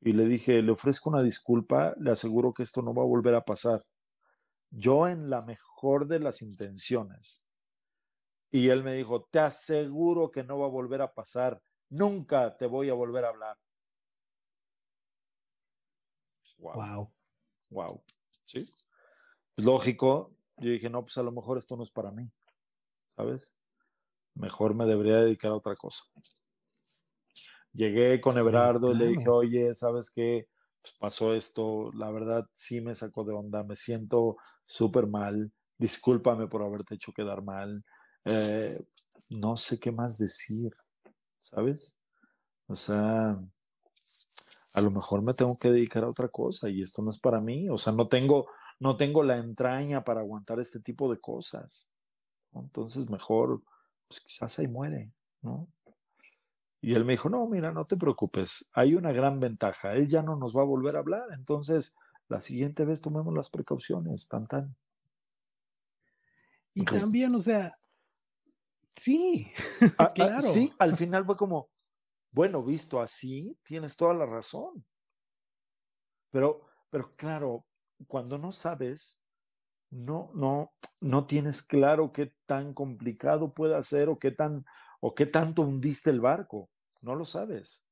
[0.00, 3.34] Y le dije, le ofrezco una disculpa, le aseguro que esto no va a volver
[3.34, 3.84] a pasar.
[4.70, 7.44] Yo en la mejor de las intenciones.
[8.50, 11.60] Y él me dijo, te aseguro que no va a volver a pasar.
[11.90, 13.58] nunca te voy a volver a hablar.
[16.58, 16.74] Wow.
[16.74, 17.12] Wow.
[17.70, 18.02] Wow.
[18.46, 18.66] Sí.
[19.56, 22.30] Lógico, yo dije, no, pues a lo mejor esto no es para mí,
[23.08, 23.54] ¿sabes?
[24.34, 26.04] Mejor me debería dedicar a otra cosa.
[27.72, 29.36] Llegué con Everardo y le dije, claro.
[29.36, 30.48] oye, ¿sabes qué?
[30.82, 34.36] Pues pasó esto, la verdad sí me sacó de onda, me siento
[34.66, 37.84] súper mal, discúlpame por haberte hecho quedar mal,
[38.24, 38.78] eh,
[39.28, 40.70] no sé qué más decir,
[41.38, 41.98] ¿sabes?
[42.66, 43.38] O sea,
[44.74, 47.40] a lo mejor me tengo que dedicar a otra cosa y esto no es para
[47.40, 48.48] mí, o sea, no tengo,
[48.80, 51.90] no tengo la entraña para aguantar este tipo de cosas.
[52.52, 52.60] ¿no?
[52.60, 53.62] Entonces, mejor,
[54.06, 55.68] pues quizás ahí muere, ¿no?
[56.80, 60.22] Y él me dijo, no, mira, no te preocupes, hay una gran ventaja, él ya
[60.22, 61.96] no nos va a volver a hablar, entonces
[62.28, 64.76] la siguiente vez tomemos las precauciones, tan tan.
[66.74, 67.76] Y Entonces- también, o sea,
[68.92, 69.50] sí,
[70.14, 70.42] claro.
[70.42, 71.68] sí, al final fue como,
[72.30, 74.84] bueno, visto así, tienes toda la razón.
[76.30, 77.64] Pero, pero claro,
[78.06, 79.24] cuando no sabes,
[79.90, 84.64] no, no, no tienes claro qué tan complicado puede ser o qué tan,
[85.00, 86.70] o qué tanto hundiste el barco.
[87.02, 87.84] No lo sabes.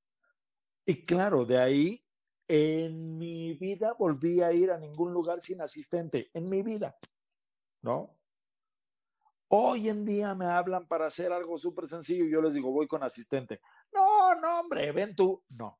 [0.85, 2.05] Y claro, de ahí,
[2.49, 6.97] en mi vida volví a ir a ningún lugar sin asistente, en mi vida,
[7.83, 8.17] ¿no?
[9.49, 12.87] Hoy en día me hablan para hacer algo súper sencillo y yo les digo, voy
[12.87, 13.61] con asistente.
[13.93, 15.43] No, no, hombre, ven tú.
[15.59, 15.79] No.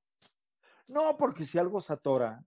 [0.89, 2.45] No, porque si algo se atora,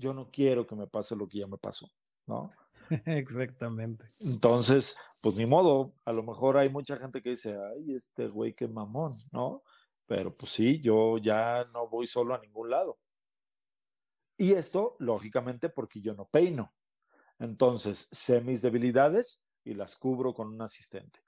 [0.00, 1.88] yo no quiero que me pase lo que ya me pasó,
[2.26, 2.50] ¿no?
[3.06, 4.06] Exactamente.
[4.20, 8.54] Entonces, pues ni modo, a lo mejor hay mucha gente que dice, ay, este güey,
[8.54, 9.62] qué mamón, ¿no?
[10.08, 12.98] Pero pues sí, yo ya no voy solo a ningún lado.
[14.36, 16.74] Y esto, lógicamente, porque yo no peino.
[17.38, 21.20] Entonces, sé mis debilidades y las cubro con un asistente,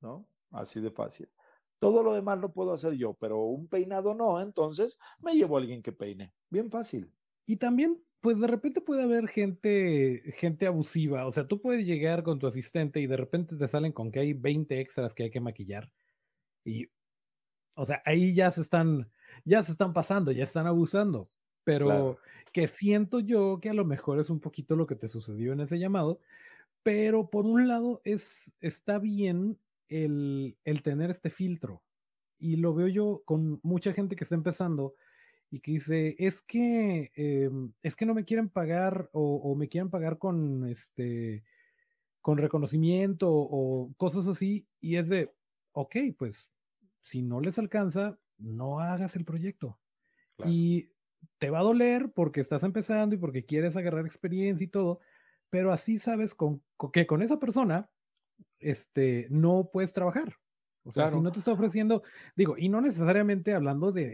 [0.00, 0.28] ¿no?
[0.50, 1.30] Así de fácil.
[1.78, 5.60] Todo lo demás lo puedo hacer yo, pero un peinado no, entonces me llevo a
[5.60, 6.34] alguien que peine.
[6.50, 7.12] Bien fácil.
[7.46, 11.26] Y también, pues de repente puede haber gente, gente abusiva.
[11.26, 14.20] O sea, tú puedes llegar con tu asistente y de repente te salen con que
[14.20, 15.92] hay 20 extras que hay que maquillar.
[16.64, 16.88] Y,
[17.74, 19.10] o sea, ahí ya se están,
[19.44, 21.26] ya se están pasando, ya están abusando.
[21.64, 22.18] Pero Claro.
[22.52, 25.60] que siento yo que a lo mejor es un poquito lo que te sucedió en
[25.60, 26.20] ese llamado.
[26.82, 29.58] Pero por un lado es, está bien
[29.88, 31.84] el, el tener este filtro.
[32.38, 34.94] Y lo veo yo con mucha gente que está empezando
[35.54, 39.68] y que dice, es que, em, es que no me quieren pagar o, o me
[39.68, 41.44] quieren pagar con este,
[42.20, 44.66] con reconocimiento o cosas así.
[44.80, 45.32] Y es de,
[45.72, 46.50] ok, pues
[47.02, 49.78] si no les alcanza, no hagas el proyecto.
[50.36, 50.50] Claro.
[50.50, 50.90] Y
[51.38, 54.98] te va a doler porque estás empezando y porque quieres agarrar experiencia y todo,
[55.50, 57.90] pero así sabes con, con- que con esa persona
[58.58, 60.34] este, no puedes trabajar.
[60.84, 61.22] O sea, si Claro.
[61.22, 62.02] no te está ofreciendo,
[62.36, 64.04] digo, y no necesariamente hablando de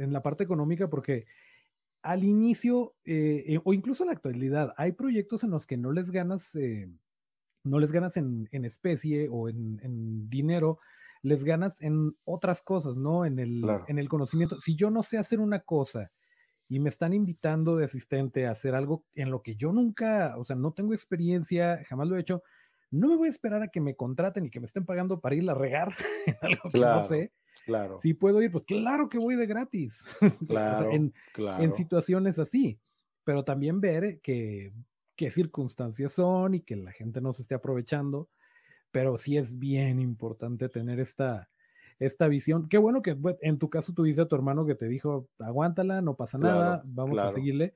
[0.00, 1.26] eh, en la parte económica, porque
[2.02, 5.92] al inicio eh, eh, o incluso en la actualidad hay proyectos en los que no
[5.92, 6.88] les ganas, eh,
[7.64, 10.78] no les ganas en, en especie o en, en dinero,
[11.22, 13.24] les ganas en otras cosas, ¿no?
[13.24, 13.84] En el, Claro.
[13.86, 14.60] en el conocimiento.
[14.60, 16.10] Si yo no sé hacer una cosa
[16.68, 20.44] y me están invitando de asistente a hacer algo en lo que yo nunca, o
[20.44, 22.42] sea, no tengo experiencia, jamás lo he hecho,
[22.92, 25.34] no me voy a esperar a que me contraten y que me estén pagando para
[25.34, 25.92] ir a regar
[26.26, 27.32] en algo que no Claro, sé.
[27.64, 30.04] Claro, Si puedo ir, pues claro que voy de gratis.
[30.22, 31.64] O sea, claro, en, claro.
[31.64, 32.80] en situaciones así,
[33.24, 34.72] pero también ver que
[35.16, 38.30] qué circunstancias son y que la gente no se esté aprovechando,
[38.90, 41.50] pero sí es bien importante tener esta,
[41.98, 42.68] esta visión.
[42.68, 46.16] Qué bueno que en tu caso tuviste a tu hermano que te dijo, aguántala, no
[46.16, 47.74] pasa nada, vamos a seguirle.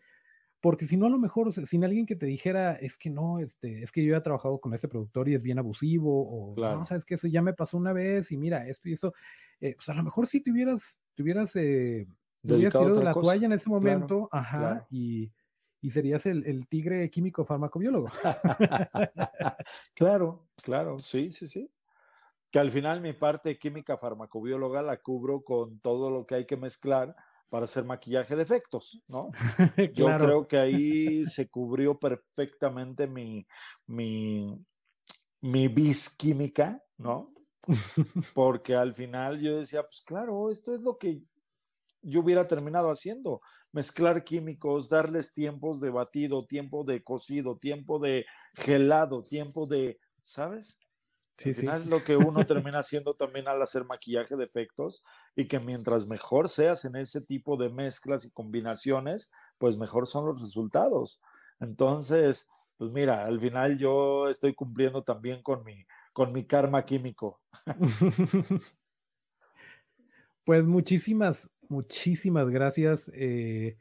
[0.60, 3.10] Porque si no, a lo mejor, o sea, sin alguien que te dijera, es que
[3.10, 6.52] no, este, es que yo ya he trabajado con ese productor y es bien abusivo,
[6.52, 6.80] o Claro.
[6.80, 9.12] no, sabes que eso ya me pasó una vez y mira, esto y eso,
[9.60, 12.06] eh, pues a lo mejor sí te hubieras, te hubieras, eh,
[12.42, 13.22] te hubieras tirado la cosa.
[13.22, 14.86] toalla en ese Claro, momento, ajá, claro.
[14.90, 15.32] y,
[15.82, 18.08] y serías el, el tigre químico farmacobiólogo.
[19.94, 21.70] Claro, claro, sí, sí, sí.
[22.50, 26.56] Que al final mi parte química farmacobióloga la cubro con todo lo que hay que
[26.56, 27.16] mezclar
[27.48, 29.28] para hacer maquillaje de efectos, ¿no?
[29.94, 33.46] Yo creo que ahí se cubrió perfectamente mi,
[33.86, 34.64] mi,
[35.40, 37.32] mi bis química, ¿no?
[38.34, 41.20] Porque al final yo decía, pues claro, esto es lo que
[42.00, 43.40] yo hubiera terminado haciendo,
[43.72, 48.24] mezclar químicos, darles tiempos de batido, tiempo de cocido, tiempo de
[48.54, 50.78] gelado, tiempo de, ¿sabes?
[51.38, 51.60] Sí, al sí.
[51.62, 55.02] final es lo que uno termina haciendo también al hacer maquillaje de efectos
[55.36, 60.26] y que mientras mejor seas en ese tipo de mezclas y combinaciones, pues mejor son
[60.26, 61.20] los resultados.
[61.60, 62.48] Entonces,
[62.78, 67.40] pues mira, al final yo estoy cumpliendo también con mi, con mi karma químico.
[70.44, 73.10] Pues muchísimas, muchísimas gracias.
[73.14, 73.76] Eh,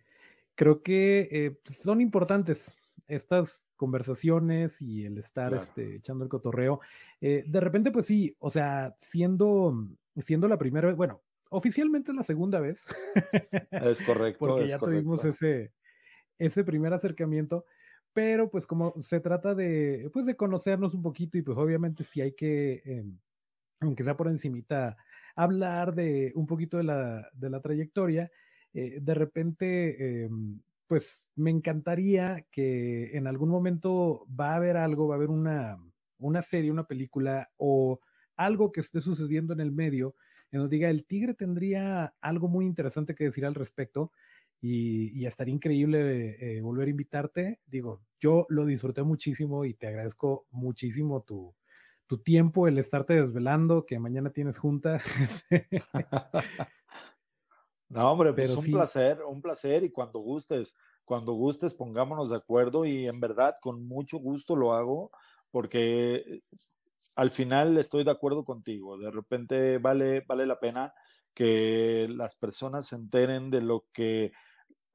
[0.56, 2.76] creo que eh, son importantes
[3.08, 5.58] estas conversaciones y el estar Claro.
[5.58, 6.82] este, echando el cotorreo.
[7.22, 9.76] Eh, de repente, pues sí, o sea, siendo,
[10.22, 11.22] siendo la primera vez, bueno,
[11.56, 12.86] oficialmente es la segunda vez,
[13.72, 14.40] Es correcto.
[14.40, 15.04] porque es ya correcto.
[15.04, 15.74] tuvimos ese,
[16.40, 17.66] ese primer acercamiento,
[18.14, 22.22] pero pues como se trata de, pues de conocernos un poquito y pues obviamente sí
[22.22, 23.20] hay que, em,
[23.82, 24.98] aunque sea por encimita,
[25.36, 28.32] hablar de un poquito de la, de la trayectoria,
[28.74, 35.08] eh, de repente, em, pues me encantaría que en algún momento va a haber algo,
[35.08, 35.78] va a haber una,
[36.20, 38.00] una serie, una película o
[38.38, 40.16] algo que esté sucediendo en el medio,
[40.52, 44.12] en donde diga, el tigre tendría algo muy interesante que decir al respecto
[44.62, 47.60] y, y estaría increíble eh, volver a invitarte.
[47.66, 51.56] Digo, yo lo disfruté muchísimo y te agradezco muchísimo tu,
[52.08, 55.02] tu tiempo, el estarte desvelando, que mañana tienes junta.
[57.90, 58.72] No, hombre, pues Pero un sí.
[58.72, 60.74] placer, un placer y cuando gustes,
[61.04, 65.12] cuando gustes pongámonos de acuerdo y en verdad con mucho gusto lo hago
[65.52, 66.42] porque
[67.16, 68.98] al final estoy de acuerdo contigo.
[68.98, 70.94] De repente vale, vale la pena
[71.34, 74.32] que las personas se enteren de lo que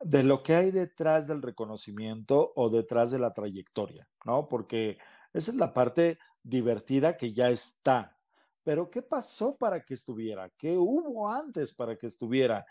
[0.02, 4.48] de lo que hay detrás del reconocimiento o detrás de la trayectoria, ¿no?
[4.48, 4.96] Porque
[5.34, 8.16] esa es la parte divertida que ya está.
[8.62, 10.50] Pero ¿qué pasó para que estuviera?
[10.56, 12.64] ¿Qué hubo antes para que estuviera?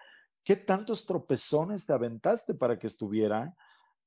[0.44, 3.56] ¿Qué tantos tropezones te aventaste para que estuviera?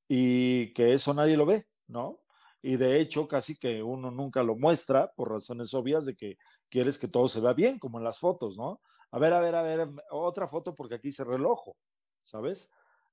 [0.08, 2.21] Y que eso nadie lo ve, ¿no?
[2.62, 6.36] Y de hecho, casi que uno nunca lo muestra por razones obvias de que
[6.70, 8.80] quieres que todo se vea bien, como en las fotos, ¿no?
[9.10, 11.76] A ver, a ver, a ver, otra foto porque aquí se relojo,
[12.22, 12.70] ¿sabes?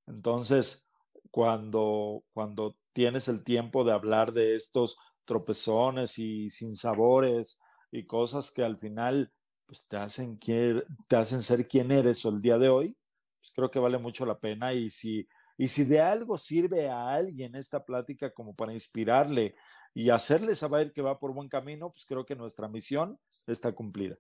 [0.07, 0.89] Entonces,
[1.31, 7.59] cuando, cuando tienes el tiempo de hablar de estos tropezones y sinsabores
[7.91, 9.31] y cosas que al final
[9.65, 12.97] pues, te, hacen quier- te hacen ser quien eres el día de hoy,
[13.39, 14.73] pues creo que vale mucho la pena.
[14.73, 15.27] Y si,
[15.60, 19.56] y si de algo sirve a alguien esta plática como para inspirarle
[19.94, 24.15] y hacerle saber que va por buen camino, pues creo que nuestra misión está cumplida.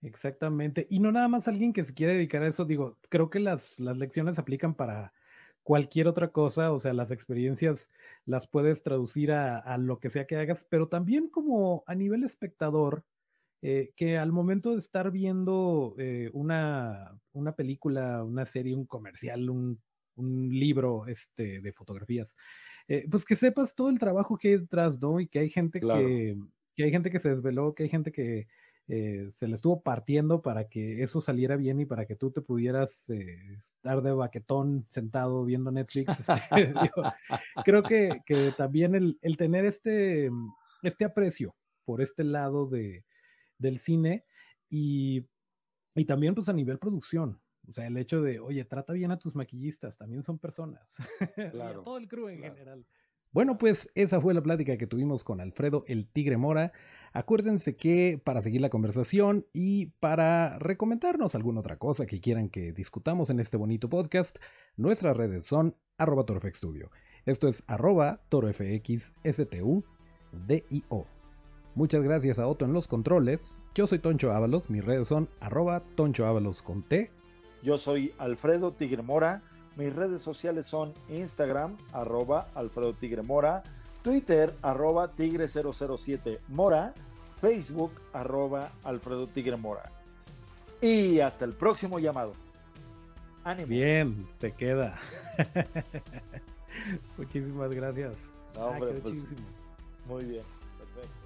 [0.00, 0.86] Exactamente.
[0.88, 3.78] Y no nada más alguien que se quiere dedicar a eso, digo, creo que las,
[3.78, 5.12] las lecciones aplican para
[5.62, 7.90] cualquier otra cosa, o sea, las experiencias
[8.24, 12.24] las puedes traducir a, a lo que sea que hagas, pero también como a nivel
[12.24, 13.04] espectador,
[13.60, 19.50] eh, que al momento de estar viendo eh, una, una película, una serie, un comercial,
[19.50, 19.82] un,
[20.16, 22.36] un libro este, de fotografías,
[22.88, 25.20] eh, pues que sepas todo el trabajo que hay detrás, ¿no?
[25.20, 26.06] Y que hay gente Claro.
[26.06, 26.36] que,
[26.76, 28.46] que hay gente que se desveló, que hay gente que
[28.86, 32.42] eh, se le estuvo partiendo para que eso saliera bien y para que tú te
[32.42, 36.20] pudieras eh, estar de baquetón sentado viendo Netflix.
[36.20, 36.72] este,
[37.64, 40.30] creo que, que también el, el tener este,
[40.82, 43.04] este aprecio por este lado de,
[43.58, 44.24] del cine
[44.68, 45.26] y,
[45.94, 47.40] y también pues a nivel producción.
[47.68, 50.96] O sea, el hecho de, oye, trata bien a tus maquillistas, también son personas.
[51.36, 52.54] y a Claro, todo el crew en claro.
[52.54, 52.86] general.
[53.34, 56.72] Bueno, pues esa fue la plática que tuvimos con Alfredo el Tigre Mora.
[57.12, 62.72] Acuérdense que para seguir la conversación y para recomendarnos alguna otra cosa que quieran que
[62.72, 64.38] discutamos en este bonito podcast,
[64.76, 66.92] nuestras redes son arroba torofxstudio.
[67.26, 69.84] Esto es arroba torofxstudio.
[71.74, 73.60] Muchas gracias a Otto en los controles.
[73.74, 77.10] Yo soy Toncho Ábalos, mis redes son arroba Toncho Ábalos con T.
[77.64, 79.40] Yo soy Alfredo Tigre Mora.
[79.76, 83.62] Mis redes sociales son Instagram, arroba Alfredo Tigre Mora,
[84.02, 86.92] Twitter, arroba Tigre007 Mora,
[87.40, 89.90] Facebook, arroba Alfredo Tigre Mora.
[90.82, 92.34] Y hasta el próximo llamado.
[93.44, 93.68] Ánimo.
[93.68, 95.00] Bien, te queda.
[97.16, 98.18] Muchísimas gracias.
[98.56, 99.26] No, hombre, quedó pues.
[100.06, 100.44] Muy bien,
[100.76, 101.16] perfecto.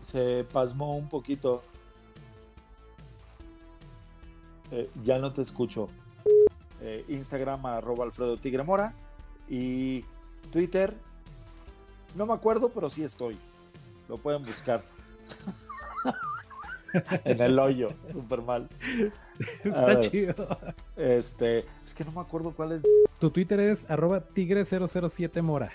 [0.00, 1.62] Se pasmó un poquito.
[4.70, 5.88] Eh, ya no te escucho.
[6.80, 8.94] Eh, Instagram arroba Alfredo Tigre Mora
[9.48, 10.04] y
[10.50, 10.94] Twitter.
[12.14, 13.38] No me acuerdo, pero sí estoy.
[14.08, 14.84] Lo pueden buscar.
[17.24, 18.68] en el hoyo, súper mal.
[19.64, 20.10] Está ver.
[20.10, 20.58] chido.
[20.96, 22.82] Este, es que no me acuerdo cuál es.
[23.18, 25.72] Tu Twitter es arroba tigre007 mora.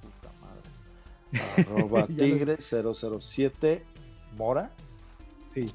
[0.00, 1.66] Puta madre.
[1.68, 3.84] Arroba Ya lo- Tigre 007
[4.36, 4.70] Mora.
[5.54, 5.72] Sí,